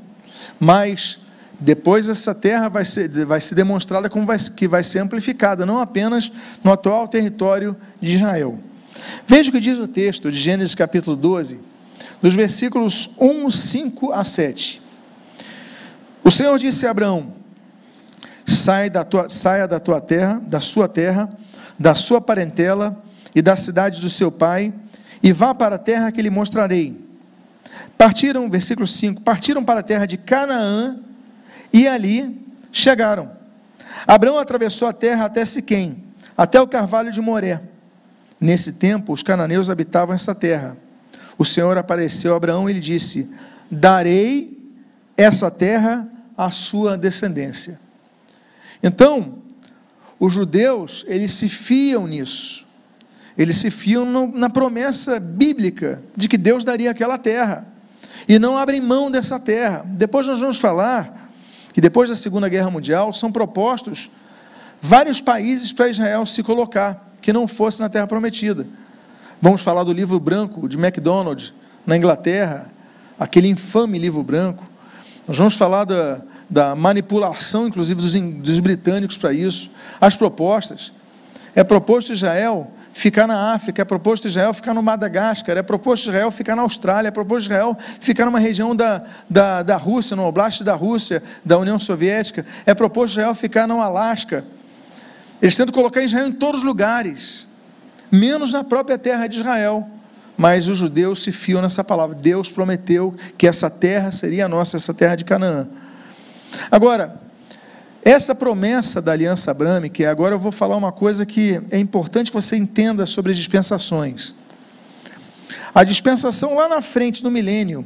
mas 0.60 1.20
depois 1.60 2.08
essa 2.08 2.36
terra 2.36 2.70
vai 2.70 2.86
ser, 2.86 3.10
vai 3.26 3.42
ser 3.42 3.56
demonstrada 3.56 4.10
como 4.10 4.26
vai, 4.26 4.38
que 4.38 4.68
vai 4.68 4.84
ser 4.84 5.00
amplificada, 5.00 5.66
não 5.66 5.80
apenas 5.80 6.32
no 6.64 6.72
atual 6.72 7.08
território 7.08 7.76
de 8.00 8.16
Israel. 8.16 8.60
Veja 9.26 9.50
o 9.50 9.54
que 9.54 9.60
diz 9.60 9.80
o 9.80 9.88
texto 9.88 10.32
de 10.32 10.38
Gênesis 10.38 10.76
capítulo 10.76 11.16
12, 11.16 11.60
dos 12.22 12.36
versículos 12.36 13.10
1, 13.20 13.50
5 13.50 14.12
a 14.12 14.24
7. 14.24 14.82
O 16.24 16.30
Senhor 16.30 16.58
disse 16.60 16.86
a 16.86 16.92
Abraão: 16.92 17.34
Sai 18.46 18.90
da 18.90 19.04
tua, 19.04 19.28
saia 19.28 19.68
da 19.68 19.80
tua 19.80 20.00
terra, 20.00 20.42
da 20.48 20.60
sua 20.60 20.88
terra, 20.88 21.30
da 21.80 21.96
sua 21.96 22.22
parentela 22.22 23.04
e 23.34 23.42
da 23.42 23.56
cidade 23.56 24.00
do 24.00 24.10
seu 24.10 24.32
pai, 24.32 24.74
e 25.24 25.32
vá 25.32 25.56
para 25.56 25.76
a 25.76 25.80
terra 25.80 26.12
que 26.12 26.22
lhe 26.22 26.30
mostrarei. 26.30 27.04
Partiram, 27.98 28.48
versículo 28.48 28.86
5: 28.86 29.22
Partiram 29.22 29.64
para 29.64 29.80
a 29.80 29.84
terra 29.84 30.06
de 30.06 30.18
Canaã 30.18 31.00
e 31.72 31.88
ali 31.88 32.46
chegaram. 32.72 33.32
Abraão 34.06 34.40
atravessou 34.40 34.88
a 34.88 34.94
terra 34.94 35.26
até 35.26 35.44
Siquém, 35.46 36.04
até 36.38 36.62
o 36.62 36.68
carvalho 36.68 37.12
de 37.12 37.22
Moré. 37.22 37.62
Nesse 38.40 38.74
tempo, 38.74 39.14
os 39.14 39.24
cananeus 39.24 39.70
habitavam 39.70 40.14
essa 40.14 40.36
terra. 40.36 40.78
O 41.38 41.46
Senhor 41.46 41.78
apareceu 41.78 42.34
a 42.34 42.38
Abraão 42.38 42.70
e 42.70 42.74
lhe 42.74 42.80
disse: 42.80 43.30
Darei 43.70 44.58
essa 45.16 45.50
terra 45.50 46.08
à 46.38 46.52
sua 46.52 46.98
descendência. 46.98 47.80
Então, 48.82 49.40
os 50.20 50.34
judeus, 50.34 51.04
eles 51.08 51.32
se 51.32 51.50
fiam 51.50 52.08
nisso. 52.08 52.66
Eles 53.38 53.58
se 53.58 53.70
fiam 53.70 54.04
no, 54.04 54.28
na 54.28 54.50
promessa 54.50 55.20
bíblica 55.20 56.02
de 56.16 56.28
que 56.28 56.38
Deus 56.38 56.64
daria 56.66 56.90
aquela 56.90 57.18
terra. 57.18 57.68
E 58.28 58.40
não 58.40 58.58
abrem 58.58 58.82
mão 58.82 59.12
dessa 59.12 59.40
terra. 59.40 59.84
Depois 59.86 60.26
nós 60.28 60.40
vamos 60.40 60.58
falar 60.58 61.27
que 61.78 61.82
depois 61.82 62.10
da 62.10 62.16
Segunda 62.16 62.50
Guerra 62.50 62.72
Mundial 62.72 63.14
são 63.14 63.32
propostos 63.32 64.10
vários 64.82 65.22
países 65.22 65.72
para 65.72 65.88
Israel 65.88 66.26
se 66.26 66.42
colocar, 66.42 67.12
que 67.22 67.32
não 67.32 67.48
fosse 67.48 67.82
na 67.82 67.88
Terra 67.88 68.08
Prometida. 68.08 68.66
Vamos 69.40 69.62
falar 69.62 69.84
do 69.84 69.94
livro 69.94 70.20
branco 70.20 70.68
de 70.68 70.76
MacDonald, 70.76 71.54
na 71.86 71.96
Inglaterra, 71.96 72.72
aquele 73.20 73.48
infame 73.48 74.00
livro 74.00 74.24
branco. 74.24 74.68
Nós 75.28 75.38
vamos 75.38 75.54
falar 75.54 75.84
da, 75.84 76.22
da 76.50 76.76
manipulação, 76.76 77.68
inclusive, 77.68 78.02
dos, 78.02 78.16
dos 78.16 78.60
britânicos 78.60 79.16
para 79.16 79.32
isso, 79.32 79.70
as 80.02 80.16
propostas. 80.16 80.92
É 81.54 81.64
proposto 81.64 82.12
Israel 82.12 82.72
ficar 82.98 83.28
na 83.28 83.54
África, 83.54 83.84
é 83.84 83.86
proposto 83.86 84.28
Israel 84.28 84.52
ficar 84.56 84.74
no 84.74 84.82
Madagascar, 84.82 85.56
é 85.56 85.62
proposto 85.62 86.06
Israel 86.06 86.32
ficar 86.32 86.56
na 86.56 86.64
Austrália, 86.64 87.10
é 87.10 87.12
proposto 87.12 87.44
Israel 87.44 87.78
ficar 88.00 88.26
numa 88.26 88.40
região 88.40 88.76
da, 88.76 89.04
da, 89.30 89.62
da 89.62 89.78
Rússia, 89.78 90.16
no 90.16 90.26
oblast 90.26 90.64
da 90.64 90.74
Rússia, 90.74 91.22
da 91.46 91.60
União 91.60 91.80
Soviética, 91.80 92.44
é 92.66 92.74
proposto 92.74 93.12
Israel 93.12 93.36
ficar 93.36 93.68
no 93.68 93.80
Alasca. 93.80 94.44
Eles 95.40 95.56
tentam 95.56 95.76
colocar 95.76 96.02
Israel 96.02 96.26
em 96.26 96.32
todos 96.32 96.62
os 96.62 96.66
lugares, 96.66 97.46
menos 98.12 98.52
na 98.52 98.64
própria 98.64 98.98
terra 98.98 99.28
de 99.28 99.38
Israel. 99.38 99.88
Mas 100.36 100.68
os 100.68 100.78
judeus 100.78 101.24
se 101.24 101.32
fiam 101.32 101.62
nessa 101.64 101.84
palavra. 101.84 102.16
Deus 102.16 102.52
prometeu 102.52 103.16
que 103.38 103.48
essa 103.48 103.70
terra 103.70 104.12
seria 104.12 104.48
nossa, 104.48 104.78
essa 104.78 104.94
terra 104.94 105.16
de 105.16 105.26
Canaã. 105.26 105.68
Agora, 106.70 107.20
essa 108.04 108.34
promessa 108.34 109.02
da 109.02 109.12
aliança 109.12 109.52
abrâmica, 109.52 110.02
e 110.02 110.06
agora 110.06 110.36
eu 110.36 110.40
vou 110.40 110.52
falar 110.52 110.76
uma 110.76 110.92
coisa 110.92 111.26
que 111.26 111.62
é 111.72 111.78
importante 111.78 112.32
que 112.32 112.36
você 112.36 112.56
entenda 112.56 113.06
sobre 113.06 113.32
as 113.32 113.38
dispensações. 113.38 114.34
A 115.74 115.84
dispensação 115.84 116.56
lá 116.56 116.70
na 116.70 116.82
frente 116.82 117.22
do 117.22 117.30
milênio, 117.30 117.86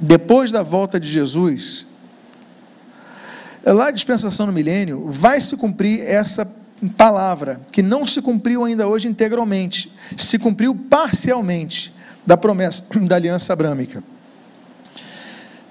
depois 0.00 0.50
da 0.50 0.62
volta 0.62 0.98
de 0.98 1.08
Jesus, 1.08 1.86
lá 3.64 3.88
a 3.88 3.90
dispensação 3.90 4.46
no 4.46 4.52
milênio, 4.52 5.06
vai 5.08 5.40
se 5.40 5.56
cumprir 5.56 6.00
essa 6.00 6.44
palavra 6.96 7.60
que 7.70 7.82
não 7.82 8.06
se 8.06 8.20
cumpriu 8.20 8.64
ainda 8.64 8.88
hoje 8.88 9.06
integralmente, 9.06 9.92
se 10.16 10.38
cumpriu 10.38 10.74
parcialmente 10.74 11.94
da 12.26 12.36
promessa 12.36 12.82
da 13.06 13.16
aliança 13.16 13.52
abrâmica. 13.52 14.02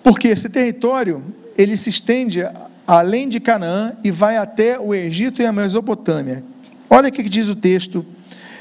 Porque 0.04 0.30
esse 0.30 0.50
território, 0.50 1.24
ele 1.58 1.78
se 1.78 1.90
estende 1.90 2.42
além 2.88 3.30
de 3.30 3.40
Canaã 3.40 3.94
e 4.04 4.12
vai 4.12 4.38
até 4.38 4.80
o 4.80 4.94
Egito 4.94 5.42
e 5.42 5.46
a 5.46 5.52
Mesopotâmia. 5.52 6.44
Olha 6.90 7.10
o 7.10 7.12
que 7.12 7.24
diz 7.24 7.48
o 7.48 7.56
texto, 7.56 8.06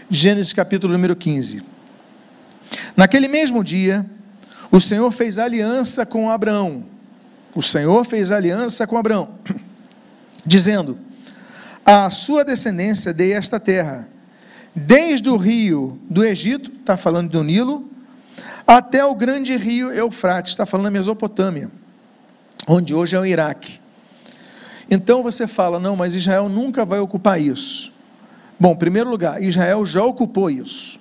Gênesis 0.08 0.52
capítulo 0.52 0.92
número 0.92 1.16
15. 1.16 1.62
Naquele 2.96 3.28
mesmo 3.28 3.64
dia, 3.64 4.06
o 4.70 4.80
Senhor 4.80 5.10
fez 5.10 5.38
aliança 5.38 6.06
com 6.06 6.30
Abraão. 6.30 6.84
O 7.54 7.62
Senhor 7.62 8.04
fez 8.04 8.30
aliança 8.30 8.86
com 8.86 8.96
Abraão, 8.96 9.30
dizendo: 10.46 10.98
A 11.84 12.08
sua 12.10 12.44
descendência 12.44 13.12
dei 13.12 13.32
esta 13.32 13.58
terra, 13.58 14.08
desde 14.74 15.28
o 15.28 15.36
rio 15.36 15.98
do 16.08 16.24
Egito, 16.24 16.70
está 16.78 16.96
falando 16.96 17.30
do 17.30 17.42
Nilo, 17.42 17.90
até 18.64 19.04
o 19.04 19.14
grande 19.14 19.56
rio 19.56 19.90
Eufrates, 19.92 20.52
está 20.52 20.64
falando 20.64 20.84
da 20.84 20.90
Mesopotâmia, 20.92 21.68
onde 22.68 22.94
hoje 22.94 23.16
é 23.16 23.18
o 23.18 23.26
Iraque. 23.26 23.79
Então 24.90 25.22
você 25.22 25.46
fala, 25.46 25.78
não, 25.78 25.94
mas 25.94 26.16
Israel 26.16 26.48
nunca 26.48 26.84
vai 26.84 26.98
ocupar 26.98 27.40
isso. 27.40 27.92
Bom, 28.58 28.72
em 28.72 28.76
primeiro 28.76 29.08
lugar, 29.08 29.40
Israel 29.40 29.86
já 29.86 30.04
ocupou 30.04 30.50
isso. 30.50 30.98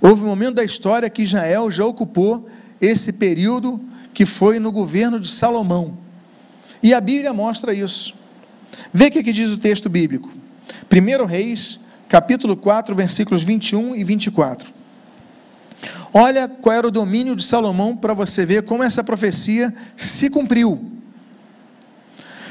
Houve 0.00 0.22
um 0.22 0.26
momento 0.26 0.56
da 0.56 0.64
história 0.64 1.08
que 1.08 1.22
Israel 1.22 1.70
já 1.70 1.84
ocupou 1.84 2.46
esse 2.80 3.12
período 3.12 3.80
que 4.12 4.26
foi 4.26 4.58
no 4.58 4.70
governo 4.70 5.18
de 5.18 5.30
Salomão. 5.30 5.96
E 6.82 6.92
a 6.92 7.00
Bíblia 7.00 7.32
mostra 7.32 7.72
isso. 7.72 8.14
Vê 8.92 9.06
o 9.06 9.10
que, 9.10 9.22
que 9.22 9.32
diz 9.32 9.50
o 9.50 9.56
texto 9.56 9.88
bíblico. 9.88 10.30
1 10.90 11.24
Reis, 11.24 11.80
capítulo 12.08 12.56
4, 12.56 12.94
versículos 12.94 13.42
21 13.42 13.96
e 13.96 14.04
24. 14.04 14.72
Olha 16.12 16.48
qual 16.48 16.76
era 16.76 16.86
o 16.86 16.90
domínio 16.90 17.34
de 17.34 17.44
Salomão 17.44 17.96
para 17.96 18.14
você 18.14 18.44
ver 18.44 18.62
como 18.62 18.82
essa 18.82 19.02
profecia 19.02 19.74
se 19.96 20.30
cumpriu. 20.30 20.95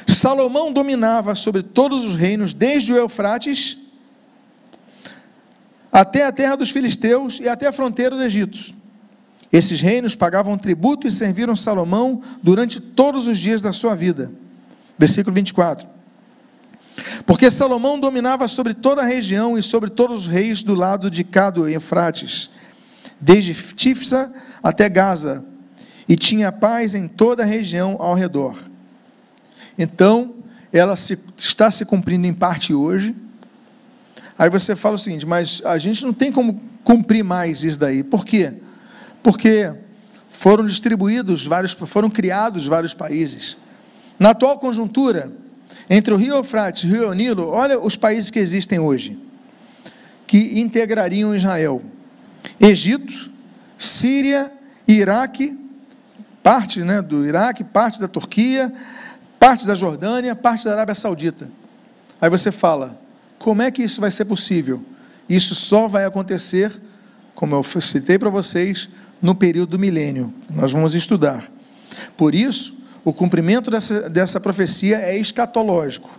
Salomão 0.08 0.72
dominava 0.72 1.36
sobre 1.36 1.64
todos 1.64 2.04
os 2.04 2.16
reinos, 2.16 2.54
desde 2.54 2.94
o 2.94 2.98
Eufrates 2.98 3.78
até 5.92 6.26
a 6.26 6.32
terra 6.32 6.56
dos 6.56 6.70
filisteus 6.70 7.40
e 7.40 7.48
até 7.48 7.68
a 7.68 7.72
fronteira 7.72 8.16
do 8.16 8.24
Egito. 8.24 8.74
Esses 9.52 9.80
reinos 9.80 10.16
pagavam 10.16 10.58
tributo 10.58 11.08
e 11.08 11.12
serviram 11.12 11.56
Salomão 11.56 12.22
durante 12.44 12.80
todos 12.80 13.28
os 13.28 13.38
dias 13.38 13.62
da 13.62 13.72
sua 13.72 13.96
vida. 13.96 14.32
Versículo 14.98 15.34
24. 15.34 15.88
Porque 17.26 17.50
Salomão 17.50 18.00
dominava 18.00 18.48
sobre 18.48 18.74
toda 18.74 19.02
a 19.02 19.06
região 19.06 19.58
e 19.58 19.64
sobre 19.64 19.90
todos 19.90 20.22
os 20.22 20.28
reis 20.28 20.62
do 20.62 20.76
lado 20.76 21.10
de 21.10 21.24
Cado 21.24 21.70
e 21.70 21.74
Eufrates 21.74 22.50
desde 23.20 23.54
Tifsa 23.54 24.32
até 24.62 24.90
Gaza, 24.90 25.44
e 26.08 26.16
tinha 26.16 26.52
paz 26.52 26.94
em 26.94 27.08
toda 27.08 27.44
a 27.44 27.46
região 27.46 27.96
ao 28.00 28.14
redor. 28.14 28.58
Então, 29.78 30.36
ela 30.72 30.96
se, 30.96 31.18
está 31.38 31.72
se 31.72 31.86
cumprindo 31.86 32.28
em 32.28 32.34
parte 32.34 32.74
hoje. 32.74 33.16
Aí 34.38 34.50
você 34.50 34.76
fala 34.76 34.96
o 34.96 35.00
seguinte, 35.00 35.26
mas 35.26 35.62
a 35.64 35.78
gente 35.78 36.04
não 36.06 36.14
tem 36.14 36.32
como 36.32 36.62
cumprir 36.84 37.24
mais 37.24 37.64
isso 37.64 37.80
daí. 37.80 38.04
Por 38.04 38.26
quê? 38.26 38.54
Porque 39.24 39.72
foram 40.30 40.66
distribuídos 40.66 41.46
vários, 41.46 41.74
foram 41.74 42.10
criados 42.10 42.68
vários 42.68 42.94
países. 42.94 43.58
Na 44.20 44.32
atual 44.32 44.60
conjuntura, 44.60 45.32
entre 45.90 46.14
o 46.14 46.18
Rio 46.18 46.36
Eufrates 46.36 46.84
e 46.84 46.88
o 46.88 46.90
Rio 46.90 47.14
Nilo, 47.14 47.48
olha 47.48 47.80
os 47.80 47.96
países 47.96 48.30
que 48.30 48.40
existem 48.40 48.80
hoje, 48.80 49.18
que 50.28 50.60
integrariam 50.60 51.36
Israel. 51.36 51.82
Egito, 52.60 53.32
Síria, 53.78 54.52
Iraque, 54.88 55.58
parte 56.44 56.82
né, 56.82 57.02
do 57.02 57.26
Iraque, 57.26 57.64
parte 57.64 58.00
da 58.00 58.08
Turquia, 58.08 58.74
parte 59.40 59.66
da 59.66 59.76
Jordânia, 59.76 60.36
parte 60.36 60.66
da 60.66 60.72
Arábia 60.72 60.96
Saudita. 60.96 61.50
Aí 62.20 62.30
você 62.30 62.52
fala, 62.52 63.00
como 63.38 63.62
é 63.62 63.70
que 63.70 63.84
isso 63.84 64.02
vai 64.02 64.12
ser 64.12 64.26
possível? 64.26 64.84
Isso 65.28 65.54
só 65.56 65.88
vai 65.88 66.06
acontecer, 66.06 66.72
como 67.34 67.56
eu 67.56 67.64
citei 67.64 68.18
para 68.18 68.30
vocês, 68.30 68.90
no 69.22 69.36
período 69.36 69.72
do 69.72 69.80
milênio. 69.80 70.34
Nós 70.50 70.72
vamos 70.72 70.96
estudar. 70.96 71.52
Por 72.16 72.36
isso, 72.36 72.76
o 73.04 73.14
cumprimento 73.14 73.70
dessa, 73.70 74.10
dessa 74.10 74.40
profecia 74.40 74.98
é 74.98 75.18
escatológico. 75.18 76.10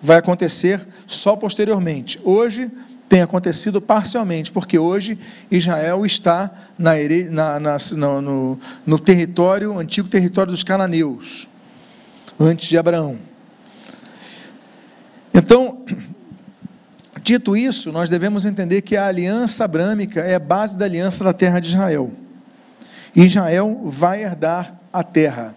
Vai 0.00 0.18
acontecer 0.18 0.86
só 1.06 1.34
posteriormente. 1.36 2.20
Hoje, 2.22 2.70
tem 3.08 3.22
acontecido 3.22 3.80
parcialmente, 3.80 4.52
porque 4.52 4.78
hoje 4.78 5.18
Israel 5.50 6.04
está 6.04 6.50
na, 6.78 6.92
na, 7.30 7.60
na, 7.60 8.20
no, 8.20 8.58
no 8.84 8.98
território, 8.98 9.78
antigo 9.78 10.08
território 10.08 10.52
dos 10.52 10.62
cananeus, 10.62 11.48
antes 12.38 12.68
de 12.68 12.78
Abraão. 12.78 13.18
Então, 15.32 15.84
dito 17.22 17.56
isso, 17.56 17.92
nós 17.92 18.08
devemos 18.08 18.46
entender 18.46 18.82
que 18.82 18.96
a 18.96 19.06
aliança 19.06 19.64
abrâmica 19.64 20.20
é 20.20 20.36
a 20.36 20.40
base 20.40 20.76
da 20.76 20.84
aliança 20.84 21.24
da 21.24 21.32
terra 21.32 21.60
de 21.60 21.68
Israel. 21.68 22.12
Israel 23.14 23.82
vai 23.84 24.22
herdar 24.22 24.78
a 24.92 25.02
terra, 25.02 25.54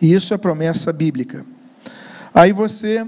e 0.00 0.12
isso 0.12 0.32
é 0.32 0.38
promessa 0.38 0.92
bíblica. 0.92 1.44
Aí 2.34 2.52
você 2.52 3.06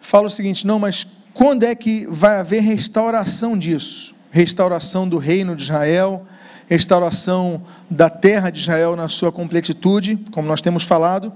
fala 0.00 0.26
o 0.26 0.30
seguinte: 0.30 0.66
não, 0.66 0.78
mas 0.78 1.06
quando 1.32 1.62
é 1.64 1.74
que 1.74 2.06
vai 2.10 2.38
haver 2.38 2.60
restauração 2.62 3.56
disso? 3.56 4.14
Restauração 4.30 5.08
do 5.08 5.16
reino 5.16 5.56
de 5.56 5.62
Israel, 5.62 6.26
restauração 6.68 7.62
da 7.88 8.10
terra 8.10 8.50
de 8.50 8.60
Israel 8.60 8.94
na 8.94 9.08
sua 9.08 9.32
completitude, 9.32 10.18
como 10.32 10.46
nós 10.46 10.60
temos 10.60 10.84
falado, 10.84 11.32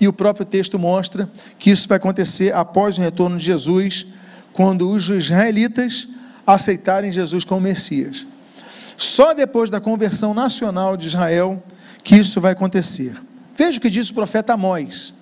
e 0.00 0.08
o 0.08 0.12
próprio 0.12 0.44
texto 0.44 0.78
mostra 0.78 1.30
que 1.58 1.70
isso 1.70 1.88
vai 1.88 1.96
acontecer 1.96 2.54
após 2.54 2.98
o 2.98 3.00
retorno 3.00 3.38
de 3.38 3.44
Jesus, 3.44 4.06
quando 4.52 4.90
os 4.90 5.08
israelitas 5.08 6.08
aceitarem 6.46 7.12
Jesus 7.12 7.44
como 7.44 7.60
Messias. 7.60 8.26
Só 8.96 9.32
depois 9.34 9.70
da 9.70 9.80
conversão 9.80 10.34
nacional 10.34 10.96
de 10.96 11.06
Israel 11.06 11.62
que 12.02 12.16
isso 12.16 12.40
vai 12.40 12.52
acontecer. 12.52 13.14
Veja 13.56 13.78
o 13.78 13.80
que 13.80 13.90
diz 13.90 14.10
o 14.10 14.14
profeta 14.14 14.52
Amós 14.52 15.14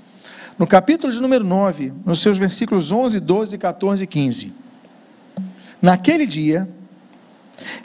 no 0.58 0.66
capítulo 0.66 1.12
de 1.12 1.20
número 1.20 1.44
9, 1.44 1.92
nos 2.04 2.20
seus 2.20 2.38
versículos 2.38 2.92
11, 2.92 3.20
12, 3.20 3.58
14 3.58 4.04
e 4.04 4.06
15. 4.06 4.52
Naquele 5.80 6.26
dia, 6.26 6.68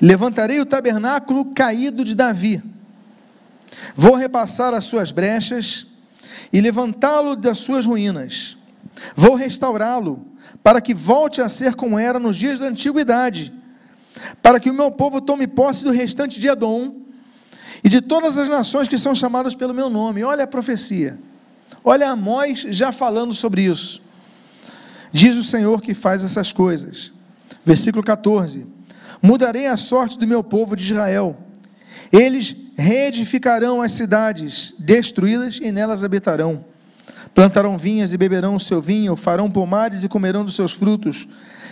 levantarei 0.01 0.59
o 0.59 0.65
tabernáculo 0.65 1.45
caído 1.45 2.03
de 2.03 2.15
Davi, 2.15 2.61
vou 3.95 4.15
repassar 4.15 4.73
as 4.73 4.85
suas 4.85 5.11
brechas 5.11 5.87
e 6.51 6.61
levantá-lo 6.61 7.35
das 7.35 7.57
suas 7.59 7.85
ruínas, 7.85 8.57
vou 9.15 9.35
restaurá-lo, 9.35 10.25
para 10.63 10.81
que 10.81 10.93
volte 10.93 11.41
a 11.41 11.49
ser 11.49 11.75
como 11.75 11.99
era 11.99 12.19
nos 12.19 12.35
dias 12.35 12.59
da 12.59 12.67
antiguidade, 12.67 13.53
para 14.41 14.59
que 14.59 14.69
o 14.69 14.73
meu 14.73 14.91
povo 14.91 15.21
tome 15.21 15.47
posse 15.47 15.83
do 15.83 15.91
restante 15.91 16.39
de 16.39 16.47
Edom 16.47 16.95
e 17.83 17.89
de 17.89 18.01
todas 18.01 18.37
as 18.37 18.49
nações 18.49 18.87
que 18.87 18.97
são 18.97 19.13
chamadas 19.13 19.55
pelo 19.55 19.73
meu 19.73 19.89
nome. 19.89 20.23
Olha 20.23 20.43
a 20.43 20.47
profecia. 20.47 21.19
Olha 21.83 22.09
Amós 22.09 22.65
já 22.69 22.91
falando 22.91 23.33
sobre 23.33 23.61
isso. 23.61 24.01
Diz 25.11 25.37
o 25.37 25.43
Senhor 25.43 25.81
que 25.81 25.93
faz 25.93 26.23
essas 26.23 26.51
coisas. 26.51 27.11
Versículo 27.63 28.03
14: 28.03 28.65
Mudarei 29.21 29.67
a 29.67 29.77
sorte 29.77 30.17
do 30.17 30.27
meu 30.27 30.43
povo 30.43 30.75
de 30.75 30.91
Israel. 30.91 31.37
Eles 32.11 32.55
reedificarão 32.77 33.81
as 33.81 33.93
cidades 33.93 34.73
destruídas 34.77 35.59
e 35.61 35.71
nelas 35.71 36.03
habitarão. 36.03 36.63
Plantarão 37.33 37.77
vinhas 37.77 38.13
e 38.13 38.17
beberão 38.17 38.55
o 38.55 38.59
seu 38.59 38.81
vinho, 38.81 39.15
farão 39.15 39.49
pomares 39.49 40.03
e 40.03 40.09
comerão 40.09 40.45
dos 40.45 40.55
seus 40.55 40.71
frutos. 40.71 41.27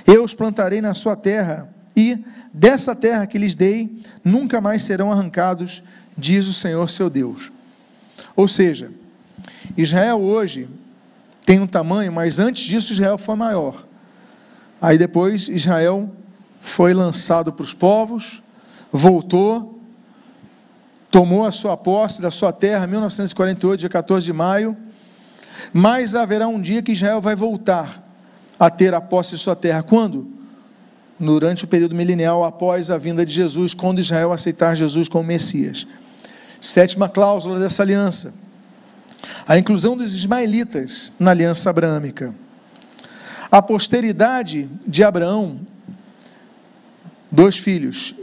Eu 0.06 0.24
os 0.24 0.34
plantarei 0.34 0.82
na 0.82 0.94
sua 0.94 1.16
terra, 1.16 1.70
e 1.96 2.18
dessa 2.52 2.96
terra 2.96 3.26
que 3.28 3.38
lhes 3.38 3.56
dei, 3.56 4.02
nunca 4.24 4.60
mais 4.60 4.84
serão 4.84 5.12
arrancados, 5.12 5.84
diz 6.18 6.48
o 6.48 6.54
Senhor 6.54 6.90
seu 6.90 7.10
Deus. 7.10 7.52
Ou 8.36 8.48
seja, 8.48 8.92
Israel 9.78 10.20
hoje 10.20 10.68
tem 11.46 11.60
um 11.60 11.68
tamanho, 11.68 12.12
mas 12.12 12.40
antes 12.40 12.64
disso 12.64 12.94
Israel 12.94 13.18
foi 13.18 13.36
maior. 13.36 13.86
Aí 14.82 14.98
depois 14.98 15.48
Israel 15.48 16.10
foi 16.60 16.94
lançado 16.94 17.54
para 17.54 17.64
os 17.64 17.74
povos, 17.74 18.42
voltou, 18.92 19.75
tomou 21.16 21.46
a 21.46 21.52
sua 21.54 21.78
posse 21.78 22.22
da 22.22 22.30
sua 22.30 22.52
terra, 22.52 22.86
1948, 22.86 23.80
dia 23.80 23.88
14 23.88 24.26
de 24.26 24.34
maio. 24.34 24.76
Mas 25.72 26.14
haverá 26.14 26.46
um 26.46 26.60
dia 26.60 26.82
que 26.82 26.92
Israel 26.92 27.22
vai 27.22 27.38
voltar 27.38 28.04
a 28.60 28.70
ter 28.70 28.94
a 28.94 29.00
posse 29.00 29.36
de 29.36 29.38
sua 29.38 29.56
terra. 29.56 29.82
Quando? 29.82 30.28
Durante 31.18 31.64
o 31.64 31.68
período 31.70 31.96
milenial 31.96 32.44
após 32.44 32.92
a 32.92 32.98
vinda 32.98 33.26
de 33.26 33.34
Jesus, 33.34 33.74
quando 33.74 34.00
Israel 34.00 34.34
aceitar 34.34 34.76
Jesus 34.76 35.08
como 35.08 35.24
Messias. 35.24 35.88
Sétima 36.60 37.08
cláusula 37.08 37.62
dessa 37.62 37.82
aliança 37.82 38.34
a 39.48 39.58
inclusão 39.58 39.96
dos 39.96 40.14
ismaelitas 40.14 41.14
na 41.18 41.32
aliança 41.32 41.70
abrâmica. 41.70 42.36
A 43.50 43.62
posteridade 43.62 44.70
de 44.86 45.02
Abraão, 45.02 45.62
dois 47.32 47.58
filhos, 47.58 48.14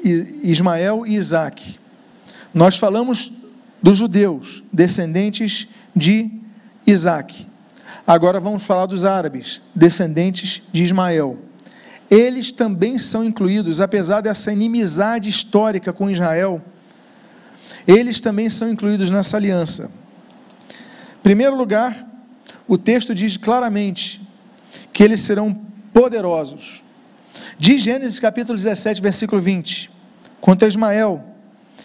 Ismael 0.42 1.06
e 1.06 1.14
Isaac. 1.14 1.80
Nós 2.54 2.76
falamos 2.76 3.32
dos 3.82 3.98
judeus, 3.98 4.62
descendentes 4.72 5.66
de 5.94 6.30
Isaac. 6.86 7.46
Agora 8.06 8.40
vamos 8.40 8.62
falar 8.62 8.86
dos 8.86 9.04
árabes, 9.04 9.62
descendentes 9.74 10.62
de 10.72 10.84
Ismael. 10.84 11.38
Eles 12.10 12.52
também 12.52 12.98
são 12.98 13.24
incluídos, 13.24 13.80
apesar 13.80 14.20
dessa 14.20 14.52
inimizade 14.52 15.30
histórica 15.30 15.92
com 15.92 16.10
Israel, 16.10 16.62
eles 17.86 18.20
também 18.20 18.50
são 18.50 18.68
incluídos 18.68 19.08
nessa 19.08 19.36
aliança. 19.36 19.90
Em 20.68 21.22
primeiro 21.22 21.56
lugar, 21.56 22.06
o 22.68 22.76
texto 22.76 23.14
diz 23.14 23.36
claramente 23.36 24.20
que 24.92 25.02
eles 25.02 25.20
serão 25.20 25.54
poderosos. 25.92 26.82
De 27.58 27.78
Gênesis 27.78 28.18
capítulo 28.18 28.56
17, 28.56 29.00
versículo 29.00 29.40
20: 29.40 29.90
Quanto 30.40 30.64
a 30.64 30.68
Ismael, 30.68 31.31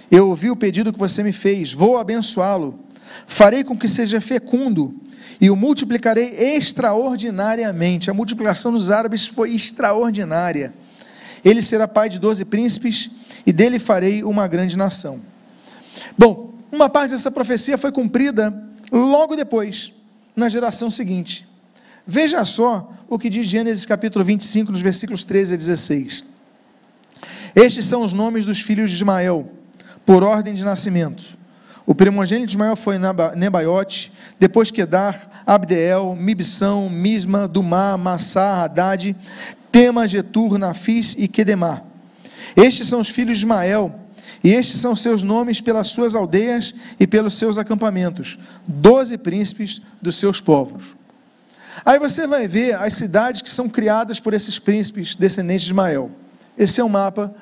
eu 0.09 0.29
ouvi 0.29 0.49
o 0.49 0.55
pedido 0.55 0.93
que 0.93 0.99
você 0.99 1.21
me 1.23 1.31
fez, 1.31 1.73
vou 1.73 1.97
abençoá-lo, 1.97 2.79
farei 3.25 3.63
com 3.63 3.77
que 3.77 3.87
seja 3.87 4.21
fecundo 4.21 4.95
e 5.39 5.49
o 5.49 5.55
multiplicarei 5.55 6.55
extraordinariamente. 6.55 8.09
A 8.09 8.13
multiplicação 8.13 8.71
dos 8.71 8.89
árabes 8.89 9.27
foi 9.27 9.53
extraordinária. 9.53 10.73
Ele 11.43 11.61
será 11.61 11.87
pai 11.87 12.09
de 12.09 12.19
doze 12.19 12.43
príncipes 12.43 13.09
e 13.45 13.53
dele 13.53 13.79
farei 13.79 14.23
uma 14.23 14.47
grande 14.47 14.77
nação. 14.77 15.21
Bom, 16.17 16.53
uma 16.71 16.89
parte 16.89 17.11
dessa 17.11 17.31
profecia 17.31 17.77
foi 17.77 17.91
cumprida 17.91 18.53
logo 18.91 19.35
depois, 19.35 19.93
na 20.35 20.49
geração 20.49 20.89
seguinte. 20.89 21.47
Veja 22.05 22.43
só 22.45 22.93
o 23.09 23.19
que 23.19 23.29
diz 23.29 23.47
Gênesis 23.47 23.85
capítulo 23.85 24.23
25, 24.23 24.71
nos 24.71 24.81
versículos 24.81 25.23
13 25.25 25.53
a 25.53 25.57
16. 25.57 26.25
Estes 27.55 27.85
são 27.85 28.03
os 28.03 28.13
nomes 28.13 28.45
dos 28.45 28.61
filhos 28.61 28.89
de 28.89 28.95
Ismael, 28.95 29.51
por 30.07 30.23
ordem 30.23 30.53
de 30.53 30.63
nascimento. 30.63 31.37
O 31.85 31.93
primogênito 31.93 32.47
de 32.47 32.51
Ismael 32.53 32.77
foi 32.77 32.97
Nebaiote, 33.35 34.09
depois 34.39 34.71
Quedar, 34.71 35.43
Abdeel, 35.45 36.15
Mibsão, 36.15 36.89
Misma, 36.89 37.45
Dumá, 37.45 37.97
Massá, 37.97 38.63
Haddad, 38.63 39.13
Tema, 39.69 40.07
Getur, 40.07 40.57
Nafis 40.57 41.13
e 41.17 41.27
Quedemar. 41.27 41.83
Estes 42.55 42.87
são 42.87 43.01
os 43.01 43.09
filhos 43.09 43.37
de 43.37 43.43
Ismael, 43.43 43.93
e 44.41 44.53
estes 44.53 44.79
são 44.79 44.95
seus 44.95 45.23
nomes 45.23 45.59
pelas 45.59 45.89
suas 45.89 46.15
aldeias 46.15 46.73
e 46.97 47.05
pelos 47.05 47.37
seus 47.37 47.57
acampamentos, 47.57 48.39
doze 48.65 49.17
príncipes 49.17 49.81
dos 50.01 50.15
seus 50.15 50.39
povos. 50.39 50.95
Aí 51.85 51.99
você 51.99 52.25
vai 52.25 52.47
ver 52.47 52.75
as 52.75 52.93
cidades 52.93 53.41
que 53.41 53.53
são 53.53 53.67
criadas 53.67 54.21
por 54.21 54.33
esses 54.33 54.57
príncipes 54.57 55.17
descendentes 55.17 55.63
de 55.63 55.71
Ismael. 55.71 56.11
Esse 56.57 56.79
é 56.79 56.83
o 56.83 56.89
mapa. 56.89 57.35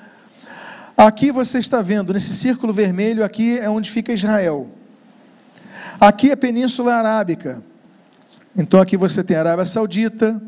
Aqui 0.98 1.30
você 1.30 1.60
está 1.60 1.82
vendo, 1.82 2.14
nesse 2.14 2.34
círculo 2.34 2.72
vermelho, 2.72 3.24
aqui 3.24 3.58
é 3.58 3.70
onde 3.70 3.92
fica 3.92 4.14
Israel. 4.14 4.70
Aqui 6.00 6.30
é 6.30 6.34
a 6.34 6.38
Península 6.38 6.94
Arábica. 6.94 7.62
Então 8.56 8.80
aqui 8.80 8.96
você 8.96 9.22
tem 9.22 9.36
Arábia 9.36 9.66
Saudita, 9.66 10.42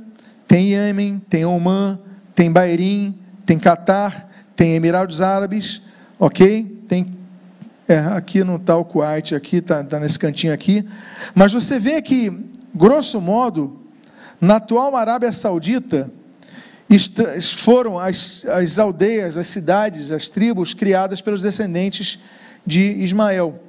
tem 0.47 0.69
Iêmen, 0.69 1.21
tem 1.29 1.45
Omã, 1.45 1.99
tem 2.33 2.49
Bahrein, 2.49 3.13
tem 3.45 3.59
Catar, 3.59 4.29
tem 4.55 4.75
Emirados 4.75 5.21
Árabes, 5.21 5.81
ok? 6.17 6.83
Tem 6.87 7.13
é, 7.85 7.99
aqui 7.99 8.41
no 8.41 8.57
tal 8.57 8.85
Kuwait, 8.85 9.35
aqui 9.35 9.57
está 9.57 9.83
tá 9.83 9.99
nesse 9.99 10.17
cantinho 10.17 10.53
aqui. 10.53 10.87
Mas 11.35 11.51
você 11.51 11.77
vê 11.77 12.01
que 12.01 12.31
grosso 12.73 13.19
modo, 13.19 13.81
na 14.39 14.55
atual 14.55 14.95
Arábia 14.95 15.33
Saudita, 15.33 16.09
foram 17.57 17.99
as, 17.99 18.45
as 18.45 18.79
aldeias, 18.79 19.35
as 19.35 19.47
cidades, 19.47 20.11
as 20.11 20.29
tribos 20.29 20.73
criadas 20.73 21.21
pelos 21.21 21.41
descendentes 21.41 22.17
de 22.65 22.81
Ismael. 23.03 23.61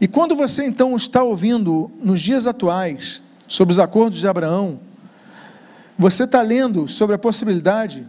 E 0.00 0.06
quando 0.06 0.36
você 0.36 0.64
então 0.64 0.94
está 0.94 1.22
ouvindo 1.22 1.90
nos 2.00 2.20
dias 2.20 2.46
atuais 2.46 3.20
sobre 3.48 3.72
os 3.72 3.78
acordos 3.78 4.20
de 4.20 4.28
Abraão, 4.28 4.78
você 5.98 6.24
está 6.24 6.40
lendo 6.42 6.86
sobre 6.86 7.16
a 7.16 7.18
possibilidade 7.18 8.06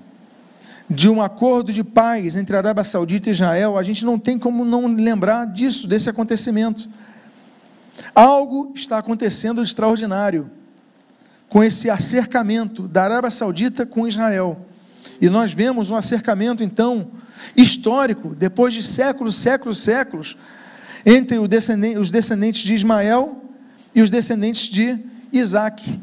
de 0.87 1.09
um 1.09 1.21
acordo 1.21 1.73
de 1.73 1.83
paz 1.83 2.35
entre 2.35 2.55
a 2.55 2.59
Arábia 2.59 2.83
Saudita 2.83 3.29
e 3.29 3.31
Israel, 3.31 3.77
a 3.77 3.81
gente 3.81 4.05
não 4.05 4.19
tem 4.19 4.37
como 4.37 4.63
não 4.63 4.85
lembrar 4.85 5.45
disso, 5.45 5.87
desse 5.87 6.09
acontecimento. 6.09 6.87
Algo 8.13 8.71
está 8.75 8.99
acontecendo 8.99 9.63
extraordinário 9.63 10.51
com 11.49 11.63
esse 11.63 11.89
acercamento 11.89 12.87
da 12.87 13.03
Arábia 13.03 13.31
Saudita 13.31 13.85
com 13.85 14.07
Israel. 14.07 14.65
E 15.21 15.29
nós 15.29 15.53
vemos 15.53 15.91
um 15.91 15.95
acercamento, 15.95 16.63
então, 16.63 17.07
histórico, 17.55 18.29
depois 18.35 18.73
de 18.73 18.83
séculos, 18.83 19.35
séculos, 19.35 19.79
séculos, 19.79 20.37
entre 21.05 21.37
os 21.37 22.11
descendentes 22.11 22.61
de 22.61 22.73
Ismael 22.73 23.41
e 23.93 24.01
os 24.01 24.09
descendentes 24.09 24.67
de 24.67 24.97
Isaac, 25.31 26.01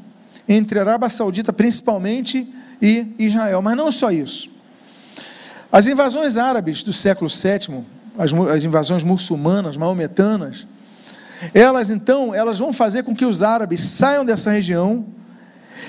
entre 0.48 0.78
a 0.78 0.82
Arábia 0.82 1.08
Saudita 1.08 1.52
principalmente 1.52 2.48
e 2.80 3.14
Israel. 3.18 3.60
Mas 3.60 3.76
não 3.76 3.90
só 3.90 4.10
isso. 4.10 4.50
As 5.70 5.86
invasões 5.86 6.36
árabes 6.36 6.82
do 6.84 6.92
século 6.92 7.30
VII, 7.30 7.84
as, 8.18 8.32
as 8.32 8.64
invasões 8.64 9.02
muçulmanas, 9.02 9.76
maometanas, 9.76 10.66
elas 11.52 11.90
então, 11.90 12.34
elas 12.34 12.58
vão 12.58 12.72
fazer 12.72 13.02
com 13.02 13.14
que 13.14 13.24
os 13.24 13.42
árabes 13.42 13.80
saiam 13.82 14.24
dessa 14.24 14.50
região 14.50 15.04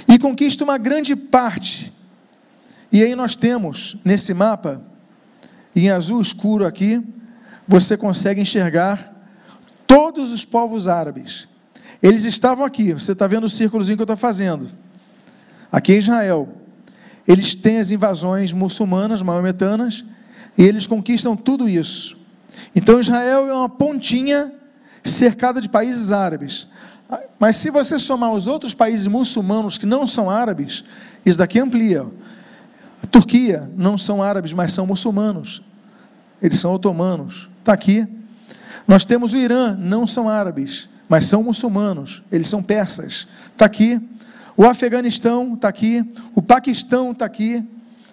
e 0.08 0.18
conquistem 0.18 0.64
uma 0.64 0.78
grande 0.78 1.16
parte. 1.16 1.94
E 2.92 3.02
aí 3.02 3.16
nós 3.16 3.36
temos 3.36 3.98
nesse 4.04 4.34
mapa, 4.34 4.82
em 5.76 5.90
azul 5.90 6.22
escuro 6.22 6.66
aqui, 6.66 7.02
você 7.68 7.98
consegue 7.98 8.42
enxergar 8.42 9.14
todos 9.88 10.32
os 10.32 10.46
povos 10.46 10.88
árabes. 10.88 11.48
Eles 12.02 12.26
estavam 12.26 12.66
aqui, 12.66 12.94
você 12.94 13.14
está 13.14 13.26
vendo 13.28 13.46
o 13.46 13.50
círculozinho 13.50 13.98
que 13.98 14.02
eu 14.02 14.06
estou 14.06 14.18
fazendo. 14.18 14.68
Aqui 15.72 15.94
é 15.94 15.98
Israel. 15.98 16.50
Eles 17.28 17.56
têm 17.56 17.80
as 17.80 17.90
invasões 17.90 18.52
muçulmanas, 18.52 19.22
maometanas, 19.22 20.04
e 20.58 20.64
eles 20.64 20.86
conquistam 20.86 21.36
tudo 21.36 21.68
isso. 21.68 22.18
Então 22.76 23.00
Israel 23.00 23.48
é 23.48 23.54
uma 23.54 23.70
pontinha 23.70 24.54
cercada 25.04 25.60
de 25.62 25.70
países 25.70 26.12
árabes. 26.12 26.68
Mas 27.44 27.58
se 27.58 27.70
você 27.70 28.00
somar 28.00 28.32
os 28.32 28.48
outros 28.48 28.74
países 28.74 29.06
muçulmanos 29.06 29.78
que 29.78 29.86
não 29.86 30.08
são 30.08 30.30
árabes, 30.30 30.82
isso 31.26 31.38
daqui 31.38 31.60
amplia. 31.60 32.08
A 33.04 33.06
Turquia 33.06 33.70
não 33.76 33.98
são 33.98 34.24
árabes, 34.24 34.54
mas 34.54 34.72
são 34.72 34.88
muçulmanos. 34.88 35.62
Eles 36.42 36.58
são 36.58 36.74
otomanos. 36.74 37.50
Está 37.60 37.74
aqui. 37.74 38.08
Nós 38.88 39.04
temos 39.04 39.34
o 39.34 39.38
Irã, 39.38 39.76
não 39.78 40.08
são 40.08 40.30
árabes, 40.30 40.88
mas 41.10 41.26
são 41.26 41.44
muçulmanos. 41.44 42.24
Eles 42.32 42.48
são 42.48 42.64
persas. 42.64 43.28
Está 43.52 43.66
aqui. 43.66 44.00
O 44.56 44.64
Afeganistão 44.64 45.56
está 45.56 45.68
aqui. 45.68 46.02
O 46.34 46.42
Paquistão 46.42 47.12
está 47.12 47.26
aqui. 47.26 47.62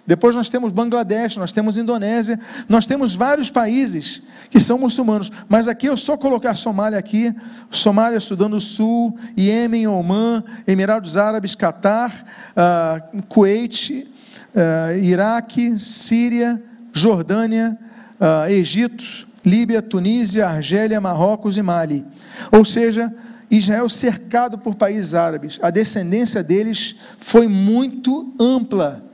Depois 0.05 0.35
nós 0.35 0.49
temos 0.49 0.71
Bangladesh, 0.71 1.37
nós 1.37 1.51
temos 1.51 1.77
Indonésia, 1.77 2.39
nós 2.67 2.85
temos 2.85 3.13
vários 3.13 3.51
países 3.51 4.21
que 4.49 4.59
são 4.59 4.77
muçulmanos, 4.77 5.29
mas 5.47 5.67
aqui 5.67 5.87
eu 5.87 5.95
só 5.95 6.17
colocar 6.17 6.55
Somália 6.55 6.97
aqui, 6.97 7.33
Somália, 7.69 8.19
Sudão 8.19 8.49
do 8.49 8.59
Sul, 8.59 9.15
Iêmen, 9.37 9.87
Omã, 9.87 10.43
Emirados 10.67 11.17
Árabes, 11.17 11.53
Catar, 11.53 12.11
uh, 12.51 13.23
Kuwait, 13.27 14.07
uh, 14.55 14.97
Iraque, 14.99 15.77
Síria, 15.77 16.61
Jordânia, 16.91 17.77
uh, 18.19 18.49
Egito, 18.49 19.27
Líbia, 19.45 19.81
Tunísia, 19.81 20.47
Argélia, 20.47 20.99
Marrocos 20.99 21.57
e 21.57 21.61
Mali. 21.61 22.05
Ou 22.51 22.65
seja, 22.65 23.13
Israel 23.51 23.87
cercado 23.87 24.57
por 24.57 24.75
países 24.75 25.13
árabes. 25.13 25.59
A 25.61 25.69
descendência 25.69 26.41
deles 26.41 26.95
foi 27.17 27.47
muito 27.47 28.33
ampla 28.39 29.10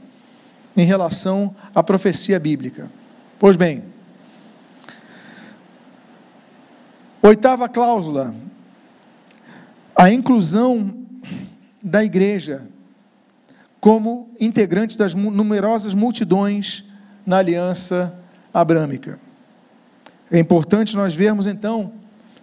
em 0.78 0.86
relação 0.86 1.56
à 1.74 1.82
profecia 1.82 2.40
bíblica. 2.40 2.90
Pois 3.40 3.58
bem, 3.58 3.84
oitava 7.20 7.68
cláusula, 7.68 8.34
a 9.96 10.12
inclusão 10.12 10.94
da 11.82 12.04
igreja 12.04 12.68
como 13.80 14.30
integrante 14.40 14.98
das 14.98 15.16
numerosas 15.16 15.96
multidões 15.96 16.86
na 17.26 17.38
aliança 17.38 18.14
abrâmica. 18.54 19.20
É 20.30 20.40
importante 20.40 20.96
nós 20.96 21.16
vermos 21.16 21.48
então 21.48 21.94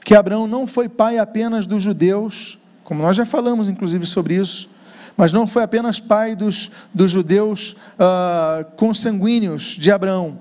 que 0.05 0.15
Abraão 0.15 0.47
não 0.47 0.67
foi 0.67 0.89
pai 0.89 1.19
apenas 1.19 1.67
dos 1.67 1.83
judeus, 1.83 2.59
como 2.83 3.03
nós 3.03 3.17
já 3.17 3.25
falamos 3.25 3.69
inclusive 3.69 4.07
sobre 4.07 4.35
isso, 4.35 4.69
mas 5.17 5.33
não 5.33 5.47
foi 5.47 5.63
apenas 5.63 6.01
pai 6.01 6.35
dos, 6.35 6.71
dos 6.93 7.11
judeus 7.11 7.73
uh, 7.73 8.65
consanguíneos 8.77 9.77
de 9.79 9.91
Abraão, 9.91 10.41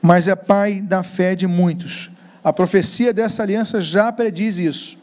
mas 0.00 0.28
é 0.28 0.36
pai 0.36 0.80
da 0.80 1.02
fé 1.02 1.34
de 1.34 1.46
muitos. 1.46 2.10
A 2.42 2.52
profecia 2.52 3.12
dessa 3.12 3.42
aliança 3.42 3.80
já 3.80 4.12
prediz 4.12 4.58
isso. 4.58 4.96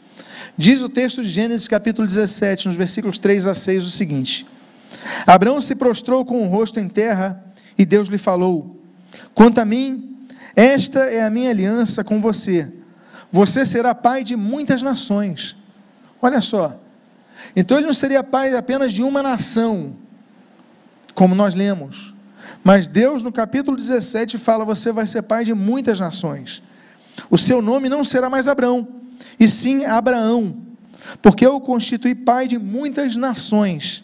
Diz 0.56 0.80
o 0.80 0.88
texto 0.88 1.22
de 1.22 1.28
Gênesis 1.28 1.68
capítulo 1.68 2.06
17, 2.06 2.68
nos 2.68 2.76
versículos 2.76 3.18
3 3.18 3.46
a 3.46 3.54
6, 3.54 3.86
o 3.86 3.90
seguinte: 3.90 4.46
Abraão 5.26 5.60
se 5.60 5.74
prostrou 5.74 6.24
com 6.24 6.42
o 6.42 6.48
rosto 6.48 6.80
em 6.80 6.88
terra 6.88 7.44
e 7.76 7.84
Deus 7.84 8.08
lhe 8.08 8.18
falou: 8.18 8.80
Quanto 9.34 9.58
a 9.58 9.64
mim, 9.64 10.16
esta 10.56 11.00
é 11.00 11.22
a 11.22 11.30
minha 11.30 11.50
aliança 11.50 12.04
com 12.04 12.20
você. 12.20 12.72
Você 13.30 13.66
será 13.66 13.94
pai 13.94 14.22
de 14.22 14.36
muitas 14.36 14.80
nações. 14.80 15.56
Olha 16.22 16.40
só. 16.40 16.80
Então 17.54 17.78
ele 17.78 17.86
não 17.86 17.94
seria 17.94 18.22
pai 18.22 18.54
apenas 18.56 18.92
de 18.92 19.02
uma 19.02 19.22
nação, 19.22 19.96
como 21.14 21.34
nós 21.34 21.54
lemos. 21.54 22.14
Mas 22.62 22.88
Deus, 22.88 23.22
no 23.22 23.32
capítulo 23.32 23.76
17, 23.76 24.38
fala: 24.38 24.64
Você 24.64 24.92
vai 24.92 25.06
ser 25.06 25.22
pai 25.22 25.44
de 25.44 25.54
muitas 25.54 26.00
nações. 26.00 26.62
O 27.30 27.38
seu 27.38 27.62
nome 27.62 27.88
não 27.88 28.04
será 28.04 28.28
mais 28.28 28.48
Abrão, 28.48 28.88
e 29.38 29.48
sim 29.48 29.84
Abraão, 29.84 30.56
porque 31.22 31.46
eu 31.46 31.56
o 31.56 31.60
constituí 31.60 32.14
pai 32.14 32.48
de 32.48 32.58
muitas 32.58 33.16
nações. 33.16 34.02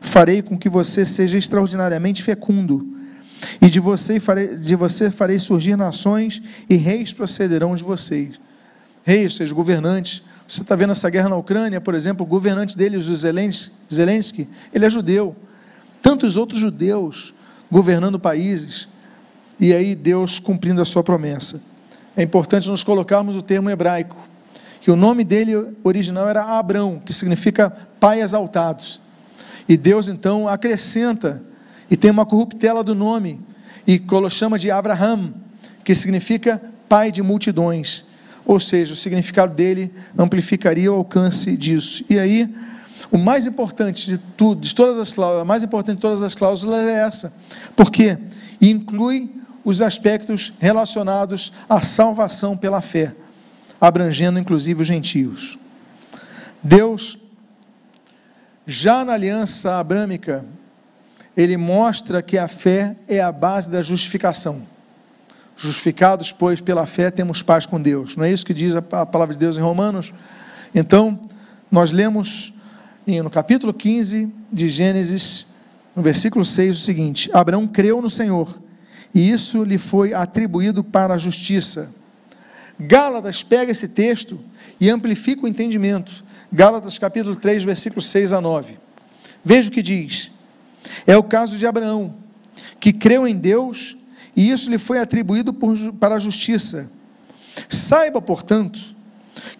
Farei 0.00 0.40
com 0.40 0.58
que 0.58 0.68
você 0.68 1.04
seja 1.04 1.36
extraordinariamente 1.36 2.22
fecundo, 2.22 2.96
e 3.60 3.68
de 3.68 3.78
você 3.78 4.18
farei, 4.18 4.56
de 4.56 4.74
você 4.74 5.10
farei 5.10 5.38
surgir 5.38 5.76
nações, 5.76 6.40
e 6.68 6.76
reis 6.76 7.12
procederão 7.12 7.74
de 7.74 7.82
vocês. 7.82 8.40
Reis, 9.02 9.34
seja 9.34 9.54
governantes. 9.54 10.22
Você 10.50 10.62
está 10.62 10.74
vendo 10.74 10.90
essa 10.90 11.08
guerra 11.08 11.28
na 11.28 11.36
Ucrânia, 11.36 11.80
por 11.80 11.94
exemplo, 11.94 12.26
o 12.26 12.28
governante 12.28 12.76
deles, 12.76 13.06
o 13.06 13.14
Zelensky, 13.14 14.48
ele 14.74 14.84
é 14.84 14.90
judeu. 14.90 15.36
Tantos 16.02 16.36
outros 16.36 16.58
judeus 16.58 17.32
governando 17.70 18.18
países, 18.18 18.88
e 19.60 19.72
aí 19.72 19.94
Deus 19.94 20.40
cumprindo 20.40 20.82
a 20.82 20.84
sua 20.84 21.04
promessa. 21.04 21.62
É 22.16 22.24
importante 22.24 22.68
nós 22.68 22.82
colocarmos 22.82 23.36
o 23.36 23.42
termo 23.42 23.70
hebraico, 23.70 24.16
que 24.80 24.90
o 24.90 24.96
nome 24.96 25.22
dele 25.22 25.72
original 25.84 26.28
era 26.28 26.42
Abrão, 26.58 27.00
que 27.06 27.12
significa 27.12 27.70
pai 28.00 28.20
exaltado. 28.20 28.82
E 29.68 29.76
Deus 29.76 30.08
então 30.08 30.48
acrescenta 30.48 31.40
e 31.88 31.96
tem 31.96 32.10
uma 32.10 32.26
corruptela 32.26 32.82
do 32.82 32.92
nome 32.96 33.40
e 33.86 34.02
chama 34.28 34.58
de 34.58 34.68
Abraham, 34.68 35.32
que 35.84 35.94
significa 35.94 36.60
pai 36.88 37.12
de 37.12 37.22
multidões. 37.22 38.04
Ou 38.44 38.58
seja, 38.58 38.92
o 38.92 38.96
significado 38.96 39.54
dele 39.54 39.92
amplificaria 40.18 40.92
o 40.92 40.96
alcance 40.96 41.56
disso. 41.56 42.04
E 42.08 42.18
aí, 42.18 42.48
o 43.10 43.18
mais 43.18 43.46
importante 43.46 44.06
de 44.06 44.18
tudo, 44.18 44.60
de 44.60 44.74
todas 44.74 44.98
as 44.98 45.12
cláusulas, 45.12 45.42
a 45.42 45.44
mais 45.44 45.62
importante 45.62 45.96
de 45.96 46.02
todas 46.02 46.22
as 46.22 46.34
cláusulas 46.34 46.80
é 46.86 47.06
essa, 47.06 47.32
porque 47.76 48.18
inclui 48.60 49.30
os 49.64 49.82
aspectos 49.82 50.52
relacionados 50.58 51.52
à 51.68 51.80
salvação 51.80 52.56
pela 52.56 52.80
fé, 52.80 53.14
abrangendo 53.80 54.38
inclusive 54.38 54.82
os 54.82 54.88
gentios. 54.88 55.58
Deus, 56.62 57.18
já 58.66 59.04
na 59.04 59.14
aliança 59.14 59.78
abrâmica, 59.78 60.44
ele 61.36 61.56
mostra 61.56 62.22
que 62.22 62.36
a 62.36 62.48
fé 62.48 62.96
é 63.08 63.20
a 63.20 63.32
base 63.32 63.68
da 63.68 63.82
justificação. 63.82 64.66
Justificados, 65.62 66.32
pois, 66.32 66.58
pela 66.58 66.86
fé, 66.86 67.10
temos 67.10 67.42
paz 67.42 67.66
com 67.66 67.78
Deus. 67.78 68.16
Não 68.16 68.24
é 68.24 68.32
isso 68.32 68.46
que 68.46 68.54
diz 68.54 68.74
a 68.74 68.80
palavra 68.80 69.34
de 69.34 69.38
Deus 69.38 69.58
em 69.58 69.60
Romanos? 69.60 70.10
Então, 70.74 71.20
nós 71.70 71.92
lemos 71.92 72.50
no 73.06 73.28
capítulo 73.28 73.74
15 73.74 74.32
de 74.50 74.70
Gênesis, 74.70 75.46
no 75.94 76.02
versículo 76.02 76.46
6, 76.46 76.78
o 76.78 76.80
seguinte: 76.80 77.30
Abraão 77.34 77.66
creu 77.66 78.00
no 78.00 78.08
Senhor, 78.08 78.58
e 79.14 79.30
isso 79.30 79.62
lhe 79.62 79.76
foi 79.76 80.14
atribuído 80.14 80.82
para 80.82 81.12
a 81.12 81.18
justiça. 81.18 81.90
Gálatas 82.78 83.42
pega 83.42 83.70
esse 83.70 83.86
texto 83.86 84.40
e 84.80 84.88
amplifica 84.88 85.44
o 85.44 85.48
entendimento. 85.48 86.24
Gálatas 86.50 86.98
capítulo 86.98 87.36
3, 87.36 87.64
versículos 87.64 88.08
6 88.08 88.32
a 88.32 88.40
9. 88.40 88.78
Veja 89.44 89.68
o 89.68 89.72
que 89.72 89.82
diz. 89.82 90.30
É 91.06 91.18
o 91.18 91.22
caso 91.22 91.58
de 91.58 91.66
Abraão, 91.66 92.14
que 92.80 92.94
creu 92.94 93.28
em 93.28 93.36
Deus 93.36 93.98
e 94.36 94.50
isso 94.50 94.70
lhe 94.70 94.78
foi 94.78 94.98
atribuído 94.98 95.52
por, 95.52 95.76
para 95.94 96.16
a 96.16 96.18
justiça. 96.18 96.90
Saiba, 97.68 98.20
portanto, 98.22 98.80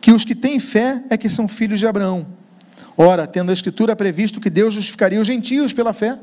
que 0.01 0.13
os 0.13 0.25
que 0.25 0.35
têm 0.35 0.59
fé 0.59 1.03
é 1.11 1.17
que 1.17 1.29
são 1.29 1.49
filhos 1.49 1.79
de 1.79 1.87
Abraão. 1.87 2.27
Ora, 2.97 3.27
tendo 3.27 3.51
a 3.51 3.53
Escritura 3.53 3.97
previsto 3.97 4.41
que 4.41 4.51
Deus 4.51 4.75
justificaria 4.75 5.21
os 5.21 5.27
gentios 5.27 5.73
pela 5.73 5.93
fé, 5.93 6.19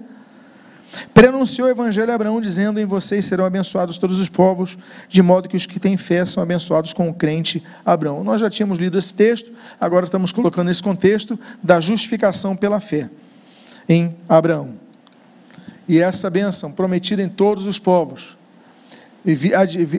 prenunciou 1.14 1.68
o 1.68 1.72
Evangelho 1.72 2.12
a 2.12 2.16
Abraão, 2.16 2.40
dizendo: 2.40 2.80
Em 2.80 2.86
vocês 2.86 3.26
serão 3.26 3.46
abençoados 3.46 3.98
todos 3.98 4.20
os 4.20 4.30
povos, 4.30 4.78
de 5.10 5.22
modo 5.22 5.50
que 5.50 5.58
os 5.58 5.66
que 5.66 5.80
têm 5.80 5.98
fé 5.98 6.26
são 6.26 6.42
abençoados 6.42 6.94
com 6.94 7.10
o 7.10 7.14
crente 7.14 7.64
Abraão. 7.86 8.24
Nós 8.24 8.42
já 8.42 8.50
tínhamos 8.50 8.78
lido 8.78 8.98
esse 8.98 9.14
texto, 9.14 9.52
agora 9.80 10.06
estamos 10.06 10.32
colocando 10.32 10.70
esse 10.70 10.82
contexto 10.82 11.40
da 11.62 11.80
justificação 11.80 12.56
pela 12.56 12.80
fé 12.80 13.10
em 13.88 14.16
Abraão. 14.28 14.87
E 15.88 16.00
essa 16.00 16.30
bênção 16.30 16.72
prometida 16.72 17.22
em 17.22 17.30
todos 17.30 17.66
os 17.66 17.80
povos 17.80 18.38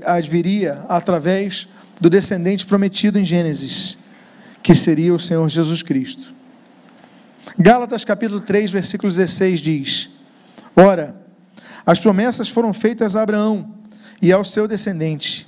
adviria 0.06 0.84
através 0.88 1.68
do 2.00 2.08
descendente 2.08 2.64
prometido 2.64 3.18
em 3.18 3.24
Gênesis, 3.24 3.96
que 4.62 4.74
seria 4.74 5.14
o 5.14 5.18
Senhor 5.18 5.46
Jesus 5.48 5.82
Cristo. 5.82 6.34
Gálatas 7.58 8.04
capítulo 8.04 8.40
3, 8.40 8.70
versículo 8.70 9.10
16 9.10 9.60
diz: 9.60 10.08
Ora, 10.74 11.16
as 11.84 11.98
promessas 11.98 12.48
foram 12.48 12.72
feitas 12.72 13.16
a 13.16 13.22
Abraão 13.22 13.74
e 14.22 14.32
ao 14.32 14.44
seu 14.44 14.66
descendente. 14.66 15.46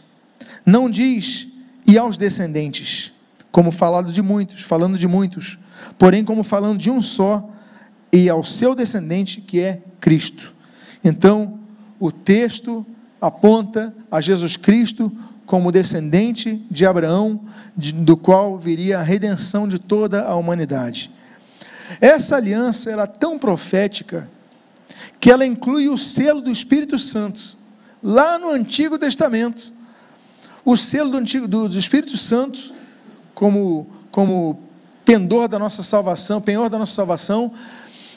Não 0.66 0.91
diz 0.91 1.49
e 1.86 1.97
aos 1.97 2.18
descendentes, 2.18 3.12
como 3.51 3.70
falado 3.70 4.12
de 4.12 4.22
muitos, 4.22 4.62
falando 4.62 4.99
de 4.99 5.07
muitos, 5.07 5.59
porém 5.99 6.24
como 6.24 6.43
falando 6.43 6.78
de 6.78 6.91
um 6.91 7.01
só 7.01 7.49
e 8.12 8.28
ao 8.28 8.45
seu 8.45 8.74
descendente, 8.74 9.41
que 9.41 9.61
é 9.61 9.82
Cristo. 10.01 10.55
Então, 11.05 11.59
o 11.99 12.11
texto 12.11 12.85
aponta 13.21 13.95
a 14.11 14.21
Jesus 14.21 14.57
Cristo 14.57 15.13
como 15.45 15.73
descendente 15.73 16.65
de 16.71 16.87
Abraão, 16.87 17.41
do 17.77 18.17
qual 18.17 18.57
viria 18.57 18.99
a 18.99 19.03
redenção 19.03 19.67
de 19.67 19.79
toda 19.79 20.23
a 20.23 20.37
humanidade. 20.37 21.11
Essa 22.01 22.37
aliança 22.37 22.91
era 22.91 23.03
é 23.03 23.07
tão 23.07 23.39
profética 23.39 24.29
que 25.19 25.31
ela 25.31 25.45
inclui 25.45 25.89
o 25.89 25.99
selo 25.99 26.41
do 26.41 26.51
Espírito 26.51 26.99
Santo. 26.99 27.59
Lá 28.03 28.39
no 28.39 28.51
Antigo 28.51 28.99
Testamento, 28.99 29.73
o 30.65 30.77
selo 30.77 31.11
do, 31.11 31.19
Antigo, 31.19 31.49
do, 31.49 31.69
do 31.69 31.79
Espírito 31.79 32.17
Santo, 32.17 32.73
como, 33.35 33.87
como 34.11 34.63
pendor 35.05 35.49
da 35.49 35.59
nossa 35.59 35.83
salvação, 35.83 36.41
penhor 36.41 36.71
da 36.71 36.79
nossa 36.79 36.95
salvação, 36.95 37.53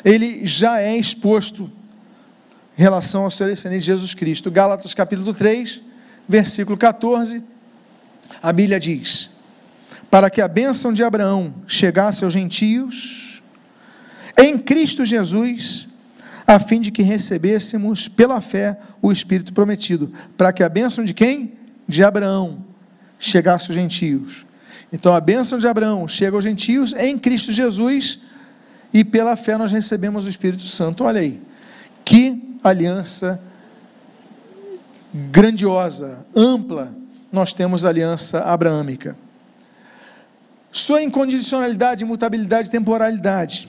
ele 0.04 0.45
já 0.45 0.82
é 0.82 0.97
exposto 0.97 1.72
em 2.78 2.82
relação 2.82 3.24
ao 3.24 3.32
seu 3.32 3.47
descendente 3.47 3.86
Jesus 3.86 4.14
Cristo. 4.14 4.51
Gálatas 4.51 4.93
capítulo 4.93 5.34
3, 5.34 5.82
versículo 6.28 6.78
14, 6.78 7.41
a 8.41 8.51
Bíblia 8.51 8.80
diz: 8.80 9.30
Para 10.10 10.30
que 10.30 10.41
a 10.41 10.47
bênção 10.47 10.91
de 10.91 11.04
Abraão 11.04 11.54
chegasse 11.68 12.24
aos 12.24 12.34
gentios, 12.34 13.41
em 14.38 14.58
Cristo 14.58 15.06
Jesus, 15.06 15.88
a 16.45 16.60
fim 16.60 16.82
de 16.82 16.91
que 16.91 17.01
recebêssemos 17.01 18.08
pela 18.08 18.41
fé 18.41 18.78
o 19.01 19.12
Espírito 19.12 19.54
prometido, 19.54 20.12
para 20.38 20.51
que 20.51 20.64
a 20.64 20.70
bênção 20.70 21.04
de 21.04 21.14
quem? 21.14 21.54
De 21.88 22.04
Abraão 22.04 22.66
chegasse 23.20 23.68
aos 23.68 23.76
gentios. 23.76 24.45
Então 24.91 25.14
a 25.14 25.22
bênção 25.22 25.58
de 25.58 25.68
Abraão 25.68 26.08
chega 26.08 26.36
aos 26.36 26.43
gentios 26.43 26.93
em 26.93 27.18
Cristo 27.18 27.51
Jesus 27.51 28.20
e 28.94 29.04
pela 29.04 29.36
fé 29.36 29.58
nós 29.58 29.72
recebemos 29.72 30.26
o 30.26 30.30
Espírito 30.30 30.68
Santo. 30.68 31.04
Olha 31.04 31.20
aí, 31.20 31.41
que 32.06 32.58
aliança 32.64 33.41
grandiosa, 35.14 36.26
ampla, 36.36 36.94
nós 37.32 37.54
temos 37.54 37.84
a 37.84 37.89
aliança 37.89 38.39
abraâmica. 38.41 39.18
Sua 40.72 41.02
incondicionalidade, 41.02 42.04
imutabilidade 42.04 42.68
e 42.68 42.72
temporalidade. 42.72 43.68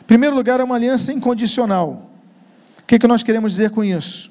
Em 0.00 0.04
primeiro 0.04 0.34
lugar, 0.34 0.60
é 0.60 0.64
uma 0.64 0.76
aliança 0.76 1.12
incondicional. 1.12 2.10
O 2.78 2.82
que, 2.86 2.94
é 2.94 2.98
que 2.98 3.06
nós 3.06 3.22
queremos 3.22 3.52
dizer 3.52 3.70
com 3.70 3.82
isso? 3.82 4.30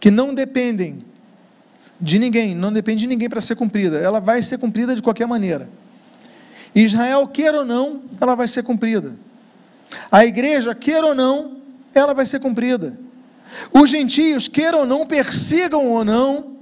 Que 0.00 0.10
não 0.10 0.34
dependem 0.34 1.04
de 2.00 2.18
ninguém, 2.18 2.54
não 2.54 2.72
depende 2.72 3.00
de 3.00 3.06
ninguém 3.06 3.28
para 3.28 3.40
ser 3.40 3.56
cumprida. 3.56 3.98
Ela 3.98 4.20
vai 4.20 4.42
ser 4.42 4.58
cumprida 4.58 4.94
de 4.94 5.02
qualquer 5.02 5.26
maneira. 5.26 5.68
Israel, 6.74 7.26
queira 7.26 7.58
ou 7.58 7.64
não, 7.64 8.02
ela 8.20 8.34
vai 8.34 8.48
ser 8.48 8.62
cumprida. 8.62 9.14
A 10.10 10.24
igreja, 10.24 10.74
queira 10.74 11.06
ou 11.06 11.14
não, 11.14 11.58
ela 11.94 12.14
vai 12.14 12.26
ser 12.26 12.40
cumprida. 12.40 12.98
Os 13.72 13.90
gentios, 13.90 14.48
queiram 14.48 14.80
ou 14.80 14.86
não, 14.86 15.06
persigam 15.06 15.86
ou 15.86 16.04
não, 16.04 16.56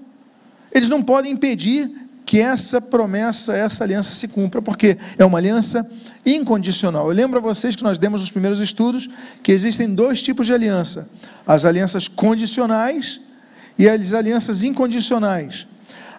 eles 0.72 0.88
não 0.88 1.02
podem 1.02 1.32
impedir 1.32 1.90
que 2.24 2.40
essa 2.40 2.80
promessa, 2.80 3.56
essa 3.56 3.84
aliança 3.84 4.12
se 4.12 4.26
cumpra, 4.26 4.60
porque 4.60 4.98
é 5.16 5.24
uma 5.24 5.38
aliança 5.38 5.88
incondicional. 6.24 7.08
Eu 7.08 7.14
lembro 7.14 7.38
a 7.38 7.42
vocês 7.42 7.76
que 7.76 7.84
nós 7.84 7.98
demos 7.98 8.20
nos 8.20 8.30
primeiros 8.30 8.58
estudos 8.58 9.08
que 9.42 9.52
existem 9.52 9.94
dois 9.94 10.20
tipos 10.22 10.46
de 10.46 10.52
aliança: 10.52 11.08
as 11.46 11.64
alianças 11.64 12.08
condicionais 12.08 13.20
e 13.78 13.88
as 13.88 14.12
alianças 14.12 14.64
incondicionais. 14.64 15.68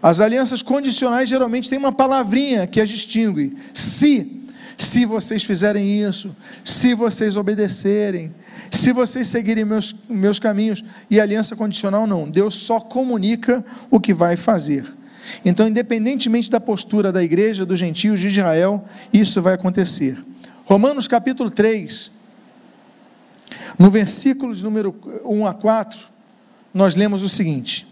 As 0.02 0.20
alianças 0.22 0.62
condicionais 0.62 1.28
geralmente 1.28 1.70
têm 1.70 1.80
uma 1.80 1.92
palavrinha 1.92 2.68
que 2.68 2.80
as 2.80 2.90
distingue. 2.90 3.58
Se, 3.74 4.42
se 4.78 5.06
vocês 5.06 5.44
fizerem 5.44 6.02
isso, 6.02 6.36
se 6.64 6.94
vocês 6.94 7.36
obedecerem, 7.36 8.34
se 8.72 8.92
vocês 8.92 9.28
seguirem 9.28 9.66
meus, 9.66 9.96
meus 10.10 10.40
caminhos, 10.40 10.84
e 11.10 11.20
aliança 11.20 11.56
condicional 11.56 12.06
não, 12.06 12.30
Deus 12.30 12.56
só 12.56 12.80
comunica 12.80 13.66
o 13.90 14.00
que 14.00 14.14
vai 14.14 14.36
fazer. 14.36 14.86
Então, 15.44 15.68
independentemente 15.68 16.50
da 16.50 16.60
postura 16.60 17.12
da 17.12 17.24
igreja, 17.24 17.66
dos 17.66 17.80
gentios 17.80 18.20
de 18.20 18.28
Israel, 18.28 18.86
isso 19.12 19.42
vai 19.42 19.54
acontecer. 19.54 20.18
Romanos 20.66 21.08
capítulo 21.08 21.50
3, 21.50 22.12
no 23.78 23.90
versículo 23.90 24.54
de 24.54 24.64
número 24.64 24.96
1 25.24 25.48
a 25.48 25.54
4, 25.54 26.00
nós 26.74 26.96
lemos 26.96 27.24
o 27.24 27.30
seguinte: 27.30 27.88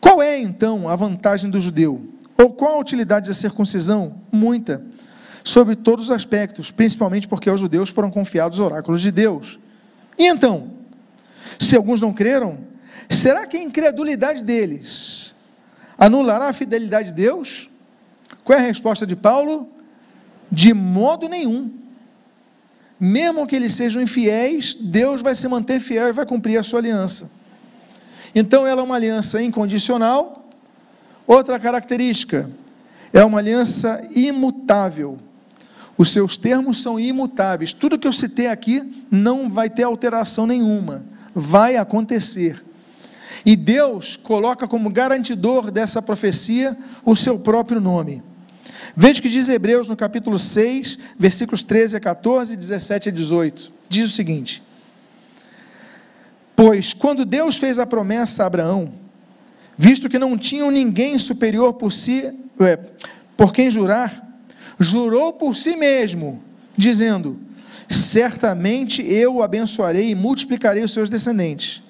Qual 0.00 0.22
é 0.22 0.40
então 0.40 0.88
a 0.88 0.96
vantagem 0.96 1.50
do 1.50 1.60
judeu? 1.60 2.00
Ou 2.36 2.50
qual 2.50 2.74
a 2.74 2.80
utilidade 2.80 3.28
da 3.28 3.34
circuncisão? 3.34 4.20
Muita, 4.30 4.82
sobre 5.42 5.74
todos 5.74 6.06
os 6.06 6.10
aspectos, 6.10 6.70
principalmente 6.70 7.26
porque 7.26 7.50
aos 7.50 7.60
judeus 7.60 7.90
foram 7.90 8.10
confiados 8.10 8.60
os 8.60 8.64
oráculos 8.64 9.00
de 9.00 9.10
Deus. 9.10 9.58
E 10.16 10.26
então, 10.26 10.70
se 11.58 11.76
alguns 11.76 12.00
não 12.00 12.12
creram, 12.12 12.58
será 13.08 13.46
que 13.46 13.56
a 13.56 13.62
incredulidade 13.62 14.44
deles 14.44 15.34
anulará 15.98 16.48
a 16.48 16.52
fidelidade 16.52 17.08
de 17.08 17.14
Deus? 17.14 17.68
Qual 18.44 18.58
é 18.58 18.62
a 18.62 18.66
resposta 18.66 19.06
de 19.06 19.16
Paulo? 19.16 19.68
De 20.50 20.72
modo 20.72 21.28
nenhum. 21.28 21.72
Mesmo 23.00 23.46
que 23.46 23.54
eles 23.54 23.74
sejam 23.74 24.02
infiéis, 24.02 24.74
Deus 24.74 25.22
vai 25.22 25.34
se 25.34 25.46
manter 25.48 25.80
fiel 25.80 26.08
e 26.08 26.12
vai 26.12 26.26
cumprir 26.26 26.58
a 26.58 26.62
sua 26.62 26.80
aliança. 26.80 27.30
Então, 28.34 28.66
ela 28.66 28.80
é 28.80 28.84
uma 28.84 28.96
aliança 28.96 29.42
incondicional. 29.42 30.48
Outra 31.26 31.58
característica, 31.58 32.50
é 33.12 33.24
uma 33.24 33.38
aliança 33.38 34.02
imutável. 34.14 35.18
Os 35.96 36.12
seus 36.12 36.36
termos 36.36 36.80
são 36.80 36.98
imutáveis. 36.98 37.72
Tudo 37.72 37.98
que 37.98 38.06
eu 38.06 38.12
citei 38.12 38.46
aqui 38.46 39.04
não 39.10 39.50
vai 39.50 39.68
ter 39.68 39.82
alteração 39.82 40.46
nenhuma. 40.46 41.02
Vai 41.34 41.76
acontecer. 41.76 42.64
E 43.44 43.56
Deus 43.56 44.16
coloca 44.16 44.68
como 44.68 44.90
garantidor 44.90 45.70
dessa 45.70 46.00
profecia 46.00 46.76
o 47.04 47.16
seu 47.16 47.38
próprio 47.38 47.80
nome. 47.80 48.22
Veja 48.96 49.20
que 49.20 49.28
diz 49.28 49.48
Hebreus 49.48 49.88
no 49.88 49.96
capítulo 49.96 50.38
6, 50.38 50.98
versículos 51.18 51.64
13 51.64 51.96
a 51.96 52.00
14, 52.00 52.56
17 52.56 53.08
a 53.08 53.12
18. 53.12 53.72
Diz 53.88 54.10
o 54.10 54.14
seguinte: 54.14 54.62
Pois 56.58 56.92
quando 56.92 57.24
Deus 57.24 57.56
fez 57.56 57.78
a 57.78 57.86
promessa 57.86 58.42
a 58.42 58.46
Abraão, 58.46 58.92
visto 59.76 60.08
que 60.08 60.18
não 60.18 60.36
tinham 60.36 60.72
ninguém 60.72 61.16
superior 61.16 61.74
por 61.74 61.92
si, 61.92 62.34
é, 62.58 62.76
por 63.36 63.52
quem 63.52 63.70
jurar, 63.70 64.40
jurou 64.76 65.32
por 65.32 65.54
si 65.54 65.76
mesmo, 65.76 66.42
dizendo: 66.76 67.38
Certamente 67.88 69.00
eu 69.02 69.36
o 69.36 69.42
abençoarei 69.44 70.10
e 70.10 70.16
multiplicarei 70.16 70.82
os 70.82 70.92
seus 70.92 71.08
descendentes. 71.08 71.80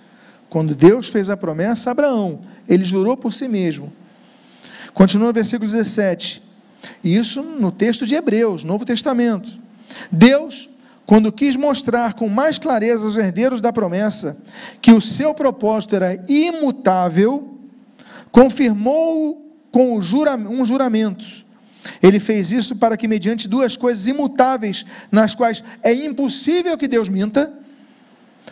Quando 0.51 0.75
Deus 0.75 1.09
fez 1.09 1.31
a 1.31 1.37
promessa 1.37 1.89
a 1.89 1.93
Abraão, 1.93 2.41
ele 2.69 2.85
jurou 2.85 3.17
por 3.17 3.33
si 3.33 3.49
mesmo. 3.49 3.91
Continua 4.93 5.29
no 5.29 5.33
versículo 5.33 5.65
17. 5.65 6.43
Isso 7.03 7.43
no 7.43 7.73
texto 7.73 8.07
de 8.07 8.17
Hebreus, 8.17 8.65
Novo 8.65 8.85
Testamento. 8.85 9.51
Deus, 10.13 10.69
quando 11.09 11.33
quis 11.33 11.57
mostrar 11.57 12.13
com 12.13 12.29
mais 12.29 12.59
clareza 12.59 13.03
aos 13.03 13.17
herdeiros 13.17 13.63
da 13.63 13.73
promessa 13.73 14.37
que 14.79 14.93
o 14.93 15.01
seu 15.01 15.33
propósito 15.33 15.97
era 15.97 16.23
imutável, 16.29 17.59
confirmou 18.31 19.43
com 19.73 19.97
um 19.97 20.65
juramento 20.67 21.49
ele 22.03 22.21
fez 22.21 22.53
isso 22.53 22.77
para 22.77 22.97
que, 22.97 23.09
mediante 23.09 23.49
duas 23.49 23.75
coisas 23.75 24.07
imutáveis, 24.07 24.85
nas 25.11 25.35
quais 25.35 25.65
é 25.83 25.91
impossível 25.93 26.77
que 26.77 26.87
Deus 26.87 27.09
minta, 27.09 27.51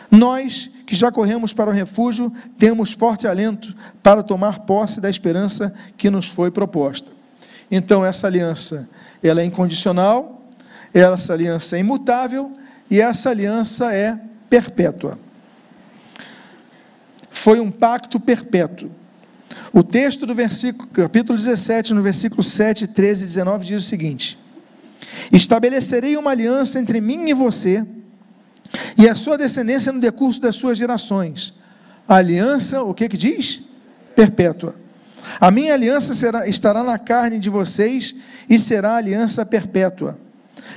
nós 0.09 0.71
que 0.87 0.95
já 0.95 1.11
corremos 1.11 1.53
para 1.53 1.69
o 1.69 1.73
refúgio, 1.73 2.33
temos 2.57 2.93
forte 2.93 3.27
alento 3.27 3.75
para 4.01 4.23
tomar 4.23 4.61
posse 4.61 4.99
da 4.99 5.09
esperança 5.09 5.71
que 5.95 6.09
nos 6.09 6.27
foi 6.27 6.49
proposta. 6.49 7.11
Então, 7.69 8.03
essa 8.03 8.25
aliança, 8.25 8.89
ela 9.21 9.41
é 9.41 9.45
incondicional, 9.45 10.36
essa 10.99 11.33
aliança 11.33 11.77
é 11.77 11.79
imutável 11.79 12.51
e 12.89 13.01
essa 13.01 13.29
aliança 13.29 13.93
é 13.93 14.17
perpétua. 14.49 15.19
Foi 17.29 17.59
um 17.59 17.69
pacto 17.69 18.19
perpétuo. 18.19 18.89
O 19.71 19.83
texto 19.83 20.25
do 20.25 20.33
versículo, 20.33 20.87
capítulo 20.89 21.37
17, 21.37 21.93
no 21.93 22.01
versículo 22.01 22.41
7, 22.41 22.87
13 22.87 23.23
e 23.23 23.27
19, 23.27 23.65
diz 23.65 23.83
o 23.83 23.85
seguinte: 23.85 24.39
Estabelecerei 25.31 26.17
uma 26.17 26.31
aliança 26.31 26.79
entre 26.79 26.99
mim 26.99 27.29
e 27.29 27.33
você, 27.33 27.85
e 28.97 29.07
a 29.07 29.15
sua 29.15 29.37
descendência 29.37 29.91
no 29.91 29.99
decurso 29.99 30.41
das 30.41 30.55
suas 30.55 30.77
gerações. 30.77 31.53
A 32.07 32.15
aliança, 32.15 32.81
o 32.81 32.93
que 32.93 33.09
que 33.09 33.17
diz? 33.17 33.61
Perpétua. 34.15 34.75
A 35.39 35.51
minha 35.51 35.73
aliança 35.73 36.13
será, 36.13 36.47
estará 36.47 36.83
na 36.83 36.97
carne 36.97 37.37
de 37.37 37.49
vocês 37.49 38.15
e 38.49 38.57
será 38.57 38.95
aliança 38.95 39.45
perpétua. 39.45 40.17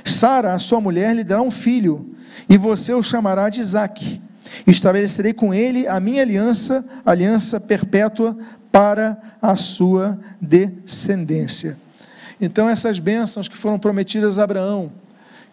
Sara, 0.03 0.53
a 0.53 0.59
sua 0.59 0.81
mulher, 0.81 1.15
lhe 1.15 1.23
dará 1.23 1.41
um 1.41 1.51
filho, 1.51 2.15
e 2.49 2.57
você 2.57 2.93
o 2.93 3.03
chamará 3.03 3.49
de 3.49 3.61
Isaque. 3.61 4.21
Estabelecerei 4.67 5.33
com 5.33 5.53
ele 5.53 5.87
a 5.87 5.99
minha 5.99 6.21
aliança, 6.21 6.83
aliança 7.05 7.59
perpétua 7.59 8.37
para 8.71 9.17
a 9.41 9.55
sua 9.55 10.19
descendência. 10.39 11.77
Então, 12.39 12.69
essas 12.69 12.99
bênçãos 12.99 13.47
que 13.47 13.57
foram 13.57 13.77
prometidas 13.77 14.39
a 14.39 14.43
Abraão, 14.43 14.91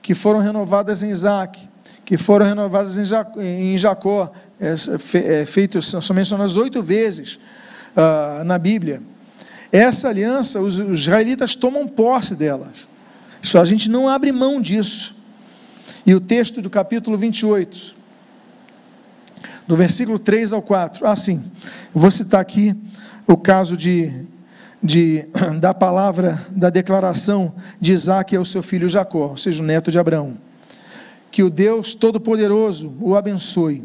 que 0.00 0.14
foram 0.14 0.40
renovadas 0.40 1.02
em 1.02 1.10
Isaac, 1.10 1.68
que 2.04 2.16
foram 2.16 2.46
renovadas 2.46 2.96
em 2.96 3.76
Jacó, 3.76 4.32
é, 4.58 4.74
é, 5.14 5.46
feitos, 5.46 5.90
são 5.90 6.16
mencionadas 6.16 6.56
oito 6.56 6.82
vezes 6.82 7.38
ah, 7.94 8.42
na 8.44 8.56
Bíblia. 8.58 9.02
Essa 9.70 10.08
aliança, 10.08 10.60
os, 10.60 10.78
os 10.78 11.00
israelitas 11.00 11.54
tomam 11.54 11.86
posse 11.86 12.34
delas. 12.34 12.88
Só 13.42 13.60
a 13.60 13.64
gente 13.64 13.88
não 13.90 14.08
abre 14.08 14.32
mão 14.32 14.60
disso. 14.60 15.14
E 16.04 16.14
o 16.14 16.20
texto 16.20 16.62
do 16.62 16.70
capítulo 16.70 17.16
28, 17.16 17.94
do 19.66 19.76
versículo 19.76 20.18
3 20.18 20.52
ao 20.52 20.62
4. 20.62 21.06
Ah, 21.06 21.14
sim, 21.14 21.44
vou 21.92 22.10
citar 22.10 22.40
aqui 22.40 22.74
o 23.26 23.36
caso 23.36 23.76
de, 23.76 24.10
de, 24.82 25.26
da 25.60 25.74
palavra, 25.74 26.46
da 26.50 26.70
declaração 26.70 27.52
de 27.78 27.92
Isaac 27.92 28.34
ao 28.34 28.44
seu 28.44 28.62
filho 28.62 28.88
Jacó, 28.88 29.28
ou 29.28 29.36
seja, 29.36 29.62
o 29.62 29.66
neto 29.66 29.90
de 29.90 29.98
Abraão. 29.98 30.38
Que 31.30 31.42
o 31.42 31.50
Deus 31.50 31.94
Todo-Poderoso 31.94 32.96
o 33.00 33.14
abençoe, 33.14 33.84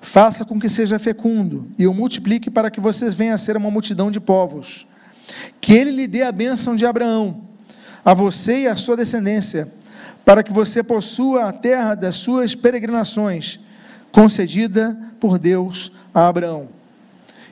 faça 0.00 0.46
com 0.46 0.58
que 0.58 0.68
seja 0.68 0.98
fecundo 0.98 1.68
e 1.78 1.86
o 1.86 1.92
multiplique 1.92 2.50
para 2.50 2.70
que 2.70 2.80
vocês 2.80 3.12
venham 3.12 3.34
a 3.34 3.38
ser 3.38 3.56
uma 3.56 3.70
multidão 3.70 4.10
de 4.10 4.18
povos. 4.18 4.86
Que 5.60 5.74
ele 5.74 5.90
lhe 5.90 6.06
dê 6.06 6.22
a 6.22 6.32
bênção 6.32 6.74
de 6.74 6.86
Abraão, 6.86 7.42
a 8.04 8.12
você 8.12 8.60
e 8.60 8.68
a 8.68 8.76
sua 8.76 8.96
descendência, 8.96 9.68
para 10.24 10.42
que 10.42 10.52
você 10.52 10.82
possua 10.82 11.48
a 11.48 11.52
terra 11.52 11.94
das 11.94 12.16
suas 12.16 12.54
peregrinações, 12.54 13.60
concedida 14.12 14.96
por 15.18 15.38
Deus 15.38 15.90
a 16.14 16.28
Abraão. 16.28 16.68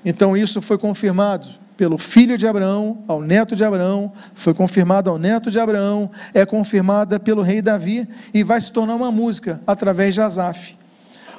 Então 0.04 0.36
isso 0.36 0.60
foi 0.60 0.78
confirmado 0.78 1.48
pelo 1.76 1.98
filho 1.98 2.36
de 2.36 2.46
Abraão 2.46 3.02
ao 3.08 3.20
neto 3.20 3.56
de 3.56 3.64
Abraão, 3.64 4.12
foi 4.34 4.54
confirmado 4.54 5.10
ao 5.10 5.18
neto 5.18 5.50
de 5.50 5.58
Abraão, 5.58 6.10
é 6.34 6.44
confirmada 6.44 7.18
pelo 7.18 7.42
rei 7.42 7.62
Davi 7.62 8.06
e 8.32 8.44
vai 8.44 8.60
se 8.60 8.72
tornar 8.72 8.94
uma 8.94 9.10
música 9.10 9.60
através 9.66 10.14
de 10.14 10.20
Asaf. 10.20 10.76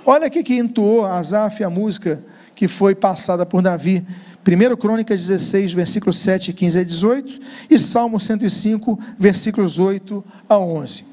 Olha 0.06 0.28
aqui 0.28 0.44
que 0.44 0.58
entoou 0.58 1.06
Asaf 1.06 1.64
a 1.64 1.70
música 1.70 2.22
que 2.56 2.68
foi 2.68 2.94
passada 2.94 3.46
por 3.46 3.62
Davi. 3.62 4.06
1 4.46 4.76
Crônica 4.76 5.16
16, 5.16 5.74
versículos 5.74 6.18
7, 6.18 6.52
15 6.52 6.80
a 6.80 6.84
18 6.84 7.40
e 7.70 7.80
Salmo 7.80 8.20
105, 8.20 9.00
versículos 9.18 9.80
8 9.80 10.24
a 10.50 10.58
11. 10.58 11.06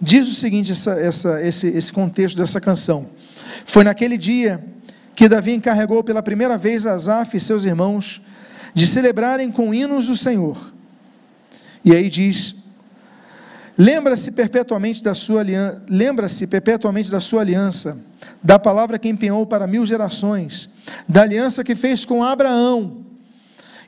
Diz 0.00 0.28
o 0.28 0.34
seguinte, 0.34 0.72
essa, 0.72 0.92
essa, 0.92 1.42
esse, 1.42 1.66
esse 1.68 1.92
contexto 1.92 2.36
dessa 2.36 2.60
canção. 2.60 3.08
Foi 3.64 3.82
naquele 3.82 4.16
dia 4.16 4.64
que 5.14 5.28
Davi 5.28 5.52
encarregou 5.52 6.02
pela 6.04 6.22
primeira 6.22 6.56
vez 6.56 6.86
Asaf 6.86 7.36
e 7.36 7.40
seus 7.40 7.64
irmãos 7.64 8.20
de 8.72 8.86
celebrarem 8.86 9.50
com 9.50 9.72
hinos 9.72 10.08
o 10.08 10.16
Senhor. 10.16 10.74
E 11.84 11.92
aí 11.92 12.08
diz: 12.08 12.54
Lembra-se 13.76 14.30
perpetuamente 14.30 15.02
da 15.02 15.14
sua 15.14 15.40
aliança, 15.40 15.82
lembra-se 15.88 16.46
perpetuamente 16.46 17.10
da 17.10 17.18
sua 17.18 17.40
aliança, 17.40 17.98
da 18.42 18.58
palavra 18.58 18.98
que 18.98 19.08
empenhou 19.08 19.44
para 19.44 19.66
mil 19.66 19.84
gerações, 19.84 20.70
da 21.08 21.22
aliança 21.22 21.64
que 21.64 21.74
fez 21.74 22.04
com 22.04 22.22
Abraão 22.22 22.98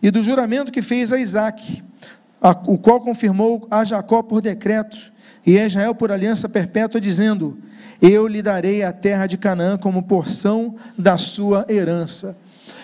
e 0.03 0.11
do 0.11 0.23
juramento 0.23 0.73
que 0.73 0.83
fez 0.83 1.13
a 1.13 1.19
Isaque, 1.19 1.85
a, 2.43 2.51
o 2.51 2.77
qual 2.77 3.01
confirmou 3.01 3.67
a 3.71 3.85
Jacó 3.85 4.23
por 4.23 4.41
decreto 4.41 4.99
e 5.47 5.59
a 5.59 5.67
Israel 5.67 5.95
por 5.95 6.11
aliança 6.11 6.49
perpétua, 6.49 7.01
dizendo: 7.01 7.57
eu 8.01 8.27
lhe 8.27 8.43
darei 8.43 8.83
a 8.83 8.93
terra 8.93 9.27
de 9.27 9.37
Canaã 9.37 9.79
como 9.79 10.03
porção 10.03 10.75
da 10.99 11.17
sua 11.17 11.65
herança. 11.69 12.37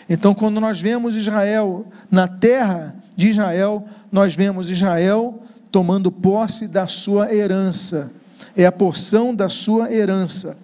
Então, 0.08 0.34
quando 0.34 0.60
nós 0.60 0.80
vemos 0.80 1.16
Israel 1.16 1.86
na 2.10 2.26
terra 2.26 2.94
de 3.16 3.28
Israel, 3.28 3.84
nós 4.10 4.34
vemos 4.34 4.70
Israel 4.70 5.42
tomando 5.72 6.12
posse 6.12 6.68
da 6.68 6.86
sua 6.86 7.34
herança, 7.34 8.12
é 8.54 8.66
a 8.66 8.70
porção 8.70 9.34
da 9.34 9.48
sua 9.48 9.90
herança. 9.90 10.58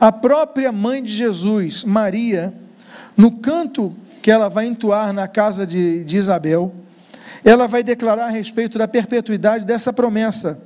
A 0.00 0.10
própria 0.10 0.72
mãe 0.72 1.02
de 1.02 1.10
Jesus, 1.10 1.84
Maria, 1.84 2.52
no 3.16 3.30
canto 3.38 3.94
que 4.20 4.30
ela 4.30 4.48
vai 4.48 4.66
entoar 4.66 5.12
na 5.12 5.28
casa 5.28 5.64
de, 5.64 6.02
de 6.02 6.16
Isabel, 6.16 6.74
ela 7.44 7.68
vai 7.68 7.82
declarar 7.82 8.26
a 8.26 8.30
respeito 8.30 8.76
da 8.76 8.88
perpetuidade 8.88 9.64
dessa 9.64 9.92
promessa, 9.92 10.58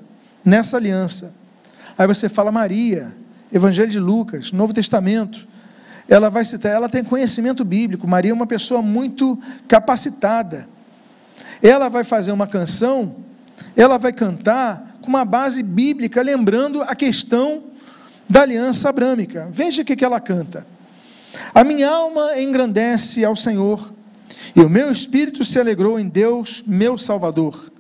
nessa 0.45 0.79
aliança. 0.79 1.35
Aí 1.99 2.07
você 2.07 2.29
fala, 2.29 2.51
Maria, 2.51 3.12
Evangelho 3.53 3.91
de 3.91 3.99
Lucas, 3.99 4.51
Novo 4.53 4.73
Testamento. 4.73 5.47
Ela 6.09 6.31
vai 6.31 6.45
citar, 6.45 6.73
ela 6.73 6.89
tem 6.89 7.05
conhecimento 7.05 7.64
bíblico. 7.64 8.07
Maria 8.07 8.31
é 8.31 8.35
uma 8.35 8.47
pessoa 8.47 8.81
muito 8.81 9.39
capacitada. 9.66 10.66
Ela 11.62 11.91
vai 11.91 12.05
fazer 12.05 12.33
uma 12.33 12.47
canção, 12.47 13.16
ela 13.76 13.98
vai 13.98 14.12
cantar 14.12 14.98
com 15.00 15.09
uma 15.09 15.24
base 15.24 15.62
bíblica, 15.62 16.22
lembrando 16.22 16.82
a 16.82 16.94
questão 16.94 17.64
da 18.28 18.42
aliança 18.42 18.88
abrâmica. 18.88 19.48
Veja 19.50 19.82
o 19.82 19.84
que 19.84 20.04
ela 20.04 20.20
canta. 20.20 20.66
A 21.54 21.62
minha 21.64 21.88
alma 21.88 22.40
engrandece 22.40 23.24
ao 23.24 23.36
Senhor, 23.36 23.92
e 24.54 24.61
o 24.61 24.68
meu 24.68 24.90
espírito 24.90 25.44
se 25.44 25.59
alegrou 25.59 25.98
em 25.98 26.09
Deus, 26.09 26.62
meu 26.66 26.96
Salvador 26.98 27.70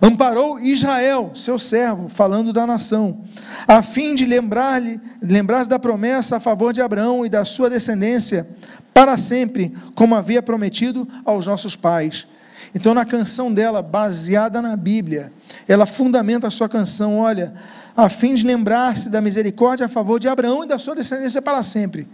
Amparou 0.00 0.60
Israel, 0.60 1.30
seu 1.34 1.58
servo, 1.58 2.08
falando 2.08 2.52
da 2.52 2.66
nação, 2.66 3.22
a 3.66 3.82
fim 3.82 4.14
de 4.14 4.26
lembrar-lhe, 4.26 5.00
lembrar-se 5.22 5.70
da 5.70 5.78
promessa 5.78 6.36
a 6.36 6.40
favor 6.40 6.72
de 6.72 6.82
Abraão 6.82 7.24
e 7.24 7.30
da 7.30 7.44
sua 7.44 7.70
descendência 7.70 8.46
para 8.92 9.16
sempre, 9.16 9.74
como 9.94 10.14
havia 10.14 10.42
prometido 10.42 11.08
aos 11.24 11.46
nossos 11.46 11.76
pais. 11.76 12.26
Então, 12.74 12.94
na 12.94 13.04
canção 13.04 13.52
dela, 13.52 13.82
baseada 13.82 14.60
na 14.60 14.76
Bíblia, 14.76 15.32
ela 15.66 15.86
fundamenta 15.86 16.46
a 16.46 16.50
sua 16.50 16.68
canção, 16.68 17.18
olha, 17.18 17.54
a 17.96 18.08
fim 18.08 18.34
de 18.34 18.46
lembrar-se 18.46 19.08
da 19.08 19.20
misericórdia 19.20 19.86
a 19.86 19.88
favor 19.88 20.20
de 20.20 20.28
Abraão 20.28 20.64
e 20.64 20.66
da 20.66 20.78
sua 20.78 20.94
descendência 20.94 21.40
para 21.40 21.62
sempre. 21.62 22.06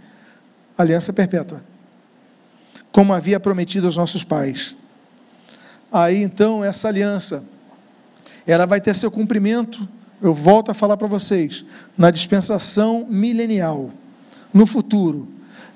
Aliança 0.77 1.11
perpétua. 1.11 1.61
Como 2.91 3.13
havia 3.13 3.39
prometido 3.39 3.87
aos 3.87 3.97
nossos 3.97 4.23
pais. 4.23 4.75
Aí 5.91 6.21
então, 6.21 6.63
essa 6.63 6.87
aliança 6.87 7.43
ela 8.45 8.65
vai 8.65 8.81
ter 8.81 8.93
seu 8.93 9.09
cumprimento, 9.09 9.87
eu 10.21 10.33
volto 10.33 10.71
a 10.71 10.73
falar 10.73 10.97
para 10.97 11.07
vocês, 11.07 11.65
na 11.97 12.11
dispensação 12.11 13.05
milenial, 13.09 13.91
no 14.53 14.65
futuro, 14.65 15.27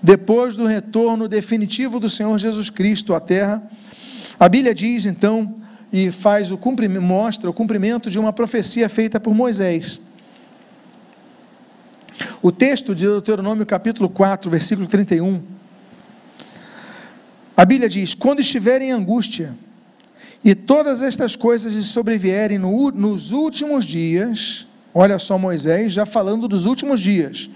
depois 0.01 0.55
do 0.55 0.65
retorno 0.65 1.27
definitivo 1.27 1.99
do 1.99 2.09
Senhor 2.09 2.37
Jesus 2.37 2.69
Cristo 2.69 3.13
à 3.13 3.19
terra. 3.19 3.61
A 4.39 4.47
Bíblia 4.47 4.73
diz 4.73 5.05
então 5.05 5.55
e 5.91 6.11
faz 6.11 6.51
o 6.51 6.57
cumprimento, 6.57 7.01
mostra 7.01 7.49
o 7.49 7.53
cumprimento 7.53 8.09
de 8.09 8.19
uma 8.19 8.31
profecia 8.31 8.87
feita 8.87 9.19
por 9.19 9.33
Moisés. 9.33 9.99
O 12.41 12.51
texto 12.51 12.93
de 12.93 13.05
Deuteronômio 13.05 13.65
capítulo 13.65 14.09
4, 14.09 14.49
versículo 14.49 14.87
31. 14.87 15.41
A 17.55 17.65
Bíblia 17.65 17.89
diz: 17.89 18.13
Quando 18.13 18.39
estiver 18.39 18.81
em 18.81 18.91
angústia, 18.91 19.55
e 20.43 20.53
todas 20.53 21.01
estas 21.01 21.35
coisas 21.35 21.73
lhe 21.73 21.81
sobrevierem 21.81 22.59
no, 22.59 22.91
nos 22.91 23.31
últimos 23.31 23.85
dias, 23.85 24.67
olha 24.93 25.17
só 25.17 25.37
Moisés 25.37 25.93
já 25.93 26.05
falando 26.05 26.47
dos 26.47 26.65
últimos 26.65 26.99
dias. 26.99 27.49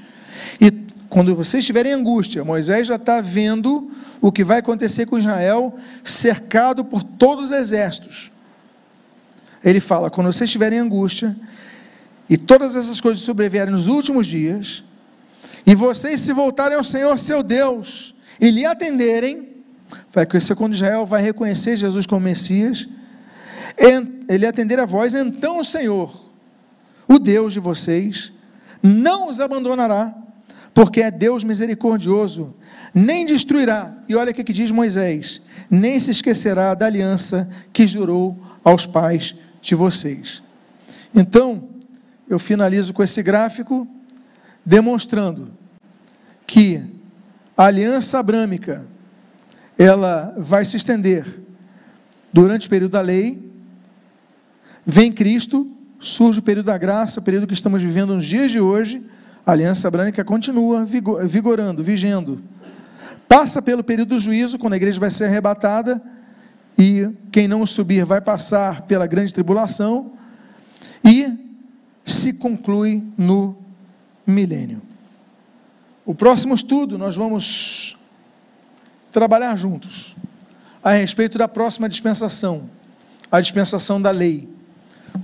E 0.60 0.72
quando 1.12 1.36
você 1.36 1.57
estiver 1.57 1.86
em 1.86 1.91
angústia, 1.91 2.41
Moisés 2.41 2.88
já 2.88 2.95
está 2.95 3.20
vendo 3.20 3.91
o 4.22 4.32
que 4.32 4.45
vai 4.45 4.59
acontecer 4.59 5.05
com 5.05 5.18
Israel, 5.18 5.76
cercado 6.05 6.86
por 6.86 7.03
todos 7.03 7.47
os 7.47 7.51
exércitos. 7.51 8.32
Ele 9.62 9.82
fala: 9.82 10.09
quando 10.09 10.32
você 10.32 10.45
estiver 10.45 10.72
em 10.72 10.80
angústia, 10.80 11.36
e 12.30 12.38
todas 12.38 12.78
essas 12.78 13.01
coisas 13.01 13.22
sobrevierem 13.22 13.74
nos 13.74 13.88
últimos 13.88 14.26
dias, 14.26 14.86
e 15.68 15.76
vocês 15.76 16.22
se 16.22 16.32
voltarem 16.32 16.78
ao 16.78 16.84
Senhor 16.84 17.20
seu 17.20 17.43
Deus, 17.43 18.16
e 18.39 18.49
lhe 18.49 18.66
atenderem, 18.66 19.49
vai 20.14 20.24
acontecer 20.24 20.55
quando 20.55 20.76
Israel 20.76 21.05
vai 21.05 21.22
reconhecer 21.22 21.76
Jesus 21.76 22.05
como 22.05 22.22
Messias, 22.22 22.88
ele 24.30 24.47
atender 24.47 24.80
a 24.80 24.86
voz, 24.86 25.14
então 25.14 25.59
o 25.59 25.66
Senhor, 25.66 26.32
o 27.05 27.20
Deus 27.20 27.51
de 27.51 27.59
vocês, 27.59 28.32
não 28.82 29.28
os 29.28 29.41
abandonará, 29.41 30.16
porque 30.74 31.01
é 31.01 31.11
Deus 31.11 31.43
misericordioso, 31.43 32.53
nem 32.93 33.26
destruirá, 33.26 33.93
e 34.07 34.15
olha 34.15 34.32
o 34.32 34.34
que 34.34 34.53
diz 34.53 34.72
Moisés, 34.72 35.41
nem 35.69 35.99
se 35.99 36.11
esquecerá 36.11 36.74
da 36.74 36.86
aliança 36.86 37.49
que 37.74 37.86
jurou 37.86 38.38
aos 38.63 38.86
pais 38.86 39.36
de 39.61 39.76
vocês. 39.76 40.41
Então, 41.13 41.69
eu 42.30 42.39
finalizo 42.39 42.93
com 42.93 43.03
esse 43.03 43.22
gráfico, 43.22 43.88
demonstrando 44.65 45.51
que 46.47 46.82
a 47.57 47.65
aliança 47.65 48.19
abrâmica 48.19 48.86
ela 49.78 50.34
vai 50.38 50.63
se 50.63 50.78
estender 50.78 51.41
durante 52.32 52.67
o 52.67 52.69
período 52.69 52.91
da 52.91 53.01
lei, 53.01 53.51
vem 54.86 55.11
Cristo, 55.11 55.69
surge 55.99 56.39
o 56.39 56.43
período 56.43 56.67
da 56.67 56.78
graça, 56.78 57.19
o 57.19 57.24
período 57.24 57.47
que 57.47 57.53
estamos 57.53 57.82
vivendo 57.82 58.15
nos 58.15 58.26
dias 58.26 58.51
de 58.51 58.59
hoje, 58.59 59.03
a 59.46 59.52
aliança 59.52 59.89
branca 59.89 60.24
continua 60.24 60.86
vigorando, 60.86 61.84
vigendo. 61.84 62.42
Passa 63.28 63.62
pelo 63.62 63.84
período 63.84 64.10
do 64.10 64.20
juízo, 64.20 64.60
quando 64.60 64.74
a 64.74 64.78
igreja 64.78 65.00
vai 65.00 65.10
ser 65.10 65.26
arrebatada, 65.26 66.02
e 66.78 67.10
quem 67.32 67.48
não 67.48 67.66
subir 67.66 68.06
vai 68.06 68.22
passar 68.22 68.82
pela 68.84 69.08
grande 69.08 69.34
tribulação, 69.34 70.14
e 71.04 71.38
se 72.06 72.34
conclui 72.34 73.04
no 73.18 73.58
milênio. 74.26 74.82
O 76.06 76.14
próximo 76.14 76.54
estudo 76.54 76.98
nós 76.98 77.16
vamos 77.16 77.98
trabalhar 79.12 79.56
juntos 79.56 80.16
a 80.84 80.92
respeito 80.92 81.38
da 81.38 81.48
próxima 81.48 81.88
dispensação, 81.88 82.70
a 83.32 83.39
dispensação 83.39 84.02
da 84.02 84.12
lei, 84.12 84.50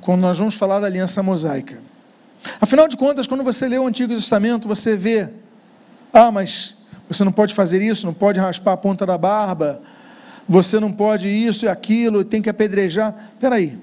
quando 0.01 0.22
nós 0.22 0.38
vamos 0.38 0.55
falar 0.55 0.80
da 0.80 0.88
aliança 0.88 1.24
mosaica. 1.24 1.82
Afinal 2.59 2.88
de 2.88 2.95
contas, 2.95 3.27
quando 3.27 3.43
você 3.43 3.67
lê 3.67 3.77
o 3.77 3.88
Antigo 3.88 4.13
Testamento, 4.13 4.67
você 4.67 4.95
vê, 4.95 5.29
ah, 6.13 6.31
mas 6.31 6.75
você 7.09 7.23
não 7.23 7.31
pode 7.31 7.53
fazer 7.53 7.81
isso, 7.81 8.05
não 8.05 8.13
pode 8.13 8.39
raspar 8.39 8.73
a 8.73 8.77
ponta 8.77 9.05
da 9.05 9.17
barba, 9.17 9.81
você 10.47 10.79
não 10.79 10.91
pode 10.91 11.27
isso 11.27 11.65
e 11.65 11.69
aquilo, 11.69 12.23
tem 12.23 12.41
que 12.41 12.49
apedrejar. 12.49 13.13
Espera 13.33 13.55
aí, 13.55 13.77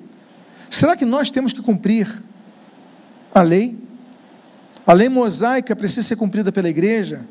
será 0.71 0.97
que 0.97 1.05
nós 1.05 1.31
temos 1.31 1.53
que 1.53 1.63
cumprir 1.63 2.23
a 3.35 3.43
lei? 3.43 3.79
A 4.87 4.93
lei 4.93 5.09
mosaica 5.09 5.75
precisa 5.75 6.03
ser 6.03 6.17
cumprida 6.17 6.53
pela 6.53 6.69
igreja? 6.69 7.23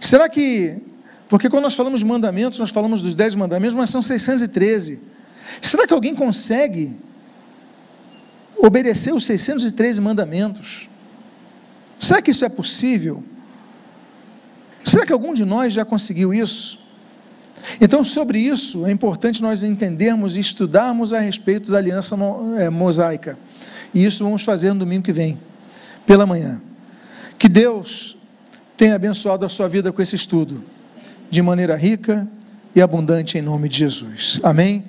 Será 0.00 0.28
que 0.28 0.82
porque 1.28 1.50
quando 1.50 1.64
nós 1.64 1.74
falamos 1.74 2.00
de 2.00 2.06
mandamentos, 2.06 2.58
nós 2.58 2.70
falamos 2.70 3.02
dos 3.02 3.14
dez 3.14 3.34
mandamentos, 3.34 3.76
mas 3.76 3.90
são 3.90 4.00
613. 4.00 4.98
Será 5.60 5.86
que 5.86 5.92
alguém 5.92 6.14
consegue 6.14 6.96
obedecer 8.58 9.12
os 9.12 9.24
613 9.24 10.00
mandamentos? 10.00 10.88
Será 11.98 12.22
que 12.22 12.30
isso 12.30 12.44
é 12.44 12.48
possível? 12.48 13.22
Será 14.84 15.04
que 15.04 15.12
algum 15.12 15.34
de 15.34 15.44
nós 15.44 15.72
já 15.72 15.84
conseguiu 15.84 16.32
isso? 16.32 16.78
Então, 17.80 18.04
sobre 18.04 18.38
isso, 18.38 18.86
é 18.86 18.90
importante 18.90 19.42
nós 19.42 19.62
entendermos 19.62 20.36
e 20.36 20.40
estudarmos 20.40 21.12
a 21.12 21.18
respeito 21.18 21.70
da 21.70 21.78
aliança 21.78 22.16
é, 22.58 22.70
mosaica. 22.70 23.38
E 23.92 24.04
isso 24.04 24.24
vamos 24.24 24.42
fazer 24.42 24.72
no 24.72 24.80
domingo 24.80 25.02
que 25.02 25.12
vem, 25.12 25.38
pela 26.06 26.24
manhã. 26.24 26.60
Que 27.38 27.48
Deus 27.48 28.16
tenha 28.76 28.94
abençoado 28.94 29.44
a 29.44 29.48
sua 29.48 29.68
vida 29.68 29.92
com 29.92 30.00
esse 30.00 30.16
estudo 30.16 30.62
de 31.30 31.42
maneira 31.42 31.76
rica 31.76 32.26
e 32.74 32.80
abundante 32.80 33.36
em 33.36 33.42
nome 33.42 33.68
de 33.68 33.78
Jesus. 33.78 34.40
Amém? 34.42 34.84